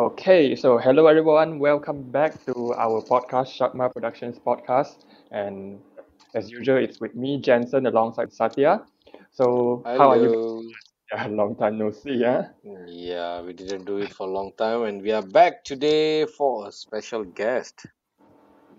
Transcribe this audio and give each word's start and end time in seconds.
Okay, 0.00 0.56
so 0.56 0.78
hello 0.78 1.06
everyone. 1.08 1.58
Welcome 1.60 2.02
back 2.10 2.32
to 2.46 2.72
our 2.74 3.02
podcast, 3.02 3.52
Shakma 3.56 3.92
Productions 3.92 4.38
podcast. 4.38 5.04
And 5.32 5.80
as 6.34 6.50
usual, 6.50 6.78
it's 6.78 7.00
with 7.00 7.14
me, 7.14 7.40
Jensen, 7.40 7.86
alongside 7.86 8.32
Satya. 8.32 8.82
So 9.32 9.86
how 9.96 10.10
are 10.10 10.18
you? 10.18 10.74
Yeah, 11.12 11.26
long 11.30 11.56
time 11.56 11.78
no 11.78 11.90
see, 11.92 12.14
yeah? 12.14 12.48
Yeah, 12.86 13.42
we 13.42 13.52
didn't 13.52 13.84
do 13.84 13.98
it 13.98 14.12
for 14.14 14.26
a 14.26 14.30
long 14.30 14.52
time, 14.56 14.82
and 14.84 15.02
we 15.02 15.12
are 15.12 15.22
back 15.22 15.64
today 15.64 16.26
for 16.26 16.68
a 16.68 16.72
special 16.72 17.24
guest. 17.24 17.86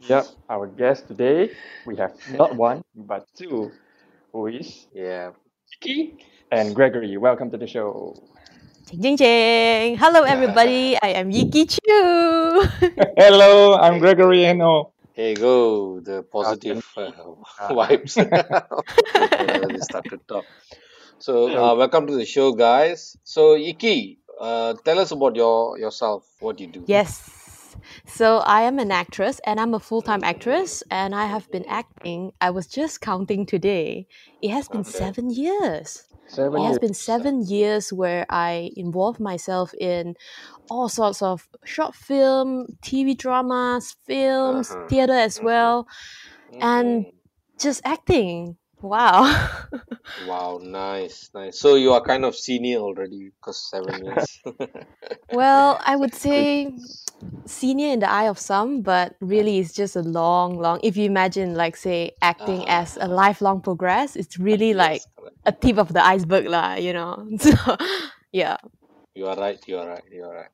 Yep, 0.08 0.28
our 0.50 0.68
guest 0.68 1.08
today, 1.08 1.52
we 1.86 1.96
have 1.98 2.14
not 2.28 2.56
one, 2.56 2.84
but 2.96 3.28
two, 3.36 3.72
who 4.34 4.48
is 4.48 4.88
Yeah. 4.94 5.32
Kiki 5.82 6.18
and 6.52 6.76
Gregory. 6.76 7.18
Welcome 7.18 7.52
to 7.52 7.58
the 7.58 7.68
show. 7.68 8.16
Jing 8.90 9.02
jing 9.02 9.18
jing. 9.18 9.98
Hello 9.98 10.24
everybody. 10.24 10.98
I 11.02 11.10
am 11.20 11.30
Yiki 11.32 11.66
Chu. 11.70 12.66
Hello, 13.18 13.76
I'm 13.76 14.00
Gregory 14.00 14.46
Eno. 14.46 14.94
Here 15.14 15.36
go, 15.36 16.00
the 16.00 16.24
positive 16.24 16.84
uh, 16.98 17.12
vibes. 17.70 18.16
Whenever 19.40 19.70
they 19.70 19.80
start 19.80 20.10
to 20.10 20.18
talk. 20.28 20.46
So, 21.20 21.50
uh, 21.56 21.76
welcome 21.76 22.08
to 22.08 22.16
the 22.16 22.26
show, 22.26 22.54
guys. 22.54 23.18
So, 23.24 23.56
Yiki, 23.56 24.18
uh, 24.40 24.74
tell 24.86 25.00
us 25.00 25.12
about 25.12 25.36
your 25.36 25.78
yourself. 25.78 26.26
What 26.40 26.60
you 26.60 26.68
do? 26.68 26.84
yes. 26.88 27.38
So 28.06 28.38
I 28.40 28.64
am 28.64 28.80
an 28.80 28.92
actress 28.92 29.40
and 29.46 29.60
I'm 29.60 29.74
a 29.74 29.80
full-time 29.80 30.24
actress 30.24 30.84
and 30.92 31.16
I 31.16 31.26
have 31.26 31.50
been 31.52 31.66
acting. 31.68 32.32
I 32.42 32.50
was 32.52 32.68
just 32.68 33.02
counting 33.02 33.46
today. 33.46 34.08
It 34.42 34.50
has 34.52 34.68
been 34.68 34.82
Okay. 34.82 34.92
7 34.92 35.30
years. 35.32 36.04
Seven 36.32 36.56
It 36.56 36.64
has 36.64 36.78
years. 36.78 36.80
been 36.80 36.94
7 36.94 37.44
years 37.46 37.94
where 37.94 38.26
I 38.30 38.72
involved 38.76 39.20
myself 39.20 39.74
in 39.80 40.16
all 40.70 40.90
sorts 40.90 41.22
of 41.22 41.50
short 41.66 41.96
film, 41.96 42.68
TV 42.84 43.16
dramas, 43.16 43.96
films, 44.06 44.76
Uh-huh. 44.76 44.90
theater 44.90 45.14
as 45.14 45.42
well, 45.42 45.88
and 46.62 47.08
Mhm. 47.08 47.12
just 47.60 47.82
acting. 47.86 48.58
Wow. 48.82 49.30
Wow, 50.28 50.60
nice, 50.62 51.30
nice. 51.34 51.60
So 51.60 51.76
you 51.76 51.94
are 51.94 52.02
kind 52.02 52.26
of 52.26 52.36
senior 52.36 52.80
already 52.80 53.32
because 53.40 53.58
seven 53.70 54.06
years. 54.06 54.40
Well, 55.32 55.80
I 55.86 55.96
would 55.96 56.16
say 56.16 56.74
senior 57.46 57.90
in 57.94 58.00
the 58.00 58.10
eye 58.10 58.28
of 58.28 58.40
some, 58.40 58.82
but 58.82 59.16
really 59.22 59.60
it's 59.60 59.74
just 59.74 59.96
a 59.96 60.02
long, 60.02 60.58
long. 60.58 60.80
If 60.84 60.98
you 60.98 61.06
imagine, 61.06 61.56
like, 61.56 61.76
say, 61.76 62.12
acting 62.22 62.62
ah. 62.68 62.82
as 62.82 62.98
a 63.00 63.08
lifelong 63.08 63.62
progress, 63.62 64.16
it's 64.16 64.40
really 64.40 64.74
like 64.74 65.02
correct. 65.18 65.38
a 65.46 65.52
tip 65.52 65.78
of 65.78 65.94
the 65.94 66.04
iceberg, 66.04 66.48
lah. 66.48 66.76
You 66.76 66.94
know. 66.94 67.28
So, 67.40 67.56
yeah. 68.32 68.58
You 69.14 69.28
are 69.28 69.36
right. 69.36 69.60
You 69.68 69.78
are 69.78 69.88
right. 69.88 70.04
You 70.12 70.24
are 70.26 70.36
right. 70.36 70.54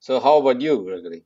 So 0.00 0.20
how 0.20 0.38
about 0.38 0.60
you, 0.60 0.82
Gregory? 0.82 1.24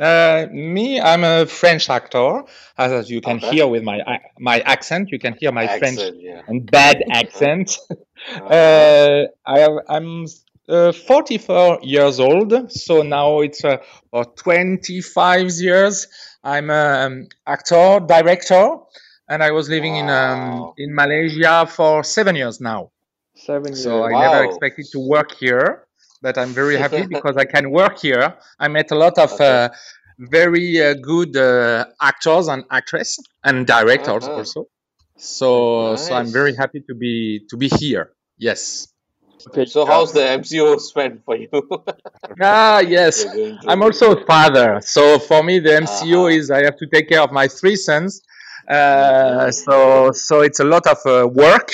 Uh, 0.00 0.46
me, 0.50 0.98
I'm 0.98 1.24
a 1.24 1.44
French 1.44 1.90
actor. 1.90 2.44
As 2.78 3.10
you 3.10 3.20
can 3.20 3.36
Okay. 3.36 3.50
hear 3.50 3.66
with 3.66 3.82
my 3.82 3.98
ac- 4.06 4.24
my 4.38 4.60
accent, 4.60 5.10
you 5.12 5.18
can 5.18 5.34
hear 5.38 5.52
my 5.52 5.66
French 5.78 6.00
yeah. 6.14 6.42
and 6.48 6.70
bad 6.70 6.96
accent. 7.10 7.78
Uh-huh. 7.90 8.46
Uh, 8.46 9.26
I 9.44 9.58
have, 9.58 9.72
I'm 9.88 10.26
uh, 10.68 10.92
44 10.92 11.80
years 11.82 12.18
old, 12.18 12.72
so 12.72 13.02
now 13.02 13.40
it's 13.40 13.64
uh, 13.64 13.78
for 14.10 14.24
25 14.24 15.50
years. 15.50 16.06
I'm 16.42 16.70
an 16.70 17.28
actor, 17.46 18.00
director, 18.00 18.76
and 19.28 19.42
I 19.42 19.50
was 19.50 19.68
living 19.68 19.96
in 19.96 20.08
um, 20.08 20.72
in 20.78 20.94
Malaysia 20.94 21.66
for 21.66 22.04
seven 22.04 22.36
years 22.36 22.58
now. 22.60 22.90
Seven 23.36 23.72
years. 23.72 23.82
So 23.82 24.04
I 24.04 24.12
never 24.12 24.44
expected 24.44 24.86
to 24.92 24.98
work 24.98 25.32
here, 25.32 25.86
but 26.22 26.38
I'm 26.38 26.54
very 26.54 26.76
happy 26.78 27.06
because 27.06 27.36
I 27.36 27.44
can 27.44 27.70
work 27.70 27.98
here. 27.98 28.36
I 28.58 28.68
met 28.68 28.90
a 28.90 28.94
lot 28.96 29.18
of 29.18 29.32
Okay. 29.32 29.40
uh, 29.40 29.70
very 30.18 30.80
uh, 30.82 30.94
good 30.94 31.36
uh, 31.36 31.86
actors 32.00 32.48
and 32.48 32.64
actresses 32.70 33.26
and 33.44 33.66
directors 33.66 34.28
Uh-huh. 34.28 34.34
also. 34.34 34.66
So 35.16 35.96
so 35.96 36.14
I'm 36.14 36.32
very 36.32 36.54
happy 36.54 36.80
to 36.88 36.94
be 36.94 37.46
to 37.50 37.56
be 37.56 37.68
here. 37.68 38.12
Yes. 38.38 38.88
Okay, 39.48 39.64
So 39.66 39.84
how's 39.86 40.12
the 40.12 40.22
MCO 40.26 40.76
spent 40.78 41.24
for 41.24 41.36
you? 41.36 41.48
Ah 42.40 42.80
yes. 42.80 43.24
You're 43.24 43.28
going 43.28 43.58
through 43.58 43.70
I'm 43.70 43.82
also 43.82 44.16
a 44.16 44.24
father, 44.24 44.80
so 44.82 45.18
for 45.18 45.42
me 45.42 45.58
the 45.58 45.74
MCO 45.76 46.26
Uh-huh. 46.26 46.26
is 46.26 46.50
I 46.50 46.64
have 46.64 46.76
to 46.78 46.86
take 46.92 47.08
care 47.08 47.20
of 47.22 47.32
my 47.32 47.48
three 47.48 47.76
sons. 47.76 48.22
Uh, 48.68 49.50
Mhm. 49.50 49.50
so 49.50 50.10
so 50.12 50.40
it's 50.40 50.60
a 50.60 50.64
lot 50.64 50.86
of 50.86 50.98
uh, 51.06 51.26
work, 51.28 51.72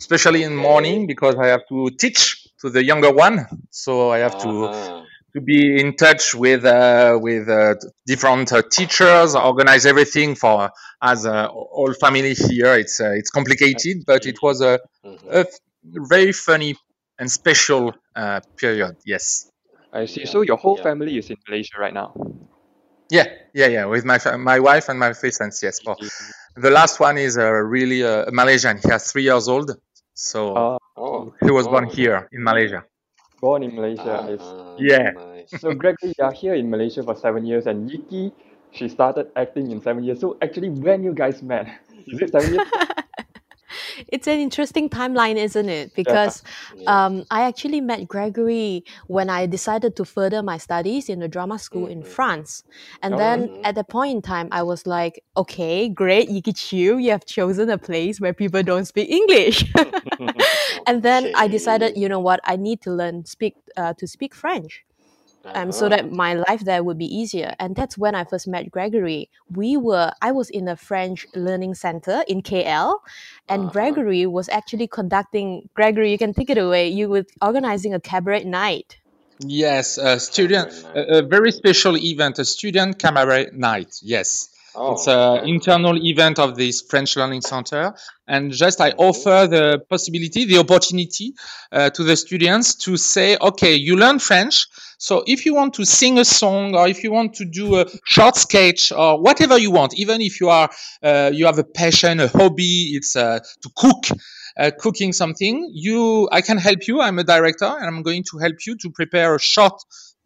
especially 0.00 0.42
in 0.42 0.56
morning 0.56 1.06
because 1.06 1.36
I 1.36 1.48
have 1.48 1.66
to 1.68 1.90
teach 1.98 2.39
to 2.60 2.70
the 2.70 2.84
younger 2.84 3.12
one. 3.12 3.46
So 3.70 4.10
I 4.10 4.18
have 4.18 4.36
to 4.38 4.50
Uh-huh. 4.66 5.04
to 5.34 5.40
be 5.40 5.80
in 5.80 5.94
touch 5.96 6.34
with 6.34 6.64
uh, 6.64 7.18
with 7.20 7.48
uh, 7.48 7.74
different 8.06 8.52
uh, 8.52 8.62
teachers, 8.70 9.34
organize 9.34 9.86
everything 9.86 10.34
for 10.34 10.70
as 11.02 11.24
uh, 11.26 11.46
all 11.46 11.92
family 11.94 12.34
here. 12.34 12.74
It's 12.74 13.00
uh, 13.00 13.12
it's 13.20 13.30
complicated, 13.30 14.04
but 14.06 14.26
it 14.26 14.38
was 14.42 14.60
a, 14.60 14.78
Mhm. 15.04 15.30
a 15.30 15.38
f- 15.40 15.58
very 15.84 16.32
funny 16.32 16.76
and 17.18 17.30
special 17.30 17.94
uh, 18.16 18.40
period. 18.56 18.96
Yes. 19.06 19.46
I 19.92 20.06
see. 20.06 20.26
So 20.26 20.42
your 20.42 20.56
whole 20.56 20.76
Yeah. 20.76 20.82
family 20.82 21.18
is 21.18 21.30
in 21.30 21.36
Malaysia 21.48 21.76
right 21.78 21.94
now. 21.94 22.14
Yeah, 23.10 23.26
yeah, 23.54 23.66
yeah. 23.66 23.84
With 23.86 24.04
my 24.04 24.18
fa- 24.18 24.38
my 24.38 24.60
wife 24.60 24.88
and 24.88 24.98
my 24.98 25.12
three 25.12 25.32
sons. 25.32 25.60
Yes. 25.62 25.80
For 25.84 25.96
the 26.56 26.70
last 26.70 27.00
one 27.00 27.18
is 27.18 27.36
uh, 27.38 27.50
really 27.50 28.04
uh, 28.04 28.26
a 28.26 28.32
Malaysian. 28.32 28.78
He 28.78 28.88
has 28.90 29.10
three 29.10 29.24
years 29.24 29.48
old, 29.48 29.70
so 30.20 30.54
Uh, 30.56 30.76
Oh. 30.96 31.32
he 31.40 31.50
was 31.50 31.66
born 31.66 31.86
Oh. 31.88 31.90
here 31.96 32.28
in 32.32 32.44
Malaysia. 32.44 32.84
born 33.40 33.62
in 33.64 33.72
Malaysia. 33.74 34.20
I 34.20 34.36
see. 34.36 34.44
Uh-huh. 34.44 34.76
Yeah. 34.78 35.12
Nice. 35.16 35.50
So 35.60 35.72
Gregory, 35.72 36.12
you 36.18 36.24
are 36.24 36.32
here 36.32 36.54
in 36.54 36.68
Malaysia 36.68 37.02
for 37.02 37.16
seven 37.16 37.46
years, 37.48 37.66
and 37.66 37.88
Yiki, 37.88 38.32
she 38.70 38.88
started 38.88 39.32
acting 39.34 39.70
in 39.72 39.80
seven 39.80 40.04
years. 40.04 40.20
So 40.20 40.36
actually, 40.44 40.68
when 40.68 41.02
you 41.02 41.14
guys 41.16 41.40
met, 41.42 41.66
is 42.06 42.20
it 42.20 42.30
seven 42.32 42.52
years? 42.54 42.68
it's 44.08 44.26
an 44.26 44.38
interesting 44.38 44.88
timeline, 44.88 45.36
isn't 45.36 45.68
it? 45.68 45.94
Because 45.94 46.42
Yeah. 46.76 47.06
um, 47.06 47.24
I 47.30 47.42
actually 47.42 47.80
met 47.80 48.08
Gregory 48.08 48.84
when 49.06 49.30
I 49.30 49.46
decided 49.46 49.96
to 49.96 50.04
further 50.04 50.42
my 50.42 50.58
studies 50.58 51.08
in 51.08 51.22
a 51.22 51.28
drama 51.28 51.58
school 51.58 51.86
in 51.86 52.02
Mhm. 52.02 52.06
France. 52.06 52.64
And 53.02 53.14
Oh, 53.14 53.18
then 53.18 53.40
Mhm. 53.48 53.60
at 53.64 53.74
that 53.76 53.88
point 53.88 54.14
in 54.16 54.22
time, 54.22 54.48
I 54.52 54.62
was 54.62 54.86
like, 54.86 55.22
okay, 55.36 55.88
great, 55.88 56.28
Yiki 56.30 56.52
Chiu, 56.56 56.98
you 56.98 57.10
have 57.10 57.24
chosen 57.24 57.70
a 57.70 57.78
place 57.78 58.20
where 58.20 58.32
people 58.34 58.62
don't 58.62 58.86
speak 58.86 59.08
English. 59.10 59.64
and 60.86 61.02
then 61.02 61.30
I 61.34 61.48
decided, 61.48 61.96
you 61.96 62.08
know 62.08 62.20
what, 62.20 62.40
I 62.44 62.56
need 62.56 62.80
to 62.82 62.90
learn 62.92 63.24
speak 63.24 63.56
uh, 63.76 63.94
to 63.98 64.06
speak 64.06 64.34
French 64.34 64.84
um, 65.54 65.72
so 65.72 65.86
Uh-huh. 65.86 65.90
that 65.90 66.10
my 66.10 66.34
life 66.34 66.60
there 66.64 66.82
would 66.84 66.98
be 66.98 67.06
easier. 67.06 67.54
And 67.58 67.74
that's 67.76 67.98
when 67.98 68.14
I 68.14 68.24
first 68.24 68.46
met 68.48 68.70
Gregory. 68.70 69.30
We 69.50 69.76
were, 69.76 70.12
I 70.22 70.32
was 70.32 70.50
in 70.50 70.68
a 70.68 70.76
French 70.76 71.26
learning 71.34 71.74
center 71.74 72.22
in 72.28 72.42
KL, 72.42 72.98
and 73.48 73.64
Uh-huh. 73.64 73.70
Gregory 73.70 74.26
was 74.26 74.48
actually 74.48 74.86
conducting. 74.88 75.68
Gregory, 75.74 76.12
you 76.12 76.18
can 76.18 76.34
take 76.34 76.50
it 76.50 76.58
away. 76.58 76.88
You 76.88 77.08
were 77.08 77.24
organizing 77.42 77.94
a 77.94 78.00
cabaret 78.00 78.44
night. 78.44 78.98
Yes, 79.42 79.96
a 79.98 80.20
student, 80.20 80.70
a, 80.94 81.18
a 81.18 81.22
very 81.22 81.50
special 81.52 81.96
event, 81.96 82.38
a 82.38 82.44
student 82.44 82.98
cabaret 82.98 83.48
night. 83.54 83.96
Yes. 84.02 84.48
Oh, 84.74 84.92
It's 84.92 85.06
an 85.08 85.48
internal 85.48 85.96
event 86.02 86.38
of 86.38 86.56
this 86.56 86.82
French 86.82 87.16
Learning 87.16 87.40
Center. 87.40 87.94
And 88.28 88.52
just 88.52 88.80
I 88.80 88.90
Mhm. 88.90 88.94
offer 88.98 89.46
the 89.48 89.80
possibility, 89.88 90.44
the 90.44 90.58
opportunity 90.58 91.34
uh, 91.72 91.90
to 91.90 92.04
the 92.04 92.16
students 92.16 92.74
to 92.86 92.96
say, 92.96 93.36
okay, 93.40 93.74
you 93.74 93.96
learn 93.96 94.18
French. 94.18 94.66
So 95.00 95.24
if 95.26 95.46
you 95.46 95.54
want 95.54 95.72
to 95.74 95.86
sing 95.86 96.18
a 96.18 96.26
song 96.26 96.76
or 96.76 96.86
if 96.86 97.02
you 97.02 97.10
want 97.10 97.32
to 97.36 97.46
do 97.46 97.80
a 97.80 97.86
short 98.04 98.36
sketch 98.36 98.92
or 98.92 99.18
whatever 99.18 99.56
you 99.56 99.70
want, 99.70 99.98
even 99.98 100.20
if 100.20 100.42
you 100.42 100.50
are, 100.50 100.68
uh, 101.02 101.30
you 101.32 101.46
have 101.46 101.58
a 101.58 101.64
passion, 101.64 102.20
a 102.20 102.28
hobby, 102.28 102.92
it's 102.92 103.16
uh, 103.16 103.38
to 103.62 103.70
cook, 103.76 104.04
uh, 104.58 104.70
cooking 104.78 105.14
something, 105.14 105.70
you, 105.72 106.28
I 106.30 106.42
can 106.42 106.58
help 106.58 106.86
you. 106.86 107.00
I'm 107.00 107.18
a 107.18 107.24
director 107.24 107.64
and 107.64 107.86
I'm 107.86 108.02
going 108.02 108.24
to 108.30 108.38
help 108.38 108.56
you 108.66 108.76
to 108.76 108.90
prepare 108.90 109.34
a 109.34 109.40
short 109.40 109.72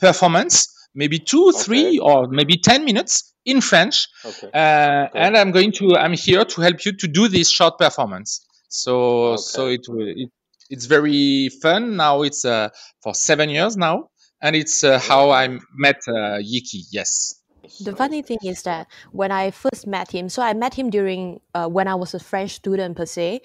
performance, 0.01 0.67
maybe 0.93 1.21
two, 1.21 1.53
three, 1.53 2.01
or 2.01 2.27
maybe 2.27 2.57
10 2.57 2.85
minutes 2.85 3.33
in 3.45 3.61
French 3.61 4.09
Okay. 4.25 4.49
uh, 4.53 5.07
Okay. 5.09 5.19
and 5.21 5.37
I'm 5.37 5.53
going 5.53 5.71
to 5.73 5.95
I'm 5.97 6.15
here 6.15 6.45
to 6.45 6.61
help 6.63 6.85
you 6.85 6.97
to 6.97 7.07
do 7.07 7.29
this 7.29 7.49
short 7.49 7.79
performance. 7.79 8.45
So 8.69 9.37
so 9.37 9.69
it 9.69 9.83
will 9.89 10.09
it, 10.09 10.31
it's 10.69 10.87
very 10.87 11.49
fun. 11.63 11.97
Now 11.97 12.23
it's 12.23 12.45
uh, 12.45 12.71
for 13.03 13.15
seven 13.15 13.51
years 13.51 13.77
now, 13.77 14.09
and 14.45 14.55
it's 14.55 14.85
uh, 14.85 14.99
how 14.99 15.31
I 15.31 15.59
met 15.75 16.03
uh, 16.07 16.37
Yiki. 16.39 16.85
Yes. 16.91 17.41
The 17.81 17.97
funny 17.97 18.21
thing 18.21 18.39
is 18.45 18.63
that 18.65 18.87
when 19.13 19.33
I 19.33 19.51
first 19.51 19.87
met 19.87 20.11
him, 20.11 20.29
so 20.29 20.43
I 20.43 20.53
met 20.53 20.75
him 20.75 20.91
during 20.91 21.41
uh, 21.55 21.67
when 21.67 21.89
I 21.89 21.95
was 21.95 22.13
a 22.13 22.21
French 22.21 22.53
student 22.53 22.95
per 22.95 23.07
se, 23.07 23.41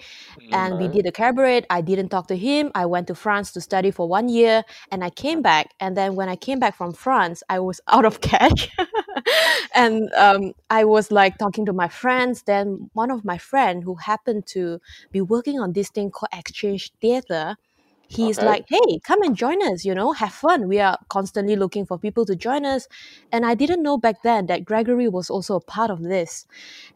and 0.52 0.78
we 0.78 0.88
did 0.88 1.06
a 1.06 1.10
cabaret. 1.10 1.64
I 1.70 1.80
didn't 1.80 2.10
talk 2.10 2.26
to 2.28 2.36
him. 2.36 2.70
I 2.74 2.84
went 2.84 3.06
to 3.06 3.14
France 3.14 3.50
to 3.52 3.62
study 3.62 3.90
for 3.90 4.06
one 4.06 4.28
year, 4.28 4.62
and 4.92 5.02
I 5.02 5.08
came 5.08 5.40
back. 5.40 5.72
And 5.80 5.96
then 5.96 6.16
when 6.16 6.28
I 6.28 6.36
came 6.36 6.58
back 6.58 6.76
from 6.76 6.92
France, 6.92 7.42
I 7.48 7.60
was 7.60 7.80
out 7.88 8.04
of 8.04 8.20
cash, 8.20 8.68
and 9.74 10.12
um, 10.12 10.52
I 10.68 10.84
was 10.84 11.10
like 11.10 11.38
talking 11.38 11.64
to 11.64 11.72
my 11.72 11.88
friends. 11.88 12.42
Then 12.42 12.90
one 12.92 13.10
of 13.10 13.24
my 13.24 13.38
friend 13.38 13.82
who 13.82 13.94
happened 13.94 14.46
to 14.48 14.80
be 15.10 15.22
working 15.22 15.60
on 15.60 15.72
this 15.72 15.88
thing 15.88 16.10
called 16.10 16.28
exchange 16.34 16.92
theater, 17.00 17.56
he's 18.10 18.38
Okay. 18.38 18.46
like, 18.46 18.64
hey, 18.68 18.98
come 19.04 19.22
and 19.22 19.36
join 19.36 19.62
us, 19.62 19.84
you 19.84 19.94
know, 19.94 20.12
have 20.12 20.32
fun. 20.32 20.68
We 20.68 20.80
are 20.80 20.98
constantly 21.08 21.56
looking 21.56 21.86
for 21.86 21.98
people 21.98 22.24
to 22.26 22.36
join 22.36 22.64
us. 22.66 22.88
And 23.32 23.46
I 23.46 23.54
didn't 23.54 23.82
know 23.82 23.96
back 23.98 24.22
then 24.22 24.46
that 24.46 24.64
Gregory 24.64 25.08
was 25.08 25.30
also 25.30 25.56
a 25.56 25.60
part 25.60 25.90
of 25.90 26.02
this. 26.02 26.46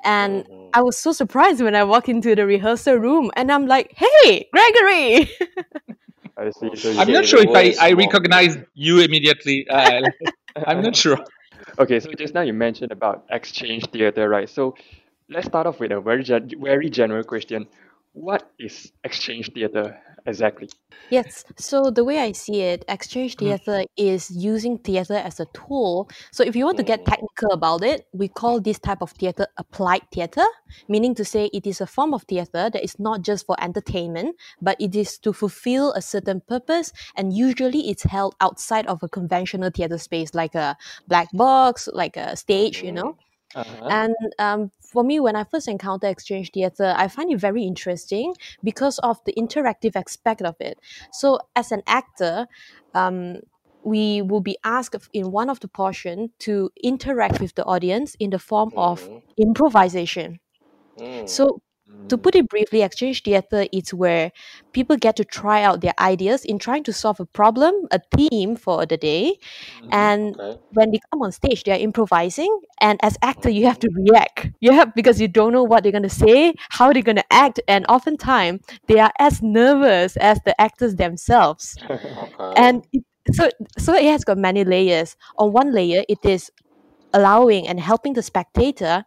And 0.05 0.45
Mhm. 0.45 0.71
I 0.75 0.83
was 0.83 0.99
so 0.99 1.13
surprised 1.13 1.63
when 1.63 1.75
I 1.77 1.85
walked 1.85 2.09
into 2.09 2.35
the 2.35 2.47
rehearsal 2.47 2.97
room 2.97 3.31
and 3.37 3.51
I'm 3.53 3.67
like, 3.67 3.93
hey, 3.97 4.49
Gregory! 4.53 5.31
I 6.37 6.51
see. 6.51 6.71
So 6.77 6.91
i'm 7.01 7.13
not 7.13 7.25
sure 7.27 7.41
if 7.43 7.55
I, 7.55 7.75
I 7.81 7.95
more- 7.95 7.99
recognize 8.07 8.57
you 8.75 9.01
immediately. 9.01 9.67
Uh, 9.69 10.03
I'm 10.67 10.83
not 10.83 10.97
sure. 10.97 11.19
Okay, 11.79 11.99
so 12.01 12.13
just 12.17 12.35
now 12.35 12.43
you 12.43 12.53
mentioned 12.53 12.93
about 12.93 13.25
exchange 13.31 13.87
theater, 13.91 14.29
right? 14.29 14.49
So 14.49 14.75
let's 15.29 15.47
start 15.47 15.67
off 15.67 15.81
with 15.81 15.91
a 15.93 16.01
very 16.01 16.23
gen- 16.23 16.51
very 16.61 16.89
general 16.91 17.25
question. 17.25 17.67
What 18.13 18.49
is 18.59 18.93
exchange 19.03 19.51
theater 19.53 19.99
exactly? 20.27 20.69
Yes, 21.11 21.45
so 21.59 21.91
the 21.91 22.03
way 22.03 22.19
I 22.19 22.33
see 22.33 22.63
it, 22.63 22.85
exchange 22.89 23.37
theater 23.37 23.85
is 23.97 24.31
using 24.31 24.79
theater 24.79 25.15
as 25.15 25.39
a 25.39 25.47
tool. 25.53 26.09
So 26.33 26.43
if 26.43 26.57
you 26.57 26.65
want 26.65 26.79
to 26.79 26.83
get 26.83 27.05
Mhm. 27.05 27.05
technical 27.05 27.53
about 27.53 27.85
it, 27.85 28.07
we 28.13 28.27
call 28.27 28.59
this 28.61 28.79
type 28.81 29.03
of 29.03 29.11
theater 29.13 29.47
applied 29.59 30.03
theater, 30.13 30.45
meaning 30.89 31.15
to 31.17 31.25
say 31.25 31.51
it 31.53 31.67
is 31.67 31.81
a 31.81 31.87
form 31.87 32.15
of 32.15 32.23
theater 32.25 32.71
that 32.71 32.83
is 32.83 32.99
not 32.99 33.21
just 33.23 33.47
for 33.47 33.55
entertainment, 33.63 34.35
but 34.63 34.81
it 34.81 34.97
is 34.97 35.19
to 35.19 35.33
fulfill 35.33 35.93
a 35.93 36.03
certain 36.03 36.41
purpose, 36.41 36.91
and 37.17 37.33
usually 37.33 37.91
it's 37.91 38.05
held 38.05 38.35
outside 38.41 38.87
of 38.87 39.03
a 39.03 39.09
conventional 39.09 39.71
theater 39.71 39.99
space, 39.99 40.35
like 40.35 40.55
a 40.57 40.77
black 41.07 41.29
box, 41.33 41.89
like 41.93 42.17
a 42.17 42.35
stage, 42.35 42.83
you 42.83 42.91
know. 42.93 43.15
Uh-huh. 43.55 43.91
And 43.91 44.15
um, 44.39 44.71
for 44.81 45.05
me, 45.05 45.21
when 45.21 45.37
I 45.37 45.45
first 45.45 45.69
encounter 45.69 46.07
exchange 46.09 46.51
theater, 46.53 46.95
I 46.97 47.09
find 47.09 47.31
it 47.33 47.39
very 47.39 47.65
interesting 47.65 48.35
because 48.63 48.99
of 49.01 49.19
the 49.25 49.33
interactive 49.35 49.97
aspect 49.97 50.43
of 50.43 50.57
it. 50.61 50.79
So, 51.13 51.39
as 51.55 51.71
an 51.73 51.83
actor, 51.87 52.47
um, 52.95 53.41
we 53.83 54.23
will 54.23 54.41
be 54.41 54.57
asked 54.65 54.97
in 55.13 55.31
one 55.31 55.51
of 55.51 55.61
the 55.61 55.69
portion 55.69 56.31
to 56.41 56.71
interact 56.83 57.41
with 57.41 57.55
the 57.55 57.65
audience 57.65 58.17
in 58.19 58.31
the 58.31 58.39
form 58.39 58.73
of 58.77 59.09
Mhm. 59.09 59.23
improvisation. 59.37 60.41
Mm. 60.99 61.29
So, 61.29 61.61
to 62.09 62.19
put 62.19 62.35
it 62.35 62.49
briefly, 62.49 62.83
exchange 62.83 63.23
theater 63.23 63.67
is 63.73 63.93
where 63.93 64.33
people 64.73 64.97
get 64.97 65.17
to 65.17 65.25
try 65.25 65.63
out 65.63 65.81
their 65.81 65.95
ideas 65.99 66.45
in 66.45 66.59
trying 66.59 66.85
to 66.85 66.93
solve 66.93 67.21
a 67.21 67.27
problem, 67.27 67.75
a 67.91 68.01
theme 68.17 68.57
for 68.57 68.87
the 68.87 68.97
day, 68.97 69.39
mm-hmm. 69.81 69.89
and 69.93 70.37
Okay. 70.39 70.61
when 70.73 70.91
they 70.91 71.01
come 71.11 71.23
on 71.23 71.33
stage, 71.33 71.65
they're 71.65 71.79
improvising, 71.79 72.61
and 72.81 72.99
as 73.03 73.17
actor, 73.23 73.51
you 73.51 73.67
have 73.67 73.79
to 73.81 73.89
mm-hmm. 73.89 74.13
react. 74.13 74.51
You 74.61 74.73
have 74.73 74.95
because 74.95 75.21
you 75.21 75.29
don't 75.29 75.53
know 75.53 75.63
what 75.65 75.83
they're 75.83 75.93
gonna 75.93 76.09
say, 76.09 76.55
how 76.71 76.93
they're 76.93 77.03
gonna 77.03 77.25
act, 77.31 77.61
and 77.69 77.87
oftentimes 77.89 78.61
they 78.87 78.99
are 78.99 79.13
as 79.19 79.43
nervous 79.43 80.17
as 80.17 80.41
the 80.45 80.59
actors 80.61 80.97
themselves. 80.97 81.77
Okay. 82.35 82.55
And 82.57 82.85
it, 82.93 83.05
so, 83.33 83.49
so 83.79 83.95
it 83.95 84.05
has 84.05 84.25
got 84.25 84.39
many 84.39 84.65
layers. 84.65 85.17
On 85.39 85.53
one 85.53 85.73
layer, 85.73 86.05
it 86.09 86.25
is 86.25 86.51
allowing 87.13 87.67
and 87.69 87.81
helping 87.81 88.13
the 88.13 88.23
spectator 88.23 89.05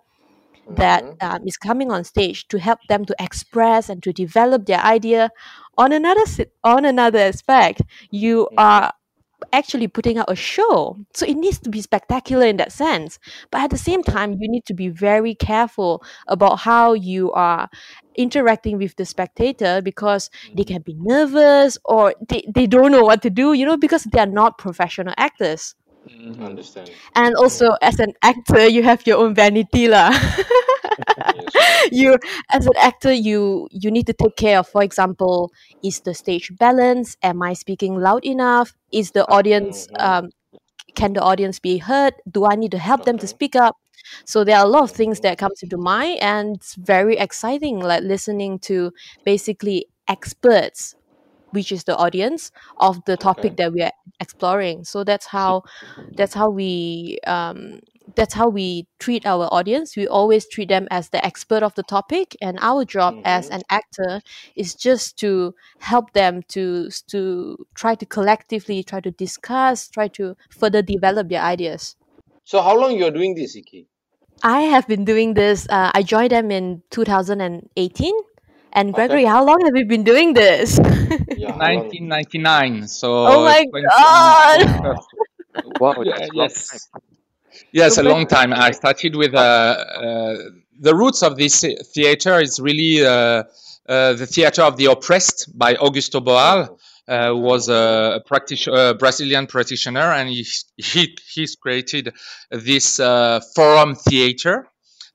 that 0.70 1.04
Mhm. 1.04 1.18
um, 1.22 1.42
is 1.46 1.58
coming 1.58 1.92
on 1.92 2.04
stage 2.04 2.48
to 2.50 2.60
help 2.60 2.80
them 2.90 3.06
to 3.06 3.16
express 3.20 3.90
and 3.90 4.04
to 4.04 4.14
develop 4.14 4.66
their 4.66 4.82
idea. 4.82 5.32
On 5.78 5.92
another 5.92 6.24
on 6.64 6.86
another 6.86 7.20
aspect, 7.20 7.82
you 8.12 8.50
Mhm. 8.52 8.56
are 8.58 8.94
actually 9.54 9.88
putting 9.88 10.18
out 10.18 10.30
a 10.30 10.36
show, 10.36 10.98
so 11.14 11.26
it 11.26 11.36
needs 11.38 11.60
to 11.60 11.70
be 11.70 11.82
spectacular 11.82 12.46
in 12.46 12.58
that 12.58 12.72
sense. 12.72 13.20
But 13.52 13.62
at 13.62 13.70
the 13.70 13.78
same 13.78 14.04
time, 14.04 14.34
you 14.40 14.50
need 14.50 14.66
to 14.66 14.74
be 14.74 14.90
very 14.90 15.36
careful 15.36 16.04
about 16.28 16.60
how 16.60 16.94
you 16.94 17.32
are 17.34 17.70
interacting 18.16 18.78
with 18.78 18.96
the 18.96 19.06
spectator 19.06 19.82
because 19.82 20.30
they 20.56 20.64
can 20.64 20.82
be 20.82 20.96
nervous 20.98 21.78
or 21.86 22.14
they, 22.30 22.44
they 22.54 22.66
don't 22.68 22.92
know 22.92 23.04
what 23.04 23.22
to 23.22 23.30
do, 23.30 23.54
you 23.54 23.66
know, 23.66 23.78
because 23.78 24.04
they 24.06 24.20
are 24.20 24.26
not 24.26 24.58
professional 24.58 25.14
actors. 25.18 25.76
Mhm. 26.10 26.46
Understand. 26.46 27.02
And 27.16 27.36
also, 27.36 27.72
as 27.82 28.00
an 28.00 28.14
actor, 28.22 28.68
you 28.68 28.84
have 28.84 29.06
your 29.08 29.18
own 29.18 29.34
vanity, 29.36 29.88
lah. 29.88 30.12
Yes. 31.28 31.54
you 31.92 32.18
as 32.52 32.66
an 32.68 32.74
actor 32.78 33.12
you 33.14 33.68
you 33.72 33.92
need 33.92 34.06
to 34.08 34.14
take 34.14 34.36
care 34.36 34.60
of 34.60 34.68
for 34.68 34.84
example 34.84 35.52
is 35.84 36.02
the 36.02 36.14
stage 36.14 36.52
balance 36.60 37.16
am 37.24 37.42
i 37.44 37.54
speaking 37.54 37.96
loud 37.96 38.24
enough 38.26 38.74
is 38.92 39.12
the 39.12 39.26
audience 39.30 39.88
Mhm. 39.92 40.08
um 40.08 40.30
can 40.96 41.14
the 41.14 41.22
audience 41.22 41.60
be 41.60 41.78
heard 41.80 42.14
do 42.32 42.46
i 42.46 42.56
need 42.56 42.72
to 42.72 42.80
help 42.80 43.06
them 43.06 43.18
to 43.20 43.28
speak 43.28 43.56
up 43.56 43.76
so 44.26 44.44
there 44.44 44.58
are 44.58 44.66
a 44.66 44.70
lot 44.70 44.84
of 44.84 44.92
things 44.92 45.22
that 45.22 45.38
comes 45.38 45.62
into 45.64 45.78
mind 45.78 46.20
and 46.22 46.58
it's 46.58 46.76
very 46.76 47.18
exciting 47.18 47.80
like 47.80 48.04
listening 48.04 48.60
to 48.60 48.92
basically 49.26 49.88
experts 50.10 50.96
which 51.52 51.72
is 51.72 51.84
the 51.86 51.96
audience 51.98 52.52
of 52.78 53.04
the 53.06 53.18
topic 53.18 53.56
Okay. 53.56 53.58
that 53.58 53.72
we 53.74 53.82
are 53.82 53.92
exploring 54.20 54.84
so 54.84 55.04
that's 55.04 55.28
how 55.28 55.64
that's 56.16 56.34
how 56.34 56.50
we 56.50 57.20
um 57.28 57.80
that's 58.16 58.34
how 58.34 58.48
we 58.48 58.88
treat 59.00 59.26
our 59.26 59.48
audience 59.54 59.96
we 59.96 60.08
always 60.08 60.48
treat 60.48 60.70
them 60.70 60.88
as 60.90 61.10
the 61.10 61.24
expert 61.26 61.62
of 61.64 61.74
the 61.76 61.84
topic 61.84 62.36
and 62.42 62.58
our 62.62 62.86
job 62.86 63.16
as 63.26 63.50
Mhm. 63.50 63.52
an 63.52 63.62
actor 63.70 64.22
is 64.56 64.76
just 64.76 65.18
to 65.20 65.54
help 65.80 66.14
them 66.14 66.42
to 66.48 66.90
to 67.08 67.58
try 67.76 67.96
to 67.96 68.06
collectively 68.06 68.84
try 68.84 69.00
to 69.02 69.12
discuss 69.12 69.90
try 69.90 70.08
to 70.08 70.36
further 70.50 70.82
develop 70.82 71.30
their 71.30 71.42
ideas 71.42 71.96
So 72.46 72.62
how 72.64 72.76
long 72.76 72.98
you're 72.98 73.12
doing 73.12 73.36
this, 73.36 73.56
Iki? 73.56 73.88
i 74.44 74.62
have 74.62 74.88
been 74.88 75.06
doing 75.06 75.34
this 75.34 75.68
uh, 75.70 75.92
i 75.94 76.02
joined 76.04 76.32
them 76.32 76.52
in 76.52 76.82
2018 76.92 78.14
and 78.78 78.94
Okay. 78.94 78.96
gregory 78.96 79.26
how 79.26 79.44
long 79.44 79.60
have 79.66 79.76
you 79.76 79.86
been 79.86 80.04
doing 80.04 80.34
this 80.34 80.80
Yeah. 81.36 81.52
1999. 81.56 82.88
So 82.88 83.10
oh 83.26 83.44
my 83.44 83.66
20 83.70 83.90
god 83.90 84.60
Wow. 85.64 85.78
Wow, 85.80 86.04
Yeah, 86.04 86.14
that's 86.14 86.30
a 86.30 86.38
long 86.38 86.50
yes. 86.50 86.90
Yes, 87.72 87.98
So 87.98 88.02
a 88.02 88.04
long 88.04 88.28
time. 88.28 88.54
I 88.54 88.72
started 88.72 89.16
with 89.16 89.34
uh, 89.34 89.38
uh, 89.38 90.36
the 90.80 90.96
roots 90.96 91.24
of 91.24 91.38
this 91.38 91.66
theater 91.94 92.40
is 92.40 92.60
really 92.60 93.06
uh, 93.06 93.44
uh, 93.88 94.14
the 94.14 94.28
theater 94.28 94.64
of 94.64 94.78
the 94.78 94.86
oppressed 94.86 95.58
by 95.58 95.76
Augusto 95.76 96.22
Boal, 96.24 96.78
uh, 97.08 97.28
who 97.30 97.38
was 97.38 97.70
a, 97.70 98.22
practic- 98.28 98.68
uh, 98.68 98.94
Brazilian 98.96 99.48
practitioner, 99.48 100.12
and 100.14 100.30
he, 100.30 100.46
he 100.78 101.18
he's 101.34 101.56
created 101.56 102.14
this 102.52 103.00
uh, 103.00 103.40
forum 103.56 103.96
theater, 103.96 104.68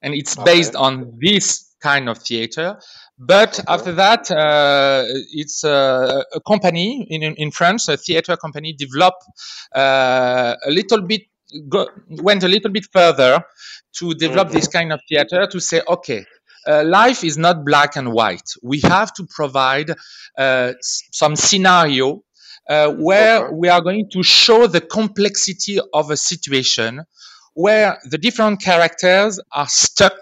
and 0.03 0.15
it's 0.15 0.37
based 0.37 0.75
Okay. 0.75 0.77
on 0.77 1.19
this 1.21 1.75
kind 1.81 2.09
of 2.09 2.19
theater. 2.19 2.79
But 3.25 3.61
Okay. 3.69 3.69
after 3.69 3.93
that, 3.93 4.31
uh, 4.31 5.05
it's 5.33 5.65
uh, 5.65 6.23
a 6.35 6.41
company 6.41 7.07
in 7.09 7.23
in 7.23 7.51
France, 7.53 7.89
a 7.89 7.97
theater 7.97 8.37
company, 8.37 8.73
developed 8.73 9.25
uh, 9.75 10.55
a 10.67 10.71
little 10.71 11.03
bit 11.03 11.23
go, 11.69 11.87
went 12.09 12.43
a 12.43 12.49
little 12.49 12.71
bit 12.71 12.87
further 12.93 13.45
to 13.99 14.15
develop 14.15 14.51
this 14.51 14.67
Mm-hmm. 14.67 14.77
kind 14.77 14.93
of 14.93 15.01
theater 15.09 15.47
to 15.47 15.61
say, 15.61 15.83
okay, 15.89 16.25
uh, 16.67 16.83
life 16.85 17.23
is 17.25 17.37
not 17.39 17.65
black 17.65 17.97
and 17.97 18.13
white. 18.13 18.49
We 18.63 18.81
have 18.85 19.13
to 19.15 19.27
provide 19.29 19.91
uh, 20.39 20.73
some 20.81 21.37
scenario 21.37 22.25
uh, 22.69 22.93
where 22.93 23.39
Okay. 23.39 23.53
we 23.53 23.69
are 23.69 23.81
going 23.81 24.09
to 24.13 24.23
show 24.23 24.67
the 24.67 24.81
complexity 24.81 25.79
of 25.93 26.11
a 26.11 26.17
situation 26.17 27.03
where 27.55 27.99
the 28.11 28.19
different 28.19 28.63
characters 28.63 29.41
are 29.53 29.69
stuck 29.69 30.19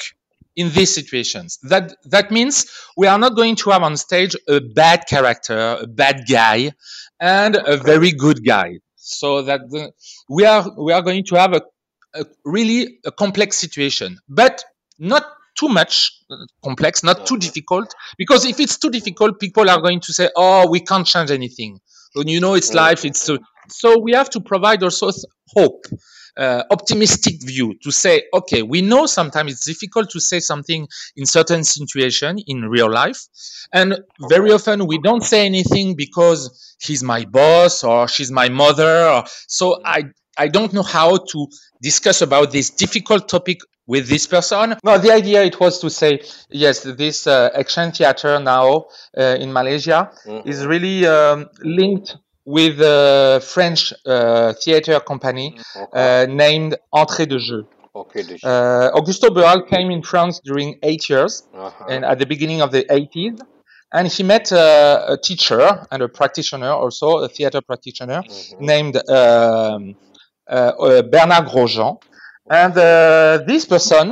in 0.57 0.71
these 0.73 0.95
situations. 0.95 1.59
That 1.62 1.95
that 2.04 2.30
means 2.30 2.66
we 2.97 3.07
are 3.07 3.19
not 3.19 3.37
going 3.37 3.57
to 3.57 3.71
have 3.71 3.83
on 3.83 3.97
stage 3.97 4.37
a 4.49 4.61
bad 4.61 5.07
character, 5.09 5.78
a 5.83 5.87
bad 5.87 6.25
guy, 6.28 6.73
and 7.21 7.57
a 7.57 7.76
very 7.76 8.12
good 8.12 8.45
guy. 8.45 8.78
So 8.97 9.42
that 9.42 9.61
the, 9.71 9.92
we 10.28 10.45
are 10.45 10.64
we 10.78 10.92
are 10.92 11.02
going 11.02 11.25
to 11.26 11.37
have 11.37 11.54
a, 11.54 11.62
a 12.14 12.25
really 12.45 12.99
a 13.04 13.12
complex 13.12 13.57
situation, 13.57 14.19
but 14.28 14.64
not 14.99 15.25
too 15.57 15.69
much 15.69 16.12
uh, 16.30 16.37
complex, 16.62 17.02
not 17.02 17.26
too 17.26 17.37
difficult. 17.38 17.95
Because 18.16 18.45
if 18.45 18.61
it's 18.61 18.78
too 18.78 18.90
difficult, 18.90 19.40
people 19.40 19.69
are 19.69 19.80
going 19.80 20.00
to 20.00 20.12
say, 20.12 20.30
"Oh, 20.37 20.69
we 20.69 20.80
can't 20.80 21.07
change 21.07 21.30
anything." 21.30 21.80
When 22.14 22.28
you 22.28 22.40
know 22.40 22.54
it's 22.54 22.75
life, 22.75 23.04
it's 23.04 23.21
so. 23.21 23.38
So 23.69 23.99
we 24.00 24.12
have 24.12 24.30
to 24.30 24.40
provide 24.40 24.83
also 24.83 25.11
hope, 25.54 25.85
uh, 26.37 26.62
optimistic 26.70 27.37
view 27.42 27.75
to 27.82 27.90
say, 27.90 28.22
okay, 28.34 28.62
we 28.62 28.80
know 28.82 29.06
sometimes 29.06 29.52
it's 29.52 29.64
difficult 29.66 30.10
to 30.10 30.20
say 30.20 30.40
something 30.40 30.87
in 31.16 31.26
certain 31.26 31.64
situation 31.64 32.38
in 32.46 32.62
real 32.68 32.90
life, 32.90 33.20
and 33.72 33.99
very 34.28 34.52
often 34.52 34.87
we 34.87 34.99
don't 34.99 35.22
say 35.22 35.46
anything 35.46 35.94
because 35.96 36.76
he's 36.80 37.02
my 37.02 37.25
boss 37.25 37.84
or 37.84 38.08
she's 38.08 38.30
my 38.30 38.49
mother. 38.49 39.06
Or, 39.06 39.25
so 39.49 39.80
I 39.84 40.04
I 40.38 40.49
don't 40.49 40.72
know 40.72 40.82
how 40.82 41.18
to 41.18 41.46
discuss 41.82 42.22
about 42.22 42.50
this 42.52 42.70
difficult 42.70 43.28
topic 43.28 43.58
with 43.87 44.08
this 44.08 44.26
person. 44.26 44.76
No, 44.84 44.99
the 44.99 45.12
idea 45.12 45.42
it 45.42 45.58
was 45.58 45.80
to 45.80 45.90
say 45.90 46.20
yes, 46.50 46.82
this 46.82 47.26
uh, 47.26 47.50
exchange 47.54 47.99
theater 47.99 48.38
now 48.38 48.87
uh, 49.16 49.37
in 49.40 49.52
Malaysia 49.52 50.10
is 50.44 50.60
Mhm. 50.62 50.68
really 50.68 51.06
um, 51.06 51.46
linked 51.62 52.16
with 52.57 52.76
a 52.80 53.40
French 53.54 53.83
uh, 53.92 54.52
theater 54.62 54.97
company 55.11 55.47
Okay. 55.76 55.87
uh, 56.02 56.26
named 56.45 56.73
Entrée 57.00 57.26
de 57.33 57.38
Jeu. 57.47 57.62
Okay. 58.02 58.23
Uh, 58.45 58.97
Augusto 58.99 59.28
Boal 59.37 59.59
came 59.73 59.88
in 59.97 60.02
France 60.11 60.35
during 60.49 60.69
eight 60.88 61.02
years 61.12 61.33
Uh-huh. 61.54 61.92
and 61.92 62.00
at 62.11 62.16
the 62.21 62.26
beginning 62.33 62.61
of 62.66 62.71
the 62.76 62.83
80s 63.02 63.37
and 63.97 64.04
he 64.14 64.23
met 64.35 64.47
a, 64.52 64.66
a 65.14 65.16
teacher 65.28 65.64
and 65.90 66.00
a 66.02 66.09
practitioner, 66.09 66.71
also 66.83 67.07
a 67.26 67.28
theater 67.37 67.61
practitioner 67.71 68.21
Mm-hmm. 68.23 68.64
named 68.73 68.95
um, 68.97 69.97
uh, 70.49 70.54
uh, 70.57 71.02
Bernard 71.14 71.47
Grosjean. 71.52 71.92
And 72.62 72.75
uh, 72.76 73.45
this 73.50 73.64
person 73.75 74.07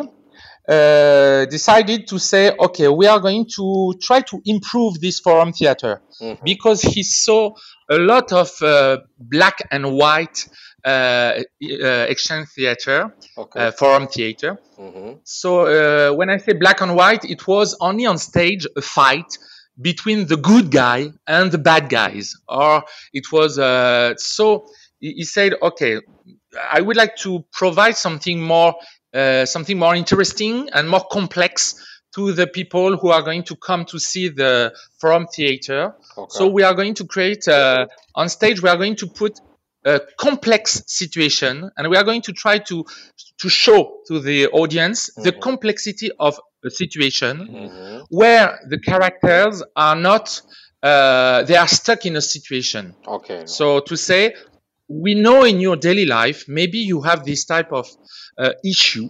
uh, 0.69 1.47
decided 1.47 2.07
to 2.09 2.19
say, 2.19 2.53
okay, 2.59 2.89
we 2.89 3.07
are 3.07 3.21
going 3.21 3.47
to 3.57 3.95
try 4.03 4.21
to 4.21 4.41
improve 4.45 5.01
this 5.01 5.21
forum 5.21 5.53
theater 5.53 6.03
Mm-hmm. 6.21 6.43
because 6.45 6.83
he 6.83 7.05
saw 7.05 7.53
a 7.89 7.97
lot 7.97 8.33
of 8.33 8.51
uh, 8.61 8.99
black 9.21 9.59
and 9.71 9.93
white 9.93 10.49
uh, 10.85 10.89
uh, 10.89 11.87
exchange 12.09 12.49
theater, 12.57 13.15
Okay. 13.37 13.61
uh, 13.69 13.71
forum 13.71 14.09
theater. 14.09 14.59
Mm-hmm. 14.77 15.19
So 15.23 15.67
uh, 15.67 16.17
when 16.17 16.29
I 16.29 16.39
say 16.39 16.55
black 16.55 16.81
and 16.81 16.97
white, 16.97 17.25
it 17.25 17.47
was 17.47 17.77
only 17.81 18.05
on 18.07 18.19
stage 18.19 18.67
a 18.77 18.81
fight 18.83 19.39
between 19.81 20.27
the 20.27 20.37
good 20.37 20.73
guy 20.73 21.13
and 21.29 21.53
the 21.53 21.59
bad 21.59 21.89
guys, 21.89 22.35
or 22.49 22.83
it 23.13 23.31
was 23.31 23.59
uh, 23.59 24.15
so. 24.17 24.67
He 25.01 25.23
said, 25.23 25.55
"Okay, 25.63 26.01
I 26.73 26.81
would 26.81 26.97
like 26.97 27.15
to 27.19 27.45
provide 27.53 27.97
something 27.97 28.43
more, 28.43 28.75
uh, 29.15 29.45
something 29.47 29.79
more 29.79 29.95
interesting 29.95 30.69
and 30.73 30.89
more 30.89 31.05
complex 31.11 31.75
to 32.15 32.33
the 32.33 32.47
people 32.47 32.97
who 32.97 33.11
are 33.11 33.23
going 33.23 33.43
to 33.45 33.57
come 33.57 33.85
to 33.85 33.99
see 33.99 34.29
the 34.29 34.73
forum 35.01 35.27
theater. 35.27 35.95
Okay. 36.17 36.27
So 36.31 36.49
we 36.49 36.63
are 36.63 36.75
going 36.75 36.95
to 36.95 37.07
create 37.07 37.47
uh, 37.49 37.87
on 38.15 38.29
stage. 38.29 38.63
We 38.63 38.69
are 38.69 38.77
going 38.77 38.97
to 38.97 39.07
put 39.07 39.39
a 39.85 40.01
complex 40.19 40.83
situation, 40.87 41.71
and 41.77 41.89
we 41.89 41.97
are 41.97 42.05
going 42.05 42.23
to 42.23 42.33
try 42.33 42.59
to 42.59 42.85
to 43.41 43.49
show 43.49 43.99
to 44.09 44.19
the 44.21 44.49
audience 44.49 45.11
the 45.15 45.33
Mhm. 45.33 45.41
complexity 45.41 46.11
of 46.19 46.41
a 46.65 46.71
situation 46.71 47.35
Mhm. 47.39 48.07
where 48.11 48.59
the 48.69 48.79
characters 48.81 49.63
are 49.77 49.95
not 49.97 50.43
uh, 50.83 51.43
they 51.43 51.57
are 51.57 51.67
stuck 51.67 52.07
in 52.07 52.15
a 52.17 52.21
situation. 52.21 52.95
Okay. 53.07 53.43
So 53.47 53.81
to 53.81 53.97
say, 53.97 54.35
we 54.89 55.15
know 55.15 55.45
in 55.45 55.61
your 55.61 55.77
daily 55.77 56.07
life, 56.07 56.45
maybe 56.49 56.79
you 56.79 57.03
have 57.03 57.25
this 57.25 57.45
type 57.45 57.73
of 57.73 57.89
uh, 58.39 58.53
issue. 58.65 59.09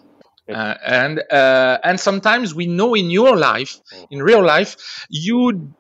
Uh, 0.51 0.75
and 0.85 1.23
uh, 1.31 1.79
and 1.85 2.01
sometimes 2.01 2.55
we 2.55 2.67
know 2.67 2.95
in 2.95 3.11
your 3.11 3.37
life, 3.37 3.79
in 4.11 4.23
real 4.23 4.43
life, 4.43 5.05
you 5.11 5.75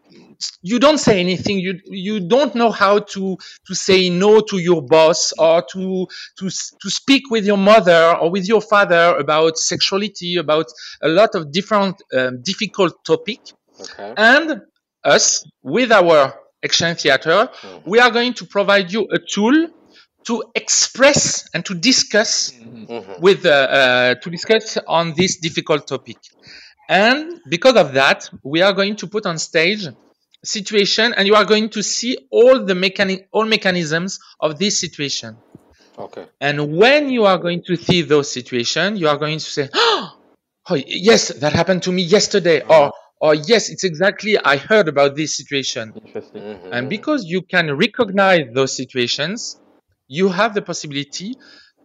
you 0.62 0.78
don't 0.78 0.99
say 0.99 1.21
anything. 1.21 1.59
You 1.59 1.81
you 1.87 2.28
don't 2.28 2.55
know 2.55 2.71
how 2.71 2.99
to 3.14 3.37
to 3.67 3.75
say 3.75 4.11
no 4.11 4.40
to 4.40 4.59
your 4.59 4.83
boss 4.83 5.33
or 5.38 5.62
to 5.73 6.07
to 6.38 6.50
to 6.83 6.90
speak 6.90 7.31
with 7.31 7.47
your 7.47 7.57
mother 7.57 8.17
or 8.21 8.31
with 8.31 8.47
your 8.47 8.61
father 8.61 9.17
about 9.17 9.59
sexuality, 9.59 10.37
about 10.37 10.67
a 11.02 11.09
lot 11.09 11.35
of 11.35 11.50
different 11.50 11.97
um, 12.14 12.43
difficult 12.43 12.93
topic. 13.07 13.40
Okay. 13.81 14.12
And 14.17 14.62
us, 15.05 15.45
with 15.62 15.93
our 15.93 16.35
exchange 16.62 17.02
theater, 17.02 17.49
Mhm. 17.62 17.83
we 17.87 17.99
are 18.00 18.11
going 18.11 18.35
to 18.35 18.45
provide 18.47 18.93
you 18.93 19.07
a 19.12 19.19
tool 19.19 19.69
to 20.25 20.45
express 20.55 21.49
and 21.55 21.65
to 21.65 21.75
discuss 21.75 22.53
Mhm. 22.53 23.21
with 23.21 23.47
uh, 23.47 23.51
uh, 23.51 24.15
to 24.17 24.31
discuss 24.31 24.77
on 24.87 25.15
this 25.17 25.39
difficult 25.39 25.87
topic. 25.87 26.17
And 26.89 27.41
because 27.49 27.77
of 27.77 27.93
that, 27.95 28.29
we 28.43 28.63
are 28.63 28.73
going 28.73 28.97
to 28.97 29.07
put 29.07 29.27
on 29.27 29.39
stage 29.39 29.87
situation, 30.45 31.13
and 31.17 31.27
you 31.27 31.35
are 31.35 31.45
going 31.45 31.69
to 31.71 31.83
see 31.83 32.17
all 32.31 32.65
the 32.65 32.75
mechani- 32.75 33.25
all 33.33 33.45
mechanisms 33.45 34.19
of 34.41 34.59
this 34.59 34.79
situation. 34.81 35.37
Okay. 35.99 36.27
And 36.41 36.77
when 36.77 37.11
you 37.11 37.25
are 37.25 37.39
going 37.39 37.63
to 37.67 37.77
see 37.77 38.03
those 38.03 38.31
situations, 38.31 39.01
you 39.01 39.09
are 39.09 39.17
going 39.19 39.39
to 39.39 39.45
say, 39.45 39.69
"Oh, 39.75 40.75
yes, 40.87 41.29
that 41.29 41.53
happened 41.53 41.83
to 41.85 41.93
me 41.93 42.03
yesterday," 42.03 42.63
or 42.69 42.93
"or 43.21 43.35
yes, 43.35 43.69
it's 43.69 43.85
exactly 43.85 44.39
I 44.39 44.57
heard 44.57 44.87
about 44.89 45.17
this 45.17 45.37
situation." 45.37 45.93
Interesting. 46.07 46.43
Mhm. 46.43 46.69
And 46.73 46.89
because 46.89 47.25
you 47.25 47.43
can 47.43 47.77
recognize 47.77 48.45
those 48.55 48.77
situations, 48.77 49.57
you 50.09 50.29
have 50.29 50.55
the 50.55 50.62
possibility 50.62 51.37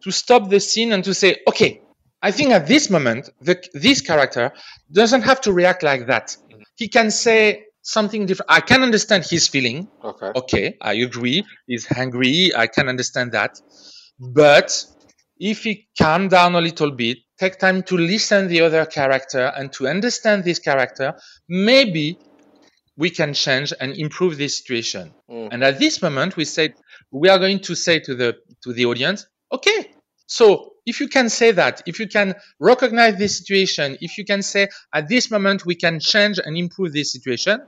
to 0.04 0.12
stop 0.12 0.50
the 0.50 0.60
scene 0.60 0.92
and 0.92 1.04
to 1.04 1.14
say, 1.14 1.38
okay, 1.48 1.82
I 2.22 2.32
think 2.32 2.52
at 2.52 2.68
this 2.68 2.90
moment, 2.90 3.30
the, 3.42 3.62
this 3.74 4.02
character 4.02 4.54
doesn't 4.92 5.24
have 5.24 5.42
to 5.42 5.54
react 5.54 5.84
like 5.84 6.08
that. 6.08 6.36
He 6.76 6.88
can 6.88 7.12
say 7.12 7.66
something 7.82 8.26
different. 8.26 8.50
I 8.50 8.62
can 8.62 8.82
understand 8.82 9.26
his 9.26 9.48
feeling. 9.48 9.90
Okay. 10.04 10.32
Okay, 10.36 10.78
I 10.82 10.94
agree. 10.94 11.44
He's 11.68 11.86
angry. 11.96 12.56
I 12.56 12.68
can 12.68 12.88
understand 12.88 13.34
that. 13.34 13.60
But 14.20 14.86
if 15.38 15.64
he 15.64 15.88
calm 15.98 16.30
down 16.30 16.56
a 16.56 16.62
little 16.62 16.92
bit, 16.92 17.18
take 17.38 17.60
time 17.60 17.84
to 17.84 17.98
listen 17.98 18.48
the 18.48 18.62
other 18.62 18.86
character 18.86 19.52
and 19.56 19.72
to 19.74 19.88
understand 19.88 20.46
this 20.46 20.60
character, 20.60 21.16
maybe 21.50 22.18
we 22.96 23.10
can 23.10 23.34
change 23.34 23.74
and 23.80 23.98
improve 23.98 24.38
this 24.38 24.60
situation. 24.60 25.14
Mm. 25.30 25.50
And 25.52 25.64
at 25.64 25.80
this 25.80 26.02
moment, 26.02 26.38
we 26.38 26.46
said 26.46 26.74
we 27.14 27.30
are 27.30 27.40
going 27.40 27.60
to 27.62 27.76
say 27.76 28.00
to 28.02 28.16
the 28.16 28.38
to 28.64 28.74
the 28.74 28.86
audience, 28.86 29.28
okay. 29.52 29.92
So 30.28 30.74
if 30.86 31.00
you 31.00 31.08
can 31.08 31.30
say 31.30 31.52
that, 31.52 31.84
if 31.86 32.00
you 32.00 32.08
can 32.08 32.36
recognize 32.60 33.18
this 33.18 33.38
situation, 33.38 33.98
if 34.02 34.18
you 34.18 34.26
can 34.26 34.42
say 34.42 34.70
at 34.94 35.08
this 35.10 35.32
moment 35.32 35.66
we 35.66 35.76
can 35.76 36.00
change 36.00 36.40
and 36.44 36.58
improve 36.58 36.94
this 36.94 37.12
situation, 37.12 37.62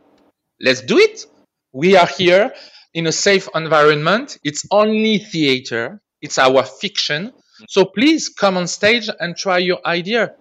let's 0.60 0.82
do 0.82 0.98
it. 0.98 1.25
We 1.74 1.96
are 1.96 2.08
here 2.08 2.54
in 2.94 3.08
a 3.08 3.12
safe 3.12 3.50
environment. 3.56 4.38
It's 4.44 4.66
only 4.72 5.20
theater. 5.20 6.02
It's 6.22 6.40
our 6.40 6.64
fiction. 6.64 7.34
So 7.70 7.86
please 7.86 8.30
come 8.30 8.58
on 8.58 8.68
stage 8.68 9.10
and 9.20 9.38
try 9.38 9.60
your 9.60 9.80
idea. 9.86 10.34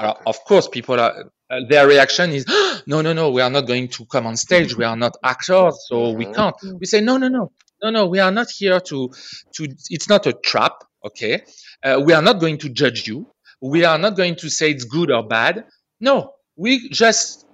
Okay. 0.00 0.20
of 0.26 0.44
course, 0.44 0.68
people 0.68 0.98
are, 1.00 1.30
uh, 1.50 1.60
their 1.68 1.86
reaction 1.86 2.30
is, 2.30 2.46
no, 2.86 3.02
no, 3.02 3.12
no, 3.12 3.30
we 3.30 3.42
are 3.42 3.50
not 3.50 3.66
going 3.66 3.88
to 3.88 4.06
come 4.06 4.26
on 4.26 4.36
stage. 4.36 4.74
We 4.76 4.84
are 4.84 4.96
not 4.96 5.16
actors, 5.24 5.86
so 5.88 6.12
we 6.12 6.26
Mhm. 6.26 6.34
can't. 6.34 6.56
We 6.80 6.86
say, 6.86 7.00
no, 7.02 7.18
no, 7.18 7.28
no, 7.28 7.52
no, 7.82 7.90
no, 7.90 8.06
we 8.06 8.18
are 8.18 8.30
not 8.30 8.48
here 8.50 8.80
to, 8.80 9.10
to, 9.54 9.68
it's 9.90 10.08
not 10.08 10.26
a 10.26 10.32
trap. 10.32 10.84
Okay. 11.04 11.42
Uh, 11.82 12.00
we 12.04 12.12
are 12.12 12.22
not 12.22 12.40
going 12.40 12.58
to 12.58 12.68
judge 12.68 13.06
you. 13.08 13.26
We 13.62 13.84
are 13.84 13.98
not 13.98 14.16
going 14.16 14.36
to 14.36 14.50
say 14.50 14.70
it's 14.70 14.84
good 14.84 15.10
or 15.10 15.26
bad. 15.26 15.64
No, 16.00 16.34
we 16.56 16.88
just 16.90 17.46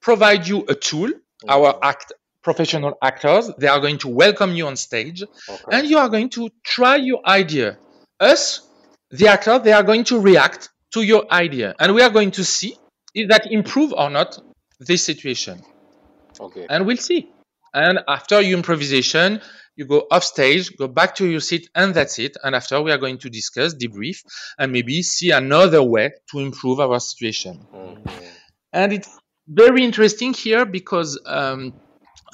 provide 0.00 0.46
you 0.46 0.64
a 0.68 0.74
tool. 0.74 1.10
Our 1.48 1.78
act, 1.82 2.12
professional 2.42 2.98
actors, 3.02 3.50
they 3.58 3.68
are 3.68 3.78
going 3.80 3.98
to 3.98 4.08
welcome 4.08 4.52
you 4.54 4.66
on 4.66 4.76
stage 4.76 5.22
Okay. 5.48 5.62
and 5.70 5.86
you 5.88 5.98
are 5.98 6.08
going 6.08 6.30
to 6.30 6.50
try 6.64 6.96
your 6.96 7.20
idea. 7.26 7.78
Us, 8.18 8.66
the 9.10 9.28
actor, 9.28 9.58
they 9.60 9.72
are 9.72 9.84
going 9.84 10.02
to 10.04 10.20
react 10.20 10.70
to 10.94 11.02
your 11.02 11.30
idea, 11.32 11.74
and 11.78 11.94
we 11.94 12.02
are 12.02 12.10
going 12.10 12.30
to 12.32 12.44
see 12.44 12.76
if 13.14 13.28
that 13.28 13.52
improve 13.52 13.92
or 13.92 14.10
not 14.10 14.38
this 14.80 15.04
situation, 15.04 15.62
Okay. 16.40 16.66
and 16.68 16.86
we'll 16.86 16.96
see. 16.96 17.30
And 17.74 18.00
after 18.08 18.40
your 18.40 18.56
improvisation, 18.58 19.40
you 19.78 19.86
go 19.86 20.06
off 20.10 20.24
stage, 20.24 20.76
go 20.76 20.88
back 20.88 21.14
to 21.16 21.26
your 21.26 21.40
seat, 21.40 21.70
and 21.74 21.94
that's 21.94 22.18
it. 22.18 22.36
And 22.44 22.54
after, 22.54 22.82
we 22.82 22.92
are 22.92 22.98
going 22.98 23.18
to 23.18 23.30
discuss, 23.30 23.74
debrief, 23.74 24.18
and 24.58 24.72
maybe 24.72 25.02
see 25.02 25.30
another 25.30 25.82
way 25.82 26.12
to 26.32 26.40
improve 26.40 26.80
our 26.80 27.00
situation 27.00 27.68
Mhm. 27.72 28.38
and 28.72 28.92
it's 28.92 29.18
very 29.46 29.84
interesting 29.84 30.34
here 30.34 30.64
because 30.66 31.18
um, 31.26 31.80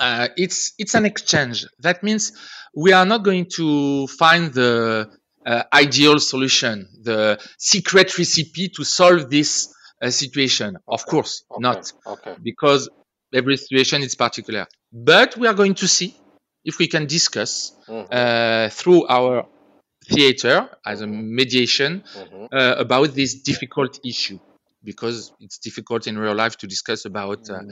uh, 0.00 0.28
it's 0.36 0.72
it's 0.78 0.94
an 0.94 1.04
exchange. 1.04 1.66
That 1.80 2.02
means 2.02 2.32
we 2.74 2.92
are 2.92 3.06
not 3.06 3.24
going 3.24 3.46
to 3.56 4.06
find 4.08 4.52
the 4.52 5.10
uh, 5.46 5.62
ideal 5.72 6.18
solution, 6.18 6.88
the 7.02 7.38
secret 7.58 8.18
recipe 8.18 8.68
to 8.70 8.84
solve 8.84 9.30
this 9.30 9.72
uh, 10.02 10.10
situation. 10.10 10.76
Of 10.88 11.06
course, 11.06 11.44
Okay. 11.50 11.62
not 11.68 11.92
Okay. 12.06 12.36
because 12.42 12.88
every 13.32 13.56
situation 13.56 14.02
is 14.02 14.14
particular. 14.14 14.66
But 14.92 15.36
we 15.36 15.46
are 15.46 15.54
going 15.54 15.74
to 15.76 15.88
see 15.88 16.16
if 16.64 16.78
we 16.78 16.88
can 16.88 17.06
discuss 17.06 17.72
Mhm. 17.88 18.06
uh, 18.10 18.68
through 18.70 19.06
our 19.08 19.44
theater 20.08 20.68
as 20.86 21.00
a 21.00 21.06
mediation 21.06 22.02
Mhm. 22.14 22.48
uh, 22.52 22.74
about 22.78 23.14
this 23.14 23.42
difficult 23.42 23.98
issue 24.04 24.38
because 24.84 25.32
it's 25.40 25.58
difficult 25.58 26.06
in 26.06 26.18
real 26.18 26.34
life 26.34 26.56
to 26.58 26.66
discuss 26.66 27.04
about 27.04 27.40
uh, 27.50 27.62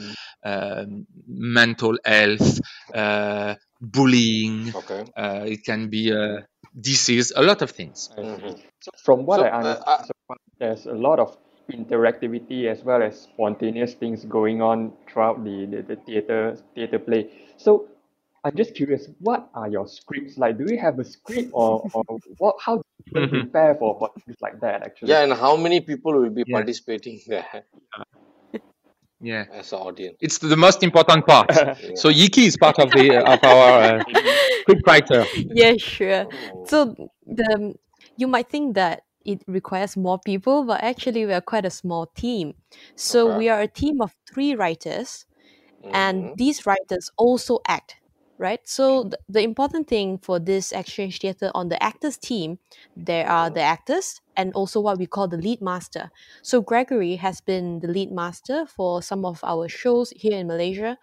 um, 0.44 1.06
mental 1.26 1.96
health, 2.04 2.60
uh, 2.94 3.54
bullying. 3.80 4.74
Okay. 4.74 5.04
Uh, 5.16 5.44
it 5.46 5.64
can 5.64 5.88
be 5.90 6.12
uh, 6.12 6.40
disease, 6.80 7.32
a 7.36 7.42
lot 7.42 7.62
of 7.62 7.70
things. 7.70 8.10
I 8.16 8.24
see. 8.24 8.36
Mhm. 8.36 8.58
So 8.80 8.90
from 9.04 9.26
what 9.26 9.38
So, 9.38 9.42
I 9.42 9.48
uh, 9.48 9.56
understand, 9.60 9.86
uh, 9.86 10.04
so 10.04 10.12
there's 10.58 10.86
a 10.86 10.94
lot 10.94 11.18
of 11.18 11.36
interactivity 11.70 12.66
as 12.66 12.82
well 12.84 13.02
as 13.02 13.20
spontaneous 13.22 13.94
things 13.94 14.24
going 14.24 14.60
on 14.62 14.92
throughout 15.08 15.42
the, 15.44 15.66
the, 15.66 15.82
the 15.82 15.96
theater 15.96 16.56
theater 16.74 16.98
play. 16.98 17.30
So 17.56 17.88
I'm 18.44 18.56
just 18.56 18.74
curious, 18.74 19.08
what 19.20 19.48
are 19.54 19.68
your 19.68 19.86
scripts 19.86 20.36
like? 20.36 20.58
Do 20.58 20.66
you 20.70 20.78
have 20.78 20.98
a 20.98 21.04
script 21.04 21.50
or, 21.52 21.88
or 21.94 22.04
what 22.38 22.56
how 22.60 22.76
do 22.76 22.82
you 23.14 23.20
even 23.22 23.28
Mhm. 23.28 23.40
prepare 23.42 23.74
for, 23.76 23.98
for 23.98 24.10
things 24.24 24.36
like 24.40 24.60
that 24.60 24.82
actually? 24.82 25.10
Yeah, 25.10 25.22
and 25.22 25.32
how 25.32 25.56
many 25.56 25.80
people 25.80 26.12
will 26.12 26.30
be 26.30 26.44
Yeah. 26.44 26.56
participating 26.56 27.20
there 27.26 27.64
Yeah, 29.20 29.44
as 29.52 29.72
an 29.72 29.78
audience? 29.78 30.16
it's 30.20 30.38
the 30.38 30.56
most 30.56 30.82
important 30.82 31.24
part. 31.26 31.50
Yeah. 31.54 31.74
So 31.94 32.08
Yiki 32.10 32.46
is 32.46 32.56
part 32.56 32.78
of 32.80 32.90
the 32.92 33.14
of 33.14 33.38
our 33.44 33.98
uh, 33.98 34.00
script 34.62 34.82
writer. 34.86 35.24
Yeah, 35.54 35.74
sure. 35.78 36.26
Oh. 36.26 36.66
So 36.66 36.96
the 37.26 37.74
you 38.16 38.26
might 38.26 38.48
think 38.50 38.74
that 38.74 39.02
it 39.24 39.42
requires 39.46 39.96
more 39.96 40.18
people, 40.18 40.64
but 40.64 40.82
actually 40.82 41.24
we 41.26 41.32
are 41.32 41.40
quite 41.40 41.64
a 41.64 41.70
small 41.70 42.06
team. 42.06 42.54
So 42.96 43.26
Okay. 43.26 43.38
we 43.38 43.48
are 43.48 43.60
a 43.60 43.68
team 43.68 44.00
of 44.00 44.14
three 44.26 44.54
writers, 44.56 45.26
and 45.94 46.24
Mhm. 46.24 46.36
these 46.36 46.66
writers 46.66 47.10
also 47.16 47.60
act 47.68 47.96
right? 48.38 48.60
So 48.64 49.00
mm-hmm. 49.00 49.08
the, 49.10 49.18
the 49.28 49.42
important 49.42 49.88
thing 49.88 50.18
for 50.18 50.38
this 50.38 50.72
exchange 50.72 51.20
theater 51.20 51.50
on 51.54 51.68
the 51.68 51.82
actors 51.82 52.16
team 52.16 52.58
there 52.96 53.28
are 53.28 53.50
the 53.50 53.60
actors 53.60 54.20
and 54.36 54.52
also 54.54 54.80
what 54.80 54.98
we 54.98 55.06
call 55.06 55.28
the 55.28 55.36
lead 55.36 55.60
master. 55.60 56.10
So 56.42 56.60
gregory 56.60 57.16
has 57.16 57.40
been 57.40 57.80
the 57.80 57.88
lead 57.88 58.10
master 58.12 58.66
for 58.66 59.02
some 59.02 59.24
of 59.24 59.40
our 59.44 59.68
shows 59.68 60.10
here 60.16 60.38
in 60.38 60.46
malaysia. 60.46 60.98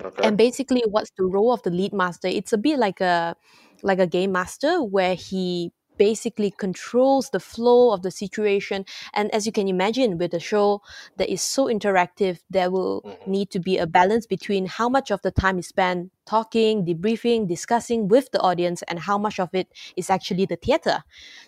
Okay. 0.00 0.28
and 0.28 0.36
basically 0.36 0.82
what's 0.86 1.10
the 1.16 1.24
role 1.24 1.52
of 1.52 1.62
the 1.62 1.70
lead 1.70 1.92
master? 1.94 2.28
It's 2.28 2.52
a 2.52 2.58
bit 2.58 2.78
like 2.78 3.00
a 3.00 3.36
like 3.82 3.98
a 3.98 4.06
game 4.06 4.32
master 4.32 4.82
where 4.82 5.14
he 5.14 5.72
basically 6.08 6.50
controls 6.64 7.30
the 7.30 7.38
flow 7.52 7.80
of 7.94 8.00
the 8.06 8.10
situation. 8.10 8.84
And 9.18 9.26
as 9.36 9.46
you 9.46 9.52
can 9.58 9.68
imagine 9.76 10.10
with 10.18 10.32
a 10.34 10.40
show 10.50 10.66
that 11.18 11.28
is 11.34 11.42
so 11.54 11.62
interactive 11.76 12.36
there 12.56 12.70
will 12.74 12.96
Mhm. 13.04 13.26
need 13.34 13.48
to 13.54 13.60
be 13.68 13.74
a 13.78 13.86
balance 13.86 14.26
between 14.36 14.64
how 14.78 14.88
much 14.96 15.08
of 15.14 15.20
the 15.22 15.30
time 15.44 15.58
is 15.62 15.68
spent 15.74 16.10
talking 16.34 16.74
debriefing 16.90 17.40
discussing 17.56 18.00
with 18.12 18.26
the 18.32 18.40
audience 18.50 18.80
and 18.88 18.98
how 19.08 19.18
much 19.26 19.36
of 19.44 19.50
it 19.60 19.68
is 20.00 20.08
actually 20.16 20.46
the 20.52 20.56
theater. 20.66 20.98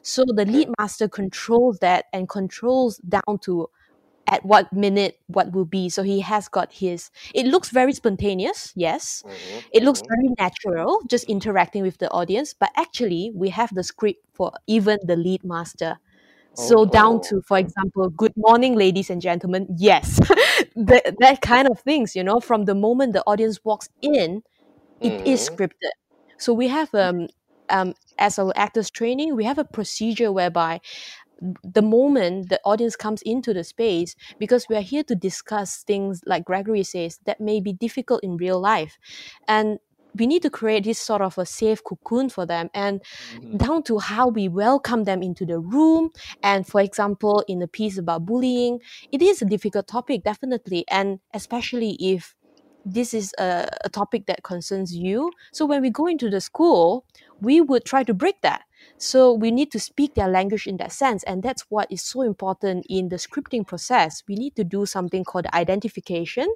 So 0.03 0.21
the 0.39 0.45
lead 0.55 0.69
master 0.79 1.09
controls 1.09 1.79
that 1.87 2.03
and 2.13 2.29
controls 2.29 2.93
down 3.17 3.35
to 3.47 3.69
at 4.29 4.45
what 4.45 4.73
minute 4.73 5.19
what 5.27 5.53
will 5.53 5.65
be 5.67 5.89
so 5.89 6.03
he 6.03 6.21
has 6.21 6.49
got 6.49 6.73
his 6.73 7.11
it 7.35 7.47
looks 7.47 7.71
very 7.71 7.93
spontaneous 7.93 8.73
yes 8.75 9.25
Mhm. 9.25 9.65
it 9.73 9.83
looks 9.83 10.03
Mhm. 10.03 10.09
very 10.09 10.29
natural 10.39 11.01
just 11.09 11.25
interacting 11.25 11.83
with 11.83 11.99
the 11.99 12.11
audience 12.11 12.55
but 12.55 12.71
actually 12.77 13.31
we 13.35 13.51
have 13.51 13.75
the 13.75 13.83
script 13.83 14.21
for 14.35 14.53
even 14.67 14.99
the 15.05 15.17
lead 15.17 15.45
master 15.45 15.99
so 16.55 16.85
down 16.85 17.21
Oh. 17.21 17.29
to 17.29 17.43
for 17.47 17.59
example 17.59 18.09
good 18.11 18.33
morning 18.37 18.75
ladies 18.77 19.11
and 19.11 19.21
gentlemen 19.23 19.67
yes 19.79 20.19
that, 20.77 21.15
that 21.21 21.41
kind 21.43 21.69
of 21.69 21.81
things 21.81 22.15
you 22.17 22.25
know 22.25 22.41
from 22.41 22.65
the 22.65 22.75
moment 22.75 23.13
the 23.13 23.23
audience 23.27 23.61
walks 23.65 23.89
in 24.03 24.43
it 25.03 25.15
is 25.25 25.41
Mhm. 25.41 25.49
scripted 25.49 25.93
so 26.39 26.53
we 26.53 26.69
have 26.69 26.95
um 26.95 27.29
um 27.71 27.95
as 28.19 28.39
our 28.39 28.53
actors 28.57 28.91
training 28.91 29.37
we 29.37 29.45
have 29.45 29.59
a 29.59 29.65
procedure 29.65 30.33
whereby 30.33 30.81
the 31.63 31.83
moment 31.83 32.49
the 32.49 32.61
audience 32.65 32.97
comes 32.97 33.21
into 33.23 33.53
the 33.53 33.65
space 33.65 34.15
because 34.39 34.69
we 34.69 34.77
are 34.77 34.81
here 34.83 35.03
to 35.05 35.15
discuss 35.15 35.83
things 35.83 36.21
like 36.27 36.45
gregory 36.45 36.83
says 36.85 37.19
that 37.27 37.41
may 37.41 37.61
be 37.61 37.73
difficult 37.73 38.23
in 38.23 38.37
real 38.37 38.61
life. 38.61 38.99
And 39.49 39.79
we 40.17 40.27
need 40.29 40.43
to 40.43 40.51
create 40.51 40.85
this 40.85 41.01
sort 41.01 41.23
of 41.23 41.37
a 41.39 41.45
safe 41.45 41.83
cocoon 41.83 42.29
for 42.29 42.47
them 42.47 42.71
and 42.73 43.03
Mhm. 43.43 43.59
down 43.59 43.83
to 43.85 43.99
how 43.99 44.29
we 44.29 44.49
welcome 44.49 45.05
them 45.05 45.23
into 45.23 45.45
the 45.45 45.59
room. 45.59 46.11
And 46.43 46.67
for 46.67 46.81
example 46.81 47.45
in 47.49 47.63
a 47.63 47.69
piece 47.69 47.99
about 47.99 48.25
bullying 48.27 48.81
it 49.11 49.21
is 49.23 49.43
a 49.43 49.47
difficult 49.47 49.89
topic 49.89 50.23
definitely. 50.25 50.85
And 50.89 51.19
especially 51.35 51.97
if 52.01 52.35
this 52.85 53.15
is 53.15 53.33
a, 53.39 53.69
a 53.85 53.89
topic 53.89 54.27
that 54.27 54.43
concerns 54.43 54.95
you. 54.95 55.31
So 55.53 55.65
when 55.67 55.81
we 55.83 55.91
go 55.91 56.07
into 56.07 56.31
the 56.31 56.41
school 56.41 57.07
we 57.41 57.61
would 57.61 57.85
try 57.85 58.05
to 58.05 58.15
break 58.15 58.41
that 58.43 58.63
so 58.99 59.33
we 59.33 59.51
need 59.51 59.71
to 59.73 59.81
speak 59.81 60.15
their 60.15 60.29
language 60.29 60.67
in 60.67 60.77
that 60.77 60.93
sense 60.93 61.23
and 61.25 61.43
that's 61.43 61.63
what 61.69 61.91
is 61.91 62.03
so 62.03 62.23
important 62.23 62.87
in 62.89 63.09
the 63.09 63.17
scripting 63.17 63.67
process 63.67 64.23
we 64.29 64.35
need 64.35 64.55
to 64.57 64.65
do 64.65 64.87
something 64.87 65.25
called 65.25 65.47
identification 65.53 66.49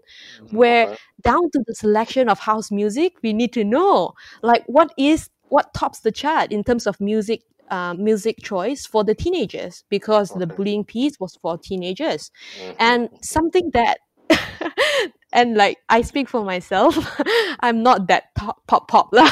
where 0.51 0.89
Okay. 0.89 0.97
down 1.23 1.51
to 1.51 1.63
the 1.67 1.75
selection 1.75 2.29
of 2.29 2.39
house 2.39 2.71
music 2.71 3.15
we 3.23 3.33
need 3.33 3.53
to 3.53 3.65
know 3.65 4.13
like 4.43 4.65
what 4.67 4.93
is 4.97 5.29
what 5.49 5.73
tops 5.75 6.01
the 6.01 6.13
chart 6.13 6.53
in 6.53 6.63
terms 6.65 6.87
of 6.87 7.01
music 7.01 7.43
uh, 7.71 7.93
music 7.95 8.39
choice 8.43 8.87
for 8.87 9.05
the 9.05 9.15
teenagers 9.15 9.85
because 9.91 10.33
the 10.33 10.47
bullying 10.47 10.85
piece 10.85 11.21
was 11.21 11.37
for 11.43 11.59
teenagers 11.59 12.31
Mhm. 12.55 12.75
and 12.79 13.11
something 13.21 13.71
that 13.75 13.99
and 15.33 15.57
like 15.57 15.79
I 15.89 16.03
speak 16.03 16.29
for 16.29 16.45
myself, 16.45 16.97
I'm 17.61 17.83
not 17.83 18.09
that 18.09 18.35
pop 18.35 18.63
pop 18.67 18.89
pop 18.89 19.09
lah. 19.13 19.31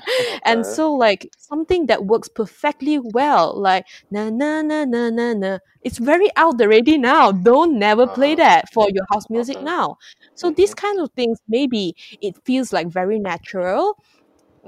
and 0.44 0.66
so 0.66 0.92
like 0.94 1.28
something 1.38 1.86
that 1.86 2.04
works 2.06 2.28
perfectly 2.28 2.98
well, 2.98 3.58
like 3.58 3.86
na 4.10 4.30
na 4.30 4.62
na 4.62 4.84
na 4.84 5.10
na 5.10 5.32
na. 5.34 5.58
It's 5.82 5.98
very 5.98 6.30
out 6.36 6.60
already 6.60 6.98
now. 6.98 7.32
Don't 7.32 7.78
never 7.78 8.06
play 8.06 8.34
Uh-huh. 8.34 8.36
that 8.36 8.72
for 8.72 8.88
your 8.90 9.04
house 9.12 9.24
music 9.30 9.58
Okay. 9.58 9.62
now. 9.62 9.96
So 10.34 10.50
these 10.50 10.74
Mhm. 10.74 10.76
kind 10.76 11.00
of 11.00 11.10
things 11.16 11.38
maybe 11.48 11.94
it 12.20 12.36
feels 12.44 12.72
like 12.72 12.88
very 12.88 13.18
natural, 13.18 13.96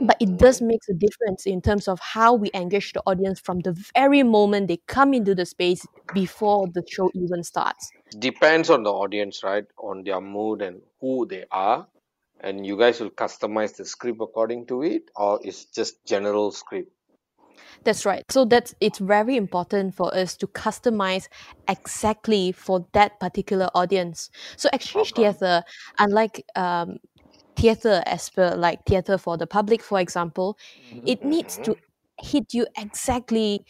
but 0.01 0.17
it 0.21 0.37
does 0.37 0.61
make 0.61 0.83
a 0.91 0.95
difference 0.95 1.47
in 1.47 1.61
terms 1.63 1.89
of 1.89 2.01
how 2.01 2.35
we 2.35 2.51
engage 2.55 2.93
the 2.93 3.03
audience 3.07 3.41
from 3.41 3.61
the 3.61 3.73
very 3.97 4.23
moment 4.23 4.69
they 4.69 4.79
come 4.89 5.15
into 5.15 5.35
the 5.35 5.47
space 5.47 5.87
before 6.13 6.67
the 6.75 6.83
show 6.89 7.11
even 7.15 7.43
starts. 7.45 7.93
Depends 8.18 8.70
on 8.70 8.83
the 8.83 8.92
audience, 8.92 9.42
right? 9.42 9.66
On 9.79 10.05
their 10.05 10.20
mood 10.20 10.62
and 10.62 10.83
who 11.00 11.27
they 11.27 11.44
are. 11.50 11.88
And 12.40 12.66
you 12.66 12.77
guys 12.79 13.00
will 13.00 13.11
customize 13.11 13.77
the 13.77 13.85
script 13.85 14.20
according 14.20 14.66
to 14.66 14.83
it, 14.83 15.11
or 15.16 15.40
it's 15.42 15.66
just 15.66 16.05
general 16.07 16.50
script. 16.50 16.92
That's 17.85 18.05
right. 18.07 18.24
So 18.31 18.44
that's 18.44 18.74
it's 18.81 18.98
very 18.98 19.37
important 19.37 19.94
for 19.94 20.14
us 20.14 20.37
to 20.38 20.46
customize 20.46 21.29
exactly 21.68 22.53
for 22.53 22.87
that 22.92 23.20
particular 23.20 23.68
audience. 23.74 24.31
So 24.57 24.68
exchange 24.72 25.12
Okay. 25.12 25.14
theater, 25.14 25.62
unlike 25.98 26.44
um, 26.57 26.98
theater 27.57 28.03
as 28.07 28.31
per 28.31 28.55
like 28.57 28.85
theater 28.87 29.18
for 29.18 29.37
the 29.37 29.46
public, 29.46 29.83
for 29.83 30.00
example, 30.00 30.59
Mhm. 30.92 31.07
it 31.07 31.24
needs 31.24 31.59
to 31.61 31.77
hit 32.20 32.55
you 32.55 32.66
exactly 32.79 33.64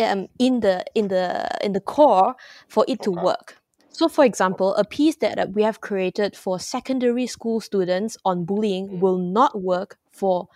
um, 0.00 0.28
in 0.38 0.60
the 0.60 0.84
in 0.94 1.08
the 1.08 1.48
in 1.64 1.72
the 1.72 1.80
core 1.80 2.36
for 2.68 2.84
it 2.88 3.02
to 3.02 3.10
work. 3.12 3.57
So, 3.98 4.08
for 4.08 4.24
example, 4.24 4.74
a 4.76 4.84
piece 4.84 5.16
that 5.16 5.38
uh, 5.38 5.46
we 5.52 5.62
have 5.64 5.80
created 5.80 6.36
for 6.36 6.58
secondary 6.60 7.26
school 7.26 7.60
students 7.60 8.16
on 8.24 8.44
bullying 8.44 8.88
Mm. 8.92 9.00
will 9.00 9.18
not 9.18 9.60
work 9.62 9.98
for 10.12 10.48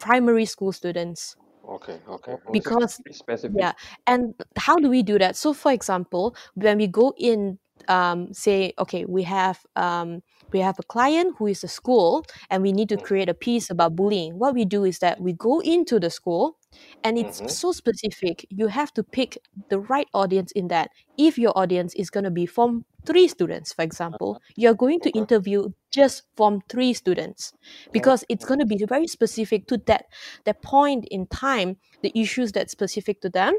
primary 0.00 0.46
school 0.46 0.72
students 0.72 1.36
Okay. 1.64 2.00
Okay. 2.08 2.36
Okay. 2.48 2.52
because 2.52 3.00
specific. 3.10 3.52
yeah 3.56 3.72
and 4.06 4.34
how 4.56 4.76
do 4.76 4.88
we 4.90 5.02
do 5.02 5.18
that 5.18 5.36
so 5.36 5.52
for 5.54 5.72
example 5.72 6.34
when 6.54 6.78
we 6.78 6.86
go 6.86 7.14
in 7.18 7.58
um, 7.88 8.32
say 8.34 8.72
okay 8.78 9.04
we 9.06 9.22
have 9.22 9.60
um, 9.76 10.20
we 10.52 10.60
have 10.60 10.78
a 10.78 10.82
client 10.84 11.34
who 11.38 11.46
is 11.46 11.64
a 11.64 11.68
school 11.68 12.24
and 12.50 12.62
we 12.62 12.72
need 12.72 12.88
to 12.90 12.98
Mhm. 12.98 13.04
create 13.04 13.28
a 13.28 13.34
piece 13.34 13.70
about 13.70 13.96
bullying 13.96 14.38
what 14.38 14.54
we 14.54 14.64
do 14.64 14.84
is 14.84 14.98
that 14.98 15.20
we 15.20 15.32
go 15.32 15.60
into 15.60 15.98
the 15.98 16.10
school 16.10 16.57
and 17.04 17.18
it's 17.18 17.40
Mhm. 17.40 17.50
so 17.50 17.72
specific 17.72 18.46
you 18.50 18.68
have 18.68 18.92
to 18.94 19.02
pick 19.02 19.38
the 19.70 19.78
right 19.78 20.08
audience 20.14 20.52
in 20.52 20.68
that. 20.68 20.90
If 21.16 21.38
your 21.38 21.56
audience 21.56 21.94
is 21.94 22.10
going 22.10 22.24
to 22.24 22.30
be 22.30 22.46
form 22.46 22.84
three 23.06 23.28
students 23.28 23.72
for 23.72 23.82
example 23.82 24.40
you're 24.56 24.74
going 24.74 25.00
to 25.00 25.10
interview 25.10 25.68
just 25.90 26.24
form 26.36 26.60
three 26.68 26.92
students 26.92 27.52
because 27.92 28.24
it's 28.28 28.44
going 28.44 28.60
to 28.60 28.66
be 28.66 28.84
very 28.84 29.06
specific 29.06 29.66
to 29.68 29.78
that 29.86 30.06
that 30.44 30.60
point 30.62 31.06
in 31.10 31.26
time 31.26 31.76
the 32.02 32.12
issues 32.14 32.52
that's 32.52 32.72
specific 32.72 33.20
to 33.22 33.30
them 33.30 33.54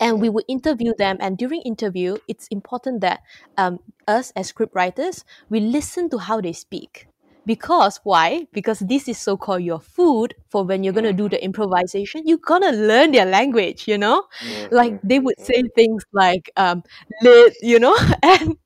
and 0.00 0.20
we 0.20 0.28
will 0.28 0.44
interview 0.48 0.92
them. 0.98 1.16
And 1.20 1.36
during 1.38 1.62
interview 1.62 2.18
it's 2.28 2.46
important 2.48 3.00
that 3.00 3.20
um, 3.56 3.78
us 4.06 4.32
as 4.36 4.48
script 4.48 4.74
writers 4.74 5.24
we 5.48 5.60
listen 5.60 6.10
to 6.10 6.18
how 6.18 6.40
they 6.40 6.52
speak 6.52 7.08
because 7.46 8.00
why? 8.04 8.46
Because 8.52 8.78
this 8.80 9.08
is 9.08 9.18
so-called 9.18 9.62
your 9.62 9.80
food 9.80 10.34
for 10.48 10.64
when 10.64 10.84
you're 10.84 10.92
going 10.92 11.04
to 11.04 11.12
do 11.12 11.28
the 11.28 11.42
improvisation 11.42 12.22
you're 12.26 12.38
going 12.38 12.62
to 12.62 12.70
learn 12.70 13.12
their 13.12 13.26
language 13.26 13.88
you 13.88 13.98
know? 13.98 14.24
Like 14.70 14.94
they 15.02 15.18
would 15.18 15.38
say 15.40 15.62
things 15.74 16.04
like 16.12 16.50
um 16.56 16.82
lit 17.22 17.54
you 17.62 17.78
know? 17.78 17.96
And 18.22 18.56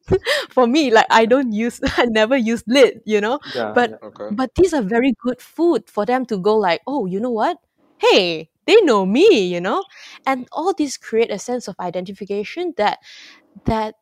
for 0.50 0.66
me 0.66 0.90
like 0.90 1.06
i 1.10 1.26
don't 1.26 1.52
use 1.52 1.80
i 1.96 2.04
never 2.06 2.36
use 2.36 2.62
lit 2.66 3.02
you 3.06 3.20
know? 3.20 3.40
Yeah, 3.54 3.72
but 3.74 3.90
yeah. 3.90 3.96
Okay. 4.08 4.30
but 4.30 4.50
these 4.56 4.72
are 4.74 4.82
very 4.82 5.14
good 5.22 5.40
food 5.40 5.88
for 5.88 6.04
them 6.06 6.24
to 6.26 6.38
go 6.38 6.56
like 6.56 6.80
oh 6.86 7.06
you 7.06 7.20
know 7.20 7.30
what? 7.30 7.58
Hey 7.98 8.50
they 8.66 8.80
know 8.82 9.06
me 9.06 9.46
you 9.46 9.60
know? 9.60 9.84
And 10.26 10.48
all 10.52 10.72
these 10.74 10.96
create 10.96 11.30
a 11.30 11.38
sense 11.38 11.68
of 11.68 11.76
identification 11.80 12.74
that 12.76 12.98
that 13.66 13.94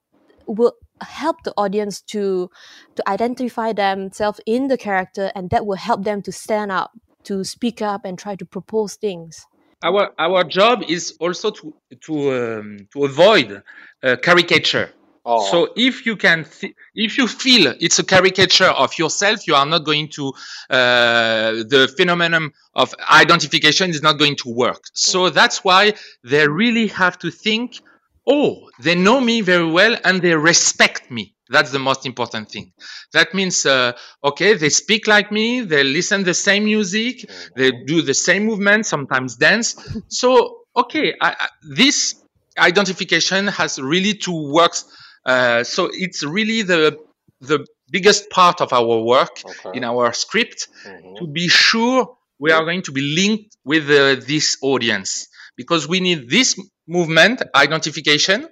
will 0.46 0.74
help 1.00 1.42
the 1.42 1.52
audience 1.56 2.00
to 2.00 2.50
to 2.94 3.08
identify 3.08 3.72
themselves 3.72 4.40
in 4.46 4.68
the 4.68 4.78
character 4.78 5.30
and 5.34 5.50
that 5.50 5.66
will 5.66 5.76
help 5.76 6.04
them 6.04 6.22
to 6.22 6.32
stand 6.32 6.70
up 6.72 6.92
to 7.24 7.42
speak 7.44 7.82
up 7.82 8.04
and 8.04 8.18
try 8.18 8.36
to 8.36 8.44
propose 8.44 8.94
things. 8.94 9.46
Our 9.82 10.12
our 10.18 10.44
job 10.44 10.84
is 10.88 11.16
also 11.20 11.50
to 11.50 11.74
to 12.02 12.14
um, 12.32 12.88
to 12.92 13.04
avoid 13.04 13.62
uh, 14.02 14.16
caricature. 14.22 14.90
Oh. 15.26 15.50
so 15.50 15.72
if 15.74 16.04
you 16.04 16.16
can 16.16 16.44
th- 16.44 16.74
if 16.94 17.16
you 17.16 17.26
feel 17.26 17.72
it's 17.80 17.98
a 17.98 18.04
caricature 18.04 18.66
of 18.66 18.98
yourself 18.98 19.46
you 19.46 19.54
are 19.54 19.64
not 19.64 19.82
going 19.82 20.06
to 20.08 20.34
uh, 20.68 21.64
the 21.72 21.90
phenomenon 21.96 22.52
of 22.74 22.94
identification 23.10 23.88
is 23.88 24.02
not 24.02 24.18
going 24.18 24.36
to 24.36 24.50
work. 24.50 24.82
So 24.92 25.30
that's 25.30 25.64
why 25.64 25.94
they 26.24 26.46
really 26.46 26.88
have 26.88 27.18
to 27.20 27.30
think 27.30 27.80
oh 28.26 28.68
they 28.82 28.94
know 28.94 29.20
me 29.20 29.40
very 29.40 29.70
well 29.70 29.96
and 30.04 30.22
they 30.22 30.34
respect 30.34 31.10
me 31.10 31.34
that's 31.50 31.70
the 31.72 31.78
most 31.78 32.06
important 32.06 32.48
thing 32.50 32.72
that 33.12 33.34
means 33.34 33.66
uh, 33.66 33.92
okay 34.22 34.54
they 34.54 34.70
speak 34.70 35.06
like 35.06 35.30
me 35.30 35.60
they 35.60 35.84
listen 35.84 36.22
the 36.24 36.34
same 36.34 36.64
music 36.64 37.28
they 37.54 37.70
do 37.86 38.00
the 38.02 38.14
same 38.14 38.44
movement 38.46 38.86
sometimes 38.86 39.36
dance 39.36 39.76
so 40.08 40.58
okay 40.76 41.14
I, 41.20 41.30
I, 41.38 41.48
this 41.76 42.14
identification 42.58 43.46
has 43.48 43.78
really 43.80 44.14
to 44.14 44.32
works. 44.52 44.84
uh, 45.26 45.64
so 45.64 45.88
it's 45.92 46.22
really 46.22 46.62
the 46.62 46.96
the 47.40 47.66
biggest 47.90 48.30
part 48.30 48.60
of 48.60 48.72
our 48.72 49.02
work 49.02 49.34
Okay. 49.44 49.76
in 49.78 49.84
our 49.84 50.12
script 50.12 50.68
Mhm. 50.86 51.16
to 51.18 51.26
be 51.26 51.48
sure 51.48 52.16
we 52.38 52.50
are 52.52 52.64
going 52.64 52.82
to 52.82 52.92
be 52.92 53.00
linked 53.20 53.56
with 53.64 53.84
uh, 53.90 54.16
this 54.26 54.56
audience 54.62 55.28
because 55.56 55.86
we 55.88 56.00
need 56.00 56.28
this 56.30 56.58
movement 56.86 57.42
identification 57.54 58.48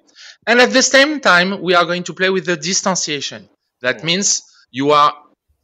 and 0.47 0.61
at 0.61 0.71
the 0.73 0.83
same 0.83 1.21
time 1.21 1.61
we 1.63 1.75
are 1.75 1.85
going 1.85 2.03
to 2.05 2.15
play 2.15 2.31
with 2.31 2.47
the 2.47 2.57
distanciation. 2.57 3.49
That 3.83 3.99
Mhm. 3.99 4.05
means 4.05 4.43
you 4.71 4.91
are 4.91 5.13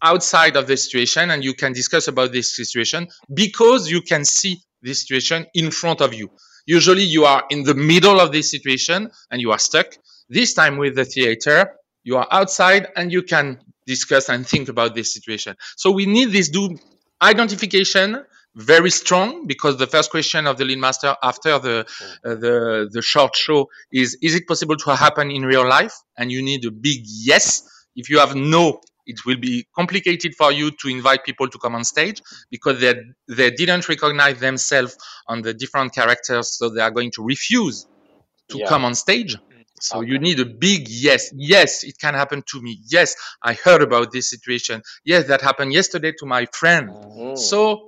outside 0.02 0.56
of 0.56 0.66
the 0.66 0.76
situation 0.76 1.30
and 1.30 1.42
you 1.42 1.54
can 1.54 1.72
discuss 1.72 2.08
about 2.08 2.32
this 2.32 2.54
situation 2.54 3.08
because 3.34 3.90
you 3.90 4.00
can 4.02 4.24
see 4.24 4.60
this 4.82 5.00
situation 5.00 5.46
in 5.54 5.70
front 5.70 6.00
of 6.00 6.14
you. 6.14 6.30
Usually 6.66 7.02
you 7.02 7.24
are 7.24 7.44
in 7.50 7.64
the 7.64 7.74
middle 7.74 8.20
of 8.20 8.30
this 8.30 8.50
situation 8.50 9.10
and 9.30 9.40
you 9.40 9.50
are 9.50 9.58
stuck. 9.58 9.86
This 10.28 10.54
time 10.54 10.76
with 10.76 10.94
the 10.94 11.04
theater 11.04 11.72
you 12.04 12.16
are 12.16 12.28
outside 12.30 12.88
and 12.96 13.12
you 13.12 13.22
can 13.22 13.60
discuss 13.86 14.28
and 14.28 14.46
think 14.46 14.68
about 14.68 14.94
this 14.94 15.12
situation. 15.12 15.56
So 15.76 15.90
we 15.90 16.06
need 16.06 16.32
this 16.32 16.48
do 16.48 16.78
identification 17.20 18.24
very 18.58 18.90
strong 18.90 19.46
because 19.46 19.76
the 19.76 19.86
first 19.86 20.10
question 20.10 20.46
of 20.46 20.58
the 20.58 20.64
lead 20.64 20.78
master 20.78 21.14
after 21.22 21.58
the 21.60 21.86
uh, 22.24 22.34
the 22.34 22.88
the 22.92 23.02
short 23.02 23.36
show 23.36 23.68
is 23.92 24.18
is 24.20 24.34
it 24.34 24.46
possible 24.48 24.76
to 24.76 24.94
happen 24.96 25.30
in 25.30 25.44
real 25.44 25.66
life? 25.68 25.94
And 26.16 26.32
you 26.32 26.42
need 26.42 26.64
a 26.64 26.70
big 26.70 27.02
yes. 27.06 27.62
If 27.96 28.10
you 28.10 28.18
have 28.18 28.34
no 28.34 28.80
it 29.06 29.24
will 29.24 29.38
be 29.38 29.66
complicated 29.74 30.34
for 30.36 30.52
you 30.52 30.70
to 30.70 30.88
invite 30.88 31.24
people 31.24 31.48
to 31.48 31.58
come 31.58 31.74
on 31.74 31.84
stage 31.84 32.20
because 32.50 32.80
they 32.80 32.94
they 33.28 33.50
didn't 33.50 33.88
recognize 33.88 34.38
themselves 34.40 34.96
on 35.28 35.42
the 35.42 35.54
different 35.54 35.94
characters 35.94 36.56
so 36.58 36.68
they 36.68 36.82
are 36.82 36.90
going 36.90 37.10
to 37.12 37.22
refuse 37.24 37.86
to 38.50 38.58
Yeah. 38.58 38.68
come 38.68 38.84
on 38.84 38.94
stage. 38.94 39.36
So 39.80 40.00
you 40.00 40.18
need 40.18 40.40
a 40.40 40.44
big 40.46 40.88
yes. 40.88 41.30
Yes 41.34 41.84
it 41.84 41.98
can 41.98 42.14
happen 42.14 42.42
to 42.52 42.60
me. 42.60 42.80
Yes 42.90 43.14
i 43.42 43.54
heard 43.54 43.82
about 43.82 44.12
this 44.12 44.28
situation. 44.30 44.82
Yes 45.04 45.28
that 45.28 45.40
happened 45.42 45.72
yesterday 45.72 46.12
to 46.18 46.26
my 46.26 46.46
friend. 46.52 46.90
Mm. 46.90 47.38
so, 47.38 47.87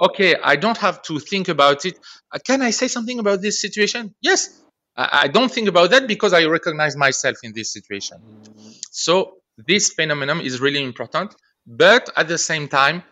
okay, 0.00 0.36
I 0.42 0.56
don't 0.56 0.78
have 0.78 1.02
to 1.02 1.18
think 1.18 1.48
about 1.48 1.84
it. 1.84 1.98
Uh, 2.32 2.38
Can 2.44 2.62
I 2.62 2.70
say 2.70 2.88
something 2.88 3.18
about 3.18 3.40
this 3.42 3.60
situation? 3.60 4.14
Yes. 4.20 4.62
I, 4.96 5.28
don't 5.28 5.50
think 5.50 5.68
about 5.68 5.90
that 5.90 6.06
because 6.06 6.32
I 6.34 6.44
recognize 6.44 6.96
myself 6.96 7.36
in 7.42 7.52
this 7.54 7.72
situation. 7.72 8.18
So, 8.90 9.38
this 9.56 9.92
phenomenon 9.92 10.40
is 10.40 10.60
really 10.60 10.82
important. 10.82 11.34
But 11.66 12.10
at 12.16 12.28
the 12.28 12.38
same 12.38 12.68
time, 12.68 13.02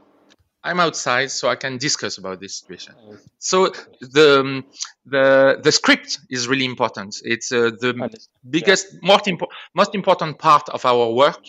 I'm 0.62 0.80
outside, 0.80 1.30
so 1.30 1.48
I 1.48 1.54
can 1.54 1.78
discuss 1.78 2.18
about 2.18 2.40
this 2.40 2.58
situation. 2.58 2.94
So 3.38 3.72
the 4.00 4.40
um, 4.40 4.64
the 5.06 5.60
the 5.62 5.70
script 5.70 6.18
is 6.30 6.48
really 6.48 6.64
important. 6.64 7.16
It's 7.22 7.52
uh, 7.52 7.70
the 7.80 8.10
biggest, 8.50 8.86
most, 9.02 9.26
impo- 9.26 9.46
most 9.74 9.94
important 9.94 10.38
part 10.38 10.68
of 10.68 10.84
our 10.84 11.12
work. 11.12 11.40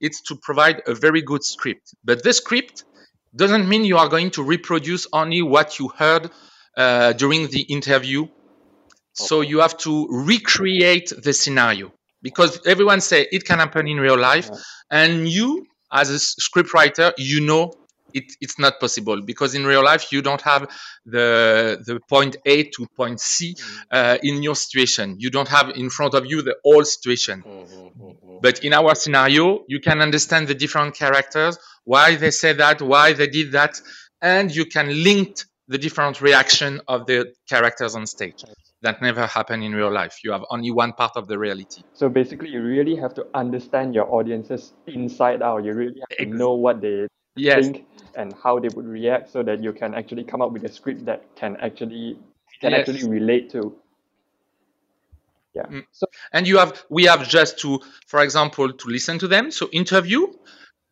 It's 0.00 0.20
to 0.22 0.36
provide 0.36 0.82
a 0.86 0.94
very 0.94 1.22
good 1.22 1.44
script. 1.44 1.94
But 2.04 2.24
the 2.24 2.32
script 2.32 2.84
doesn't 3.36 3.68
mean 3.68 3.84
you 3.84 3.98
are 3.98 4.08
going 4.08 4.30
to 4.32 4.42
reproduce 4.42 5.06
only 5.12 5.42
what 5.42 5.78
you 5.78 5.88
heard 5.88 6.30
uh, 6.76 7.12
during 7.12 7.48
the 7.48 7.62
interview. 7.62 8.26
So 9.14 9.40
you 9.40 9.60
have 9.60 9.76
to 9.78 10.08
recreate 10.10 11.12
the 11.22 11.32
scenario 11.32 11.92
because 12.22 12.60
everyone 12.66 13.00
say 13.00 13.26
it 13.32 13.44
can 13.44 13.58
happen 13.58 13.88
in 13.88 13.98
real 13.98 14.18
life, 14.18 14.50
Yeah. 14.52 14.58
and 14.90 15.28
you 15.28 15.66
as 15.92 16.10
a 16.10 16.18
script 16.18 16.74
writer, 16.74 17.12
you 17.16 17.40
know 17.40 17.72
it, 18.12 18.24
it's 18.40 18.58
not 18.58 18.80
possible 18.80 19.20
because 19.22 19.54
in 19.54 19.64
real 19.64 19.84
life 19.84 20.12
you 20.12 20.22
don't 20.22 20.42
have 20.42 20.68
the 21.04 21.82
the 21.86 22.00
point 22.08 22.36
A 22.46 22.64
to 22.64 22.86
point 22.96 23.20
C 23.20 23.56
uh, 23.90 24.18
in 24.22 24.42
your 24.42 24.56
situation. 24.56 25.16
You 25.18 25.30
don't 25.30 25.48
have 25.48 25.70
in 25.76 25.90
front 25.90 26.14
of 26.14 26.26
you 26.26 26.42
the 26.42 26.56
whole 26.64 26.84
situation. 26.84 27.44
Mhm, 27.98 28.16
mhm. 28.22 28.40
But 28.40 28.64
in 28.64 28.72
our 28.72 28.94
scenario, 28.94 29.64
you 29.68 29.80
can 29.80 30.00
understand 30.00 30.48
the 30.48 30.54
different 30.54 30.94
characters, 30.96 31.58
why 31.84 32.16
they 32.16 32.30
say 32.30 32.52
that, 32.54 32.80
why 32.82 33.12
they 33.12 33.26
did 33.28 33.52
that, 33.52 33.74
and 34.22 34.54
you 34.54 34.66
can 34.66 34.88
link 35.04 35.36
the 35.68 35.78
different 35.78 36.20
reaction 36.20 36.80
of 36.88 37.06
the 37.06 37.34
characters 37.48 37.94
on 37.94 38.06
stage. 38.06 38.44
That 38.82 39.02
never 39.02 39.26
happen 39.26 39.62
in 39.62 39.74
real 39.74 39.92
life. 39.92 40.16
You 40.24 40.32
have 40.32 40.44
only 40.50 40.70
one 40.70 40.92
part 40.94 41.12
of 41.16 41.28
the 41.28 41.38
reality. 41.38 41.82
So 41.94 42.08
basically, 42.08 42.50
you 42.50 42.62
really 42.62 42.96
have 42.96 43.14
to 43.14 43.26
understand 43.34 43.94
your 43.94 44.12
audiences 44.12 44.74
inside 44.86 45.42
out. 45.42 45.64
You 45.64 45.72
really 45.74 46.00
have 46.00 46.16
to 46.18 46.24
Ex- 46.24 46.30
know 46.36 46.54
what 46.54 46.80
they 46.80 47.06
Yes, 47.36 47.66
think 47.66 47.84
and 48.14 48.34
how 48.42 48.58
they 48.58 48.68
would 48.68 48.86
react, 48.86 49.30
so 49.30 49.42
that 49.42 49.62
you 49.62 49.72
can 49.72 49.94
actually 49.94 50.24
come 50.24 50.42
up 50.42 50.52
with 50.52 50.64
a 50.64 50.72
script 50.72 51.04
that 51.06 51.36
can 51.36 51.56
actually 51.56 52.18
can 52.60 52.72
Yes. 52.72 52.88
actually 52.88 53.04
relate 53.08 53.50
to. 53.50 53.76
Yeah. 55.54 55.66
Mm. 55.70 55.84
So 55.92 56.06
and 56.32 56.46
you 56.46 56.58
have 56.58 56.84
we 56.90 57.04
have 57.04 57.28
just 57.28 57.58
to, 57.60 57.80
for 58.06 58.22
example, 58.22 58.72
to 58.72 58.88
listen 58.88 59.18
to 59.18 59.28
them. 59.28 59.50
So 59.50 59.68
interview, 59.72 60.26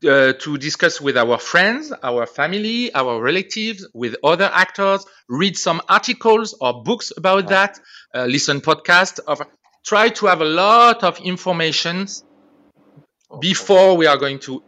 uh, 0.09 0.33
to 0.33 0.59
discuss 0.59 1.01
with 1.01 1.17
our 1.17 1.39
friends, 1.39 1.93
our 2.03 2.27
family, 2.27 2.93
our 2.95 3.21
relatives, 3.23 3.87
with 3.95 4.17
other 4.25 4.51
actors, 4.53 5.05
read 5.29 5.57
some 5.57 5.81
articles 5.89 6.57
or 6.61 6.83
books 6.83 7.13
about 7.17 7.49
that, 7.49 7.79
uh, 8.15 8.25
listen 8.27 8.61
podcast, 8.61 9.21
of 9.27 9.43
try 9.87 10.09
to 10.09 10.27
have 10.27 10.41
a 10.41 10.45
lot 10.47 11.05
of 11.05 11.21
information 11.21 12.07
Okay. 13.31 13.41
before 13.41 13.97
we 13.97 14.07
are 14.07 14.17
going 14.17 14.39
to 14.41 14.63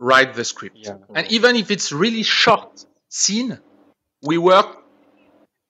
write 0.00 0.34
the 0.34 0.44
script. 0.44 0.76
yeah. 0.78 0.96
And 1.14 1.30
even 1.30 1.54
if 1.54 1.70
it's 1.70 1.92
really 1.92 2.24
short 2.24 2.84
scene, 3.08 3.60
we 4.22 4.38
work 4.38 4.78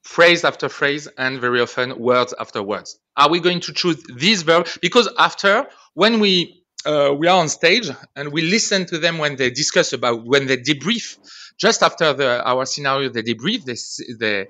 phrase 0.03 0.45
after 0.45 0.69
phrase 0.69 1.09
and 1.19 1.41
very 1.41 1.61
often 1.61 1.99
words 1.99 2.33
after 2.39 2.63
words. 2.63 2.99
Are 3.17 3.29
we 3.29 3.41
going 3.41 3.61
to 3.61 3.73
choose 3.73 4.03
this 4.17 4.43
verb? 4.43 4.67
Because 4.81 5.09
after, 5.19 5.67
when 5.95 6.21
we 6.21 6.57
uh, 6.87 7.15
we 7.19 7.27
are 7.29 7.39
on 7.39 7.49
stage 7.49 7.91
and 8.17 8.33
we 8.33 8.41
listen 8.41 8.87
to 8.87 8.99
them 8.99 9.19
when 9.19 9.37
they 9.37 9.51
discuss 9.51 9.93
about 9.93 10.25
when 10.25 10.47
they 10.47 10.57
debrief, 10.57 11.19
just 11.59 11.83
after 11.83 12.15
the 12.15 12.43
our 12.43 12.65
scenario, 12.65 13.11
they 13.11 13.23
debrief. 13.23 13.65
They 13.65 13.77
they 14.19 14.47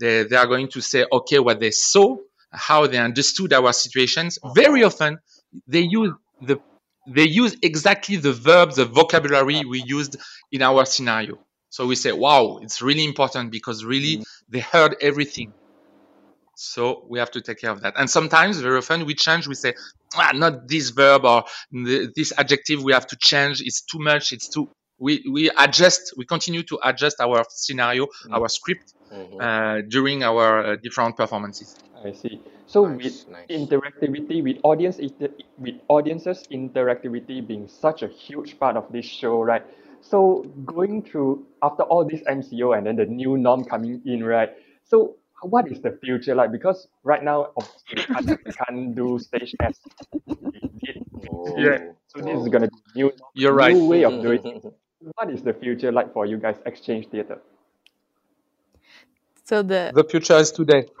they, 0.00 0.24
they 0.24 0.36
are 0.36 0.46
going 0.46 0.68
to 0.68 0.80
say 0.80 1.04
okay 1.12 1.38
what 1.38 1.60
they 1.60 1.72
saw, 1.72 2.16
how 2.50 2.86
they 2.86 2.98
understood 2.98 3.52
our 3.52 3.72
situations. 3.72 4.38
Very 4.54 4.84
often, 4.84 5.18
they 5.66 5.80
use 5.80 6.12
the 6.40 6.60
they 7.06 7.24
use 7.24 7.56
exactly 7.62 8.16
the 8.16 8.32
verbs, 8.32 8.76
the 8.76 8.84
vocabulary 8.84 9.64
we 9.64 9.80
used 9.80 10.16
in 10.52 10.62
our 10.62 10.84
scenario. 10.84 11.38
So 11.70 11.86
we 11.86 11.94
say, 11.96 12.12
wow, 12.12 12.58
it's 12.62 12.80
really 12.82 13.04
important 13.04 13.50
because 13.52 13.84
really 13.84 14.22
they 14.48 14.60
heard 14.60 14.96
everything. 15.00 15.54
So 16.54 17.04
we 17.08 17.18
have 17.18 17.30
to 17.32 17.40
take 17.42 17.60
care 17.60 17.70
of 17.70 17.82
that. 17.82 17.94
And 17.98 18.08
sometimes, 18.08 18.58
very 18.60 18.78
often, 18.78 19.04
we 19.04 19.14
change. 19.14 19.46
We 19.46 19.54
say, 19.54 19.74
ah, 20.14 20.32
not 20.34 20.68
this 20.68 20.90
verb 20.90 21.24
or 21.24 21.44
this 21.70 22.32
adjective. 22.38 22.82
We 22.82 22.92
have 22.92 23.06
to 23.08 23.16
change. 23.20 23.60
It's 23.60 23.82
too 23.84 23.98
much. 23.98 24.32
It's 24.32 24.48
too. 24.48 24.70
We 24.98 25.22
we 25.30 25.50
adjust. 25.50 26.14
We 26.16 26.24
continue 26.24 26.62
to 26.64 26.78
adjust 26.82 27.20
our 27.20 27.44
scenario, 27.50 28.06
our 28.32 28.48
script 28.48 28.94
Mhm. 29.12 29.40
uh, 29.40 29.82
during 29.88 30.22
our 30.22 30.64
uh, 30.72 30.76
different 30.82 31.16
performances. 31.16 31.74
I 32.04 32.12
see. 32.12 32.40
So 32.66 32.84
Nice, 32.86 33.24
with 33.26 33.28
nice. 33.28 33.46
interactivity, 33.48 34.42
with 34.42 34.58
audience 34.62 34.98
inter- 34.98 35.34
with 35.58 35.76
audiences 35.88 36.44
interactivity 36.50 37.46
being 37.46 37.68
such 37.68 38.02
a 38.02 38.08
huge 38.08 38.58
part 38.58 38.76
of 38.76 38.90
this 38.92 39.04
show, 39.06 39.42
right? 39.42 39.64
So 40.00 40.44
going 40.64 41.02
through 41.02 41.46
after 41.62 41.82
all 41.84 42.04
this 42.04 42.22
MCO 42.26 42.72
and 42.72 42.86
then 42.86 42.96
the 42.96 43.06
new 43.06 43.36
norm 43.38 43.64
coming 43.64 44.02
in, 44.04 44.22
right? 44.24 44.50
So 44.84 45.16
what 45.42 45.70
is 45.70 45.80
the 45.80 45.98
future 46.02 46.34
like? 46.34 46.52
Because 46.52 46.88
right 47.02 47.22
now, 47.22 47.50
obviously, 47.56 47.96
we 47.96 48.02
can't, 48.04 48.44
we 48.44 48.52
can't 48.52 48.94
do 48.94 49.18
stage 49.18 49.54
as 49.60 49.78
we 50.26 50.70
did. 50.84 51.04
Oh, 51.30 51.56
Yeah. 51.58 51.92
So 52.08 52.20
this 52.20 52.38
is 52.38 52.46
oh. 52.46 52.50
gonna 52.50 52.68
be 52.68 52.76
new, 52.94 53.12
You're 53.34 53.52
right. 53.52 53.74
new 53.74 53.86
way 53.86 54.04
of 54.04 54.20
doing. 54.22 54.40
it. 54.44 54.64
What 55.14 55.30
is 55.30 55.42
the 55.42 55.52
future 55.54 55.92
like 55.92 56.12
for 56.12 56.26
you 56.26 56.38
guys, 56.38 56.56
Exchange 56.66 57.08
Theatre? 57.10 57.40
So 59.46 59.62
the 59.62 59.92
The 59.94 60.04
future 60.04 60.36
is 60.36 60.50
today. 60.50 60.86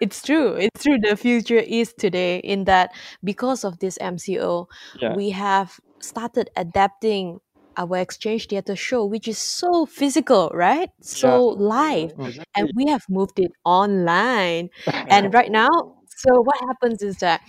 it's 0.00 0.22
true. 0.22 0.54
It's 0.54 0.82
true. 0.82 0.98
The 0.98 1.16
future 1.16 1.58
is 1.58 1.92
today 1.94 2.38
in 2.38 2.64
that 2.64 2.90
because 3.22 3.64
of 3.64 3.78
this 3.78 3.96
MCO, 4.00 4.66
Yeah. 5.00 5.14
we 5.14 5.30
have 5.30 5.78
started 6.00 6.50
adapting 6.56 7.38
our 7.76 7.96
exchange 7.98 8.48
theater 8.48 8.76
show, 8.76 9.04
which 9.04 9.26
is 9.28 9.38
so 9.38 9.86
physical, 9.86 10.50
right? 10.54 10.90
So 11.00 11.46
live. 11.58 12.14
Mm-hmm. 12.14 12.42
And 12.56 12.70
we 12.76 12.86
have 12.90 13.02
moved 13.08 13.38
it 13.38 13.52
online. 13.64 14.70
And 15.10 15.32
right 15.34 15.50
now, 15.50 15.70
so 16.06 16.40
what 16.42 16.56
happens 16.66 17.02
is 17.02 17.18
that 17.18 17.40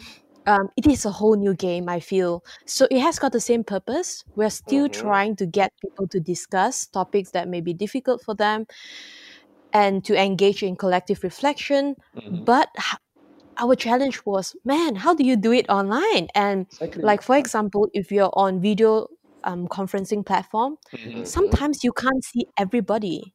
um, 0.48 0.70
it 0.78 0.88
is 0.88 1.06
a 1.06 1.12
whole 1.12 1.36
new 1.36 1.54
game, 1.56 1.90
I 1.90 2.00
feel. 2.00 2.44
So 2.68 2.88
it 2.92 3.00
has 3.00 3.20
got 3.20 3.32
the 3.34 3.40
same 3.42 3.64
purpose. 3.64 4.24
We're 4.36 4.50
still 4.50 4.90
Mhm. 4.90 4.90
trying 4.90 5.36
to 5.38 5.46
get 5.46 5.72
people 5.82 6.08
to 6.10 6.20
discuss 6.20 6.88
topics 6.88 7.32
that 7.32 7.48
may 7.50 7.62
be 7.62 7.74
difficult 7.74 8.22
for 8.24 8.36
them 8.36 8.66
and 9.74 10.04
to 10.06 10.16
engage 10.22 10.64
in 10.64 10.76
collective 10.76 11.24
reflection. 11.24 11.96
Mhm. 12.14 12.46
But 12.46 12.70
our 13.60 13.76
challenge 13.76 14.22
was, 14.26 14.56
man, 14.66 14.96
how 14.96 15.14
do 15.14 15.24
you 15.24 15.38
do 15.38 15.52
it 15.52 15.70
online? 15.70 16.28
And 16.36 16.68
Exactly. 16.72 17.04
like 17.04 17.22
for 17.22 17.38
example, 17.38 17.88
if 17.94 18.12
you're 18.12 18.32
on 18.34 18.62
video 18.62 19.08
um, 19.44 19.68
conferencing 19.68 20.26
platform, 20.26 20.78
Mhm. 20.92 21.36
Mhm. 21.38 21.60
sometimes 21.62 21.84
you 21.84 21.94
can't 21.94 22.24
see 22.24 22.48
everybody. 22.58 23.34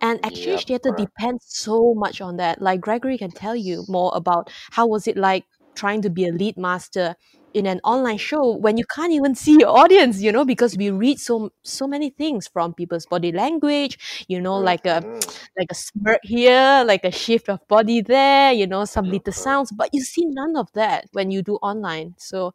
And 0.00 0.20
exchange 0.24 0.64
Yep, 0.64 0.66
theater 0.66 0.90
correct. 0.90 0.96
depends 0.96 1.44
so 1.48 1.94
much 1.96 2.20
on 2.20 2.36
that. 2.38 2.60
Like 2.62 2.80
Gregory 2.80 3.18
can 3.18 3.32
tell 3.32 3.56
you 3.56 3.84
more 3.88 4.12
about 4.14 4.50
how 4.72 4.86
was 4.86 5.06
it 5.08 5.16
like 5.16 5.44
trying 5.74 6.02
to 6.02 6.10
be 6.10 6.26
a 6.26 6.32
lead 6.32 6.56
master 6.56 7.14
in 7.54 7.66
an 7.66 7.80
online 7.84 8.16
show 8.16 8.56
when 8.56 8.78
you 8.78 8.84
can't 8.94 9.12
even 9.12 9.34
see 9.34 9.58
your 9.60 9.68
audience 9.68 10.20
you 10.22 10.32
know 10.32 10.44
because 10.44 10.74
we 10.76 10.90
read 10.90 11.18
so 11.18 11.50
so 11.62 11.86
many 11.86 12.08
things 12.08 12.48
from 12.48 12.72
people's 12.72 13.04
body 13.06 13.30
language 13.30 14.24
you 14.26 14.40
know 14.40 14.56
like 14.58 14.86
a 14.86 15.04
Mhm. 15.04 15.48
like 15.58 15.68
a 15.70 15.74
smirk 15.74 16.20
here 16.22 16.82
like 16.86 17.04
a 17.04 17.10
shift 17.10 17.48
of 17.50 17.60
body 17.68 18.00
there 18.00 18.52
you 18.52 18.66
know 18.66 18.84
some 18.86 19.08
little 19.10 19.32
sounds 19.32 19.70
but 19.72 19.90
you 19.92 20.00
see 20.00 20.24
none 20.26 20.56
of 20.56 20.68
that 20.72 21.06
when 21.12 21.30
you 21.30 21.42
do 21.42 21.56
online. 21.56 22.14
So 22.18 22.54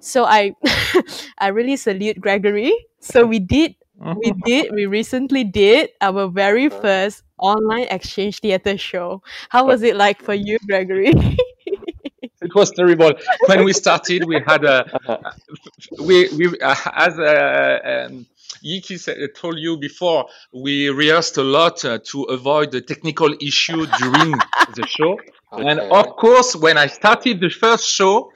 so 0.00 0.24
i 0.24 0.52
i 1.38 1.48
really 1.48 1.76
salute 1.76 2.20
gregory. 2.20 2.72
So 3.00 3.26
we 3.26 3.38
did 3.38 3.74
we 4.14 4.32
did 4.44 4.72
we 4.72 4.86
recently 4.86 5.44
did 5.44 5.90
our 6.00 6.28
very 6.28 6.68
Mhm. 6.68 6.70
first 6.70 7.22
online 7.38 7.88
exchange 7.90 8.40
theater 8.40 8.78
show. 8.78 9.22
How 9.50 9.66
was 9.66 9.82
it 9.82 9.96
like 9.96 10.22
for 10.22 10.34
you 10.34 10.58
gregory 10.68 11.12
was 12.56 12.70
terrible. 12.70 13.12
When 13.46 13.64
we 13.64 13.72
started, 13.72 14.24
we 14.26 14.42
had 14.46 14.64
a 14.64 14.84
we 16.00 16.28
we 16.36 16.58
uh, 16.60 16.74
as 17.06 17.18
uh, 17.18 18.06
um, 18.08 18.26
Yiki 18.62 18.98
said, 18.98 19.18
told 19.34 19.58
you 19.58 19.76
before, 19.76 20.26
we 20.52 20.88
rehearsed 20.88 21.36
a 21.36 21.42
lot 21.42 21.84
uh, 21.84 21.98
to 22.10 22.22
avoid 22.24 22.70
the 22.72 22.80
technical 22.80 23.32
issue 23.40 23.86
during 23.86 24.32
the 24.74 24.86
show. 24.88 25.18
And 25.58 25.80
of 25.90 26.06
course, 26.18 26.54
when 26.56 26.76
I 26.78 26.86
started 26.88 27.40
the 27.40 27.48
first 27.50 27.88
show, 27.88 28.32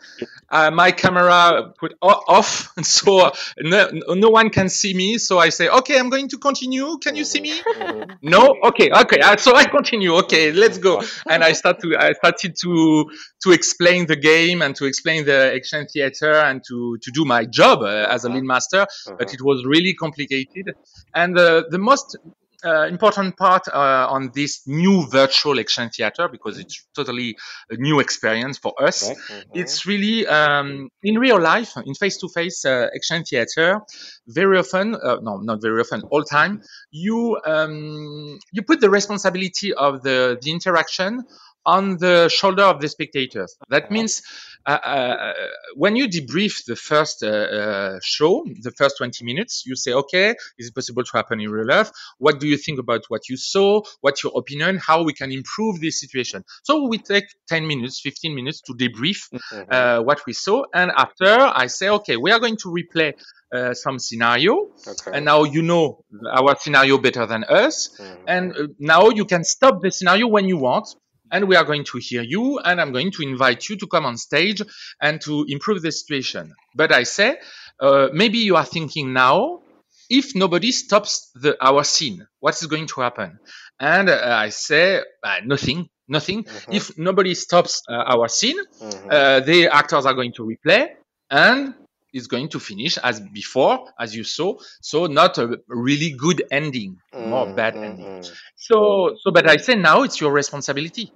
uh, 0.51 0.71
my 0.71 0.91
camera 0.91 1.73
put 1.79 1.95
off, 2.03 2.73
and 2.77 2.85
so 2.87 3.31
no, 3.59 3.91
no 4.09 4.29
one 4.31 4.51
can 4.51 4.69
see 4.69 4.95
me. 4.95 5.19
So 5.19 5.39
I 5.39 5.51
say, 5.51 5.69
"Okay, 5.69 5.99
I'm 5.99 6.11
going 6.11 6.29
to 6.29 6.39
continue. 6.39 6.99
Can 6.99 7.17
you 7.17 7.25
see 7.25 7.41
me?" 7.41 7.65
No. 8.23 8.55
Okay. 8.65 8.91
Okay. 8.91 9.21
Uh, 9.21 9.37
so 9.37 9.55
I 9.55 9.65
continue. 9.65 10.15
Okay, 10.17 10.53
let's 10.53 10.79
go. 10.79 11.03
And 11.29 11.43
I 11.43 11.53
start 11.53 11.81
to 11.81 11.97
I 11.99 12.13
started 12.13 12.55
to 12.63 13.11
to 13.45 13.53
explain 13.53 14.07
the 14.07 14.17
game 14.17 14.61
and 14.63 14.75
to 14.77 14.85
explain 14.85 15.25
the 15.25 15.55
action 15.55 15.87
theater 15.87 16.33
and 16.35 16.63
to 16.69 16.99
to 17.03 17.11
do 17.13 17.25
my 17.25 17.45
job 17.47 17.81
uh, 17.83 18.07
as 18.11 18.25
a 18.25 18.29
Uh-huh. 18.29 18.35
lead 18.35 18.45
master. 18.45 18.87
But 19.19 19.29
Uh-huh. 19.29 19.33
it 19.33 19.41
was 19.43 19.65
really 19.65 19.95
complicated. 19.95 20.75
And 21.15 21.39
uh, 21.39 21.65
the 21.71 21.79
most 21.79 22.17
uh, 22.65 22.83
important 22.87 23.37
part 23.37 23.67
uh, 23.69 24.07
on 24.09 24.31
this 24.35 24.63
new 24.67 25.07
virtual 25.11 25.59
action 25.59 25.89
theater 25.91 26.29
because 26.31 26.59
it's 26.59 26.87
totally 26.95 27.37
a 27.71 27.77
new 27.77 28.01
experience 28.01 28.59
for 28.59 28.73
us 28.83 29.03
Right. 29.09 29.17
Mhm. 29.31 29.43
it's 29.55 29.87
really 29.87 30.27
um, 30.27 30.89
in 31.03 31.19
real 31.19 31.41
life 31.41 31.73
in 31.85 31.95
face-to-face 31.95 32.65
uh, 32.65 32.89
action 32.95 33.25
theater 33.25 33.81
very 34.27 34.59
often 34.59 34.95
uh, 34.95 35.17
no 35.23 35.39
not 35.39 35.61
very 35.61 35.81
often 35.81 36.03
all 36.11 36.23
time 36.25 36.63
you 36.91 37.39
um, 37.47 38.39
you 38.53 38.63
put 38.63 38.81
the 38.81 38.91
responsibility 38.91 39.73
of 39.75 40.03
the 40.03 40.39
the 40.43 40.51
interaction 40.51 41.25
on 41.67 41.97
the 41.99 42.29
shoulder 42.29 42.63
of 42.65 42.81
the 42.81 42.89
spectators 42.89 43.57
that 43.69 43.85
Uh-huh. 43.85 43.95
means 43.95 44.23
uh, 44.67 44.71
uh, 44.73 45.33
when 45.75 45.97
you 45.97 46.07
debrief 46.09 46.65
the 46.67 46.77
first 46.77 47.23
uh, 47.23 47.29
uh, 47.29 47.99
show 48.03 48.45
the 48.63 48.73
first 48.77 48.97
20 48.99 49.25
minutes 49.25 49.65
you 49.67 49.75
say 49.77 49.93
okay 49.93 50.35
is 50.59 50.69
it 50.69 50.75
possible 50.75 51.03
to 51.05 51.11
happen 51.13 51.41
in 51.41 51.51
real 51.51 51.67
life 51.67 51.91
what 52.19 52.41
do 52.41 52.47
you 52.47 52.57
think 52.57 52.79
about 52.79 53.03
what 53.09 53.29
you 53.29 53.37
saw 53.37 53.81
what's 54.01 54.23
your 54.25 54.33
opinion 54.37 54.79
how 54.79 55.03
we 55.03 55.13
can 55.13 55.31
improve 55.33 55.81
this 55.81 56.01
situation 56.01 56.45
so 56.63 56.87
we 56.89 56.99
take 56.99 57.25
10 57.49 57.67
minutes 57.67 58.01
15 58.01 58.35
minutes 58.35 58.61
to 58.63 58.73
debrief 58.75 59.21
Mhm. 59.33 59.67
uh, 59.71 60.03
what 60.03 60.21
we 60.27 60.33
saw. 60.33 60.65
And 60.75 60.91
after 60.97 61.29
I 61.63 61.67
say, 61.67 61.89
okay, 61.89 62.17
we 62.17 62.31
are 62.33 62.41
going 62.41 62.57
to 62.59 62.69
replay 62.69 63.13
uh, 63.55 63.75
some 63.75 63.99
scenario. 63.99 64.55
Okay. 64.87 65.11
And 65.15 65.25
now 65.25 65.45
you 65.45 65.63
know 65.63 66.05
our 66.33 66.57
scenario 66.59 66.99
better 66.99 67.27
than 67.27 67.45
us. 67.45 67.91
Mhm. 67.99 68.25
And 68.27 68.53
uh, 68.53 68.67
now 68.79 69.11
you 69.11 69.25
can 69.25 69.45
stop 69.45 69.81
the 69.83 69.91
scenario 69.91 70.27
when 70.29 70.47
you 70.47 70.57
want. 70.59 70.87
And 71.31 71.49
we 71.49 71.57
are 71.57 71.65
going 71.65 71.85
to 71.85 71.99
hear 71.99 72.23
you. 72.23 72.59
And 72.59 72.81
I'm 72.81 72.93
going 72.93 73.11
to 73.13 73.23
invite 73.23 73.69
you 73.69 73.77
to 73.77 73.87
come 73.87 74.07
on 74.07 74.17
stage 74.17 74.63
and 75.01 75.21
to 75.23 75.45
improve 75.49 75.83
the 75.83 75.93
situation. 75.93 76.55
But 76.75 76.93
I 76.93 77.05
say, 77.05 77.39
uh, 77.81 78.09
maybe 78.13 78.39
you 78.39 78.57
are 78.57 78.65
thinking 78.65 79.13
now, 79.13 79.61
if 80.09 80.35
nobody 80.35 80.73
stops 80.73 81.31
the, 81.35 81.57
our 81.65 81.85
scene, 81.85 82.27
what 82.41 82.55
is 82.61 82.67
going 82.67 82.87
to 82.89 83.01
happen? 83.01 83.39
And 83.79 84.09
uh, 84.11 84.21
I 84.47 84.49
say, 84.51 85.01
uh, 85.23 85.37
nothing, 85.45 85.89
nothing. 86.09 86.45
Mhm. 86.45 86.75
If 86.75 86.99
nobody 86.99 87.35
stops 87.35 87.83
uh, 87.89 87.93
our 87.95 88.29
scene, 88.29 88.59
Mhm. 88.83 89.13
uh, 89.13 89.41
the 89.41 89.69
actors 89.69 90.07
are 90.07 90.15
going 90.15 90.33
to 90.35 90.43
replay 90.43 90.89
and 91.31 91.75
it's 92.13 92.27
going 92.27 92.49
to 92.51 92.61
finish 92.61 92.99
as 92.99 93.21
before 93.21 93.85
as 93.99 94.15
you 94.15 94.25
saw. 94.25 94.57
So 94.83 95.07
not 95.07 95.39
a 95.39 95.59
really 95.69 96.13
good 96.13 96.43
ending 96.51 96.99
more 97.19 97.47
Mm, 97.47 97.55
bad 97.55 97.75
mm, 97.75 97.81
ending. 97.83 98.09
mm. 98.09 98.39
so 98.57 99.15
so 99.23 99.31
but 99.31 99.49
i 99.49 99.57
say 99.57 99.75
now 99.75 100.03
it's 100.03 100.21
your 100.21 100.33
responsibility 100.33 101.15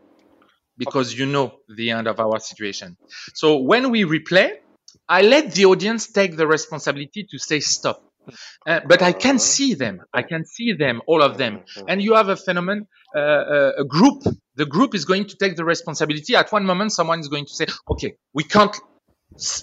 because 0.76 1.16
you 1.18 1.26
know 1.26 1.58
the 1.76 1.90
end 1.90 2.08
of 2.08 2.18
our 2.20 2.38
situation. 2.38 2.96
So 3.34 3.58
when 3.58 3.90
we 3.90 4.04
replay 4.04 4.50
i 5.08 5.22
let 5.22 5.52
the 5.54 5.64
audience 5.66 6.12
take 6.12 6.36
the 6.36 6.46
responsibility 6.46 7.26
to 7.30 7.38
say 7.38 7.60
stop. 7.60 8.00
Uh, 8.66 8.80
but 8.88 9.02
i 9.02 9.12
can 9.12 9.38
Uh-huh. 9.38 9.38
see 9.38 9.74
them. 9.74 10.02
I 10.14 10.22
can 10.22 10.44
see 10.46 10.72
them 10.72 11.02
all 11.06 11.22
of 11.22 11.38
them. 11.38 11.60
Mhm. 11.76 11.88
and 11.88 12.02
you 12.02 12.14
have 12.14 12.28
a 12.28 12.36
phenomenon 12.36 12.86
uh, 13.16 13.20
uh, 13.20 13.72
a 13.78 13.84
group. 13.84 14.22
The 14.56 14.66
group 14.66 14.94
is 14.94 15.04
going 15.04 15.26
to 15.28 15.36
take 15.36 15.56
the 15.56 15.64
responsibility. 15.64 16.36
At 16.36 16.52
one 16.52 16.64
moment 16.66 16.92
someone 16.92 17.20
is 17.20 17.28
going 17.28 17.46
to 17.46 17.54
say 17.60 17.66
okay 17.92 18.16
we 18.34 18.44
can't 18.44 18.76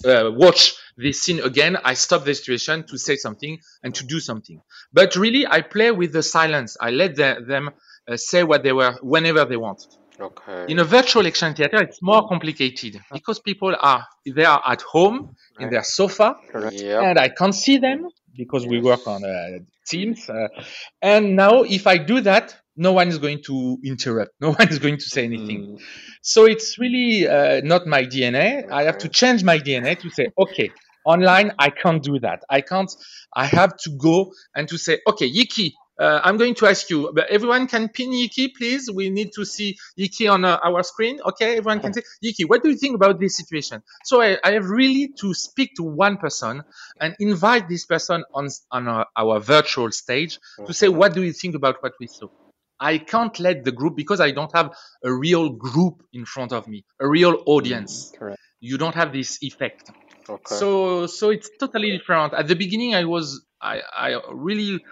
uh, 0.06 0.30
watch 0.34 0.74
this 0.98 1.22
scene 1.22 1.40
again 1.42 1.78
i 1.86 1.94
stop 1.94 2.24
the 2.26 2.34
situation 2.36 2.84
to 2.86 2.98
say 2.98 3.16
something 3.16 3.58
and 3.84 3.96
to 3.96 4.06
do 4.06 4.20
something. 4.20 4.62
But 4.94 5.16
really 5.16 5.48
i 5.48 5.62
play 5.62 5.92
with 5.92 6.12
the 6.14 6.24
silence. 6.24 6.78
I 6.80 6.92
let 6.92 7.16
the, 7.16 7.38
them 7.48 7.70
uh, 8.08 8.18
say 8.18 8.44
what 8.44 8.64
they 8.64 8.74
were 8.74 8.94
whenever 9.02 9.46
they 9.46 9.58
want. 9.58 9.82
Okay. 10.20 10.66
in 10.72 10.78
a 10.78 10.84
virtual 10.84 11.26
action 11.26 11.56
theater 11.56 11.82
it's 11.82 12.00
more 12.02 12.28
complicated 12.28 13.00
because 13.12 13.40
people 13.40 13.74
are 13.80 14.06
they 14.26 14.46
are 14.46 14.62
at 14.68 14.82
home 14.84 15.36
in 15.60 15.70
their 15.72 15.84
sofa 15.84 16.36
Yep. 16.54 17.04
and 17.04 17.18
I 17.20 17.30
can't 17.30 17.56
see 17.56 17.78
them 17.80 18.08
because 18.36 18.66
we 18.66 18.80
work 18.80 19.08
on 19.08 19.24
uh, 19.24 19.60
Teams. 19.88 20.30
Uh, 20.30 20.48
and 21.02 21.36
now, 21.36 21.64
if 21.64 21.88
I 21.88 21.98
do 21.98 22.22
that, 22.22 22.56
no 22.78 22.94
one 22.94 23.08
is 23.10 23.18
going 23.18 23.42
to 23.44 23.78
interrupt. 23.84 24.32
No 24.40 24.54
one 24.60 24.70
is 24.70 24.80
going 24.80 24.98
to 24.98 25.04
say 25.10 25.24
anything. 25.24 25.68
Mm, 25.76 25.82
So 26.22 26.46
it's 26.46 26.78
really 26.80 27.28
uh, 27.28 27.62
not 27.64 27.88
my 27.88 28.04
DNA. 28.06 28.70
I 28.72 28.84
have 28.84 28.98
to 29.00 29.10
change 29.10 29.44
my 29.44 29.58
DNA 29.60 29.96
to 29.96 30.10
say, 30.10 30.28
okay, 30.38 30.72
online, 31.06 31.52
I 31.60 31.70
can't 31.72 32.02
do 32.02 32.20
that. 32.20 32.44
I 32.50 32.62
can't. 32.62 32.92
I 33.36 33.46
have 33.46 33.76
to 33.84 33.90
go 33.98 34.32
and 34.56 34.68
to 34.70 34.78
say, 34.78 35.00
okay, 35.08 35.30
Yiki. 35.30 35.74
Uh, 36.00 36.20
I'm 36.24 36.38
going 36.38 36.56
to 36.56 36.68
ask 36.68 36.90
you, 36.90 37.12
but 37.14 37.30
everyone 37.30 37.68
can 37.68 37.90
pin 37.90 38.12
Yiki, 38.12 38.54
please. 38.56 38.90
We 38.90 39.10
need 39.10 39.34
to 39.34 39.46
see 39.46 39.78
Yiki 40.00 40.32
on 40.32 40.46
uh, 40.46 40.58
our 40.64 40.84
screen. 40.84 41.20
Okay, 41.24 41.58
everyone 41.58 41.80
can 41.80 41.94
say, 41.94 42.02
Yiki, 42.24 42.46
what 42.48 42.64
do 42.64 42.70
you 42.70 42.78
think 42.78 42.96
about 42.96 43.20
this 43.20 43.38
situation? 43.38 43.84
So 44.04 44.22
I, 44.22 44.38
I 44.44 44.54
have 44.54 44.66
really 44.66 45.14
to 45.20 45.34
speak 45.34 45.76
to 45.76 45.84
one 45.84 46.18
person 46.18 46.64
and 47.00 47.16
invite 47.20 47.70
this 47.70 47.86
person 47.86 48.24
on 48.34 48.50
on 48.72 48.88
our, 48.88 49.08
our 49.16 49.40
virtual 49.40 49.92
stage 49.92 50.40
to 50.66 50.74
say, 50.74 50.88
what 50.88 51.14
do 51.14 51.24
you 51.24 51.34
think 51.34 51.56
about 51.56 51.84
what 51.84 51.94
we 52.00 52.08
saw? 52.08 52.28
I 52.80 52.98
can't 52.98 53.40
let 53.40 53.64
the 53.64 53.72
group 53.72 53.96
because 53.96 54.20
I 54.20 54.32
don't 54.32 54.52
have 54.56 54.74
a 55.04 55.14
real 55.14 55.50
group 55.50 56.04
in 56.14 56.26
front 56.26 56.52
of 56.52 56.68
me, 56.68 56.84
a 57.00 57.08
real 57.08 57.44
audience. 57.46 58.12
mm, 58.12 58.18
correct. 58.18 58.42
You 58.60 58.78
don't 58.80 58.96
have 58.96 59.14
this 59.14 59.38
effect. 59.44 59.92
Okay. 60.28 60.56
So 60.56 61.06
so 61.08 61.30
it's 61.30 61.50
totally 61.60 61.96
different. 61.98 62.34
At 62.34 62.48
the 62.48 62.56
beginning, 62.56 62.96
I 62.96 63.06
was 63.06 63.46
I 63.62 63.82
I 63.96 64.20
really 64.32 64.84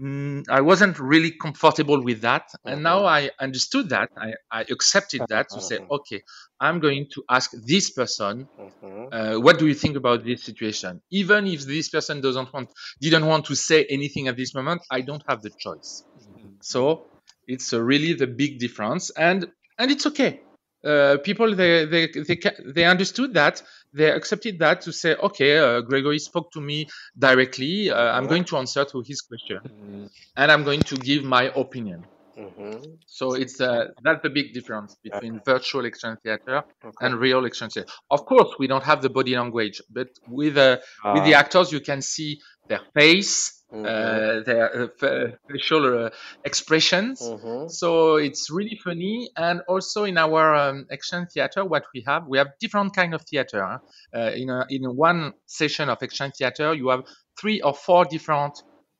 mm, 0.00 0.44
I 0.50 0.60
wasn't 0.60 0.98
really 0.98 1.32
comfortable 1.32 2.02
with 2.02 2.20
that, 2.22 2.44
and 2.66 2.82
now. 2.82 3.04
I 3.04 3.30
understood 3.40 3.88
that. 3.90 4.10
I 4.16 4.34
I 4.50 4.60
accepted 4.70 5.28
that 5.28 5.46
to 5.54 5.60
say, 5.60 5.78
Mhm. 5.78 5.90
okay, 5.90 6.22
I'm 6.60 6.80
going 6.80 7.06
to 7.14 7.24
ask 7.30 7.50
this 7.66 7.90
person 7.90 8.48
Mhm. 8.58 9.12
uh, 9.12 9.36
what 9.36 9.58
do 9.58 9.66
you 9.66 9.74
think 9.74 9.96
about 9.96 10.24
this 10.24 10.44
situation 10.44 11.00
even 11.10 11.46
if 11.46 11.60
this 11.66 11.88
person 11.88 12.20
doesn't 12.20 12.52
want 12.52 12.68
didn't 13.00 13.26
want 13.26 13.44
to 13.46 13.54
say 13.54 13.84
anything 13.90 14.28
at 14.28 14.36
this 14.36 14.54
moment 14.54 14.82
i 14.90 15.00
don't 15.00 15.24
have 15.28 15.42
the 15.42 15.50
choice 15.58 16.04
Mm, 16.18 16.58
so 16.62 17.08
it's 17.46 17.72
really 17.72 18.14
the 18.14 18.26
big 18.26 18.58
difference 18.58 19.10
and 19.10 19.46
and 19.78 19.90
it's 19.90 20.06
okay 20.06 20.47
uh, 20.84 21.16
people 21.24 21.54
they 21.54 21.84
they 21.86 22.06
they, 22.08 22.38
they 22.74 22.84
understood 22.84 23.34
that 23.34 23.62
they 23.92 24.10
accepted 24.10 24.58
that 24.58 24.80
to 24.82 24.92
say 24.92 25.14
okay 25.16 25.58
uh, 25.58 25.80
gregory 25.80 26.18
spoke 26.18 26.50
to 26.52 26.60
me 26.60 26.86
directly 27.18 27.90
uh, 27.90 28.12
i'm 28.16 28.26
going 28.26 28.44
to 28.44 28.56
answer 28.56 28.84
to 28.84 29.02
his 29.06 29.20
question 29.22 29.60
mm, 29.62 30.08
and 30.36 30.52
i'm 30.52 30.64
going 30.64 30.82
to 30.84 30.98
give 30.98 31.24
my 31.24 31.44
opinion 31.56 32.06
Mhm. 32.36 32.98
so 33.06 33.34
it's 33.34 33.60
uh, 33.60 33.86
that's 34.02 34.22
the 34.22 34.30
big 34.30 34.52
difference 34.52 34.96
between 35.02 35.40
virtual 35.44 35.86
action 35.86 36.16
theater 36.22 36.62
Okay. 36.84 36.94
and 37.00 37.14
real 37.18 37.46
action 37.46 37.70
theater. 37.70 37.88
Of 38.10 38.24
course, 38.26 38.54
we 38.58 38.66
don't 38.66 38.84
have 38.84 39.02
the 39.02 39.10
body 39.10 39.36
language, 39.36 39.80
but 39.90 40.08
with 40.26 40.56
uh, 40.56 40.78
with 41.10 41.24
the 41.24 41.34
Ah, 41.34 41.34
actors, 41.34 41.72
you 41.72 41.80
can 41.80 42.02
see 42.02 42.38
their 42.68 42.80
face, 42.94 43.57
Mhm. 43.72 43.86
uh, 43.88 44.42
their 44.44 44.82
uh, 45.02 45.28
facial 45.50 46.06
uh, 46.06 46.10
expressions. 46.44 47.20
Mhm. 47.20 47.70
So 47.70 48.16
it's 48.16 48.50
really 48.50 48.78
funny. 48.82 49.30
And 49.36 49.60
also 49.68 50.04
in 50.04 50.16
our 50.18 50.54
um, 50.54 50.86
action 50.90 51.26
theater, 51.26 51.64
what 51.64 51.84
we 51.94 52.02
have, 52.06 52.26
we 52.26 52.38
have 52.38 52.48
different 52.60 52.94
kind 52.94 53.14
of 53.14 53.22
theater. 53.22 53.62
huh? 53.64 53.78
Uh, 54.18 54.30
in 54.34 54.50
a, 54.50 54.66
in 54.70 54.82
one 54.96 55.32
session 55.46 55.88
of 55.88 55.98
action 56.02 56.32
theater, 56.32 56.74
you 56.74 56.88
have 56.88 57.02
three 57.40 57.60
or 57.60 57.74
four 57.74 58.04
different 58.04 58.54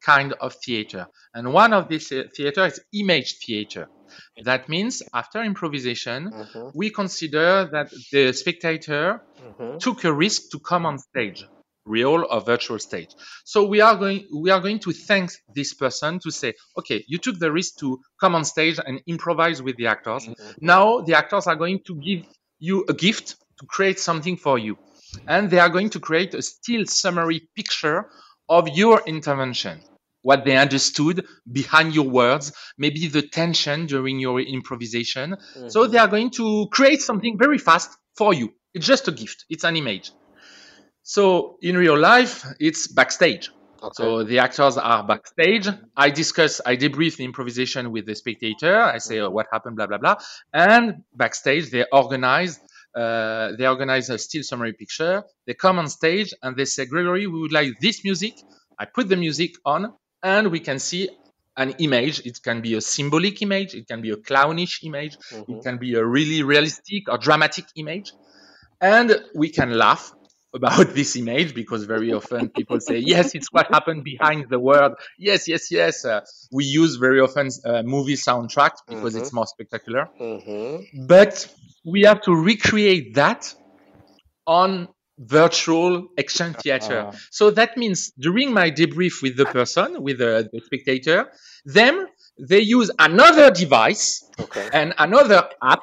kind 0.04 0.33
of 0.40 0.54
theater. 0.64 1.07
And 1.35 1.52
one 1.52 1.72
of 1.72 1.88
these 1.88 2.09
theater 2.09 2.66
is 2.66 2.81
image 2.92 3.38
theater. 3.44 3.88
That 4.44 4.68
means 4.68 5.02
after 5.14 5.42
improvisation, 5.42 6.31
Mhm. 6.33 6.72
we 6.74 6.90
consider 6.90 7.68
that 7.72 7.90
the 8.12 8.33
spectator 8.33 9.20
Mhm. 9.40 9.81
took 9.81 10.04
a 10.04 10.12
risk 10.12 10.50
to 10.52 10.61
come 10.61 10.87
on 10.87 10.98
stage, 10.98 11.44
real 11.88 12.27
or 12.31 12.40
virtual 12.40 12.79
stage. 12.79 13.11
So 13.44 13.64
we 13.66 13.81
are 13.81 13.96
going 13.96 14.27
we 14.33 14.51
are 14.51 14.61
going 14.61 14.79
to 14.81 14.92
thank 14.92 15.31
this 15.55 15.74
person 15.74 16.18
to 16.20 16.31
say, 16.31 16.55
okay, 16.79 17.05
you 17.09 17.18
took 17.18 17.38
the 17.38 17.51
risk 17.51 17.79
to 17.79 18.01
come 18.20 18.35
on 18.35 18.44
stage 18.44 18.79
and 18.85 19.01
improvise 19.07 19.62
with 19.62 19.77
the 19.77 19.87
actors. 19.87 20.27
Mhm. 20.27 20.35
Now 20.61 21.01
the 21.01 21.14
actors 21.14 21.46
are 21.46 21.57
going 21.57 21.81
to 21.87 21.94
give 21.96 22.24
you 22.59 22.85
a 22.88 22.94
gift 22.94 23.37
to 23.61 23.66
create 23.66 23.98
something 23.98 24.37
for 24.37 24.59
you. 24.59 24.77
And 25.27 25.51
they 25.51 25.59
are 25.59 25.68
going 25.70 25.90
to 25.90 26.01
create 26.01 26.35
a 26.35 26.42
still 26.42 26.85
summary 26.87 27.48
picture 27.57 28.11
of 28.48 28.68
your 28.68 29.03
intervention, 29.07 29.81
what 30.22 30.44
they 30.44 30.57
understood 30.57 31.27
behind 31.51 31.94
your 31.94 32.09
words, 32.09 32.53
maybe 32.77 33.09
the 33.09 33.22
tension 33.22 33.87
during 33.87 34.18
your 34.18 34.40
improvisation. 34.40 35.37
So 35.68 35.87
Mhm. 35.87 35.90
they 35.92 35.98
are 35.98 36.09
going 36.09 36.31
to 36.33 36.68
create 36.70 37.01
something 37.03 37.38
very 37.38 37.59
fast 37.59 37.90
for 38.16 38.35
you. 38.35 38.53
It's 38.74 38.87
just 38.87 39.09
a 39.09 39.12
gift, 39.12 39.44
it's 39.48 39.64
an 39.64 39.77
image. 39.77 40.12
So 41.08 41.56
in 41.62 41.74
real 41.74 41.98
life, 41.98 42.44
it's 42.60 42.86
backstage. 42.86 43.50
Okay. 43.82 43.92
So 43.94 44.24
the 44.24 44.40
actors 44.40 44.76
are 44.76 45.02
backstage. 45.06 45.66
I 45.96 46.10
discuss, 46.10 46.60
I 46.66 46.76
debrief 46.76 47.16
the 47.16 47.24
improvisation 47.24 47.92
with 47.92 48.04
the 48.04 48.14
spectator. 48.14 48.78
I 48.78 48.98
say 48.98 49.20
oh, 49.20 49.30
what 49.30 49.46
happened, 49.50 49.76
blah 49.76 49.86
blah 49.86 49.96
blah, 49.96 50.16
and 50.52 51.04
backstage 51.14 51.70
they 51.70 51.86
organize. 51.90 52.60
Uh, 52.94 53.52
they 53.56 53.66
organize 53.66 54.10
a 54.10 54.18
still 54.18 54.42
summary 54.42 54.74
picture. 54.74 55.22
They 55.46 55.54
come 55.54 55.78
on 55.78 55.88
stage 55.88 56.34
and 56.42 56.54
they 56.56 56.66
say, 56.66 56.84
Gregory, 56.84 57.26
we 57.26 57.40
would 57.40 57.52
like 57.52 57.80
this 57.80 58.04
music. 58.04 58.34
I 58.78 58.84
put 58.84 59.08
the 59.08 59.16
music 59.16 59.52
on, 59.64 59.94
and 60.22 60.50
we 60.50 60.60
can 60.60 60.78
see 60.78 61.08
an 61.56 61.70
image. 61.78 62.20
It 62.26 62.42
can 62.42 62.60
be 62.60 62.74
a 62.74 62.82
symbolic 62.82 63.40
image. 63.40 63.74
It 63.74 63.88
can 63.88 64.02
be 64.02 64.10
a 64.10 64.16
clownish 64.16 64.84
image. 64.84 65.14
It 65.14 65.46
Mhm. 65.48 65.62
can 65.62 65.78
be 65.78 65.94
a 65.94 66.04
really 66.04 66.42
realistic 66.42 67.08
or 67.08 67.16
dramatic 67.16 67.64
image. 67.76 68.12
And 68.80 69.08
we 69.34 69.48
can 69.48 69.70
laugh 69.72 70.12
about 70.58 70.86
this 70.98 71.16
image 71.16 71.54
because 71.54 71.82
very 71.84 72.12
often 72.12 72.50
people 72.50 72.78
say, 72.80 72.98
yes, 72.98 73.34
it's 73.34 73.48
what 73.56 73.66
happened 73.76 74.02
behind 74.04 74.40
the 74.50 74.58
word. 74.70 74.92
Yes, 75.18 75.48
yes, 75.52 75.70
yes. 75.70 76.04
Uh, 76.04 76.20
we 76.52 76.64
use 76.64 76.96
very 76.96 77.20
often 77.20 77.48
uh, 77.64 77.82
movie 77.82 78.18
soundtrack 78.28 78.72
because 78.92 79.12
Mhm. 79.14 79.18
it's 79.20 79.32
more 79.38 79.46
spectacular. 79.46 80.04
Mhm. 80.20 81.06
But 81.14 81.34
we 81.84 82.02
have 82.02 82.20
to 82.28 82.32
recreate 82.34 83.14
that 83.14 83.40
on 84.46 84.88
virtual 85.18 86.08
action 86.18 86.54
theater. 86.54 87.00
Ah. 87.08 87.12
So 87.30 87.50
that 87.50 87.76
means 87.76 88.12
during 88.26 88.52
my 88.52 88.70
debrief 88.70 89.14
with 89.22 89.36
the 89.36 89.46
person, 89.46 90.02
with 90.02 90.18
the, 90.18 90.48
the 90.52 90.60
spectator, 90.68 91.18
them, 91.64 92.06
they 92.50 92.60
use 92.60 92.90
another 92.98 93.50
device 93.50 94.22
Okay. 94.38 94.68
and 94.72 94.94
another 94.98 95.40
app 95.62 95.82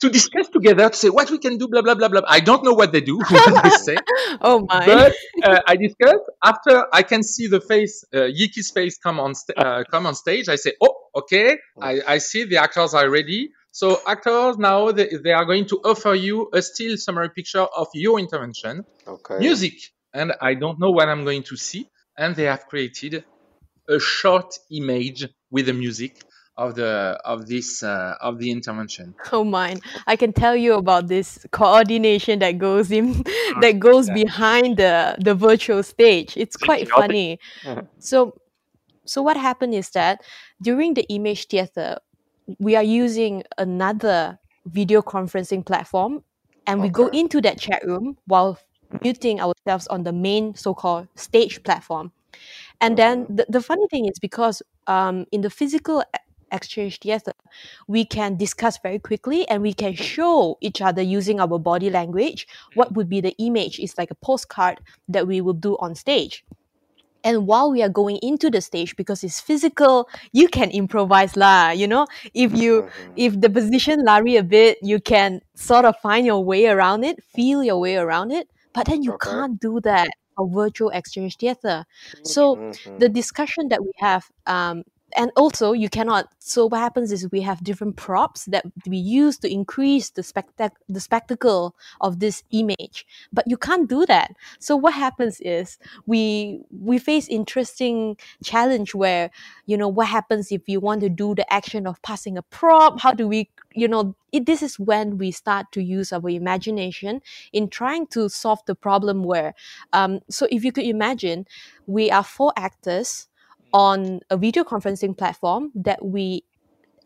to 0.00 0.10
discuss 0.10 0.48
together 0.50 0.90
to 0.90 0.96
say 0.96 1.10
what 1.10 1.30
we 1.30 1.38
can 1.38 1.58
do, 1.58 1.68
blah, 1.68 1.82
blah, 1.82 1.94
blah, 1.94 2.08
blah. 2.08 2.22
I 2.28 2.40
don't 2.40 2.64
know 2.64 2.74
what 2.74 2.92
they 2.92 3.00
do, 3.02 3.24
what 3.44 3.62
they 3.62 3.70
say, 3.70 4.02
Oh 4.42 4.66
my. 4.68 4.86
but 4.86 5.14
uh, 5.44 5.60
I 5.66 5.76
discuss 5.76 6.18
after 6.44 6.86
I 6.92 7.02
can 7.02 7.22
see 7.22 7.48
the 7.48 7.60
face, 7.60 8.04
uh, 8.14 8.18
Yiki's 8.18 8.70
face 8.72 8.98
come 8.98 9.20
on, 9.20 9.34
sta- 9.34 9.54
uh, 9.58 9.84
come 9.90 10.06
on 10.06 10.14
stage. 10.14 10.48
I 10.48 10.56
say, 10.56 10.72
oh, 10.82 10.94
okay, 11.16 11.58
I, 11.80 12.00
I 12.06 12.18
see 12.18 12.44
the 12.44 12.58
actors 12.58 12.94
are 12.94 13.10
ready. 13.10 13.50
So 13.72 14.02
actors 14.06 14.58
now 14.58 14.92
they, 14.92 15.10
they 15.22 15.32
are 15.32 15.44
going 15.46 15.66
to 15.68 15.80
offer 15.84 16.14
you 16.14 16.50
a 16.54 16.62
still 16.62 16.96
summary 16.96 17.30
picture 17.30 17.62
of 17.76 17.88
your 17.94 18.20
intervention, 18.20 18.84
Okay. 19.08 19.34
music, 19.38 19.74
and 20.14 20.34
I 20.40 20.54
don't 20.54 20.80
know 20.80 20.90
what 20.90 21.08
I'm 21.08 21.24
going 21.24 21.44
to 21.44 21.56
see. 21.56 21.90
And 22.18 22.36
they 22.36 22.44
have 22.44 22.66
created 22.68 23.24
a 23.88 24.00
short 24.00 24.54
image 24.70 25.26
with 25.50 25.66
the 25.66 25.72
music 25.74 26.16
of 26.56 26.74
the 26.76 27.18
of 27.24 27.46
this 27.46 27.82
uh, 27.82 28.14
of 28.20 28.38
the 28.38 28.50
intervention. 28.50 29.14
Oh 29.32 29.44
my. 29.44 29.76
I 30.06 30.16
can 30.16 30.32
tell 30.32 30.56
you 30.56 30.74
about 30.74 31.08
this 31.08 31.44
coordination 31.50 32.38
that 32.40 32.58
goes 32.58 32.90
in 32.90 33.24
that 33.60 33.78
goes 33.78 34.08
yeah. 34.08 34.14
behind 34.14 34.76
the 34.76 35.16
the 35.18 35.34
virtual 35.34 35.82
stage. 35.82 36.36
It's 36.36 36.56
quite 36.56 36.88
funny. 36.88 37.38
So 37.98 38.34
so 39.04 39.22
what 39.22 39.36
happened 39.36 39.74
is 39.74 39.90
that 39.90 40.22
during 40.62 40.94
the 40.94 41.02
image 41.08 41.46
theater, 41.48 41.98
we 42.58 42.76
are 42.76 42.82
using 42.82 43.42
another 43.58 44.38
video 44.66 45.02
conferencing 45.02 45.64
platform 45.64 46.22
and 46.66 46.80
we 46.80 46.88
go 46.88 47.08
into 47.08 47.40
that 47.42 47.58
chat 47.58 47.84
room 47.84 48.16
while 48.26 48.58
muting 49.02 49.40
ourselves 49.40 49.86
on 49.88 50.04
the 50.04 50.12
main 50.12 50.54
so-called 50.54 51.08
stage 51.16 51.62
platform. 51.62 52.12
And 52.80 52.96
then 52.96 53.26
the, 53.28 53.46
the 53.48 53.60
funny 53.60 53.86
thing 53.88 54.06
is 54.06 54.18
because 54.18 54.62
um, 54.86 55.26
in 55.32 55.42
the 55.42 55.50
physical 55.50 56.02
exchange 56.54 57.00
theater, 57.00 57.32
we 57.88 58.04
can 58.06 58.36
discuss 58.36 58.78
very 58.82 58.98
quickly 58.98 59.48
and 59.48 59.62
we 59.62 59.74
can 59.74 59.94
show 59.94 60.56
each 60.60 60.80
other 60.80 61.02
using 61.02 61.40
our 61.40 61.58
body 61.58 61.90
language 61.90 62.46
what 62.74 62.94
would 62.94 63.08
be 63.08 63.20
the 63.20 63.34
image. 63.38 63.78
It's 63.80 63.98
like 63.98 64.10
a 64.10 64.16
postcard 64.16 64.78
that 65.08 65.26
we 65.26 65.40
will 65.40 65.54
do 65.58 65.76
on 65.80 65.94
stage. 65.94 66.44
And 67.24 67.46
while 67.46 67.70
we 67.70 67.82
are 67.82 67.88
going 67.88 68.18
into 68.22 68.50
the 68.50 68.60
stage, 68.60 68.96
because 68.96 69.24
it's 69.24 69.40
physical, 69.40 70.08
you 70.32 70.48
can 70.48 70.70
improvise 70.70 71.36
lah. 71.36 71.70
You 71.70 71.88
know, 71.88 72.06
if 72.34 72.52
you 72.54 72.84
Mhm. 72.84 73.16
if 73.16 73.40
the 73.40 73.48
position 73.50 74.04
lari 74.04 74.36
a 74.36 74.42
bit, 74.42 74.78
you 74.82 75.00
can 75.00 75.40
sort 75.56 75.86
of 75.86 75.96
find 76.02 76.26
your 76.26 76.44
way 76.44 76.66
around 76.66 77.04
it, 77.04 77.22
feel 77.24 77.64
your 77.64 77.80
way 77.80 77.96
around 77.96 78.30
it. 78.32 78.48
But 78.74 78.86
then 78.86 79.02
you 79.02 79.12
Okay. 79.12 79.30
can't 79.30 79.58
do 79.60 79.80
that 79.84 80.08
a 80.38 80.46
virtual 80.46 80.90
exchange 80.90 81.36
theater. 81.38 81.84
So 82.22 82.60
Mhm. 82.64 82.98
the 82.98 83.08
discussion 83.08 83.68
that 83.68 83.82
we 83.82 83.92
have 84.00 84.24
um, 84.46 84.82
and 85.16 85.30
also 85.36 85.72
you 85.72 85.88
cannot 85.88 86.28
so 86.38 86.66
what 86.66 86.80
happens 86.80 87.12
is 87.12 87.30
we 87.30 87.40
have 87.40 87.62
different 87.64 87.96
props 87.96 88.44
that 88.46 88.64
we 88.86 88.96
use 88.96 89.38
to 89.38 89.50
increase 89.50 90.10
the 90.10 90.22
spectac- 90.22 90.76
the 90.88 91.00
spectacle 91.00 91.74
of 92.00 92.20
this 92.20 92.42
image. 92.50 93.06
But 93.32 93.44
you 93.46 93.56
can't 93.56 93.88
do 93.88 94.06
that. 94.06 94.32
So 94.58 94.76
what 94.76 94.94
happens 94.94 95.40
is 95.40 95.78
we 96.06 96.60
we 96.70 96.98
face 96.98 97.28
interesting 97.28 98.16
challenge 98.42 98.94
where 98.94 99.30
you 99.66 99.76
know 99.76 99.88
what 99.88 100.08
happens 100.08 100.52
if 100.52 100.68
you 100.68 100.80
want 100.80 101.00
to 101.02 101.08
do 101.08 101.34
the 101.34 101.50
action 101.52 101.86
of 101.86 102.00
passing 102.02 102.36
a 102.36 102.42
prop? 102.42 103.00
How 103.00 103.12
do 103.12 103.28
we 103.28 103.50
you 103.74 103.88
know 103.88 104.14
it, 104.32 104.46
this 104.46 104.62
is 104.62 104.78
when 104.78 105.18
we 105.18 105.30
start 105.30 105.66
to 105.72 105.82
use 105.82 106.12
our 106.12 106.28
imagination 106.28 107.20
in 107.52 107.68
trying 107.68 108.06
to 108.08 108.28
solve 108.28 108.60
the 108.66 108.74
problem 108.74 109.22
where 109.22 109.54
um, 109.92 110.20
so 110.28 110.46
if 110.50 110.64
you 110.64 110.72
could 110.72 110.84
imagine 110.84 111.46
we 111.86 112.10
are 112.10 112.24
four 112.24 112.52
actors 112.56 113.28
on 113.74 114.20
a 114.30 114.38
video 114.38 114.64
conferencing 114.64 115.18
platform 115.18 115.70
that 115.74 116.04
we 116.04 116.44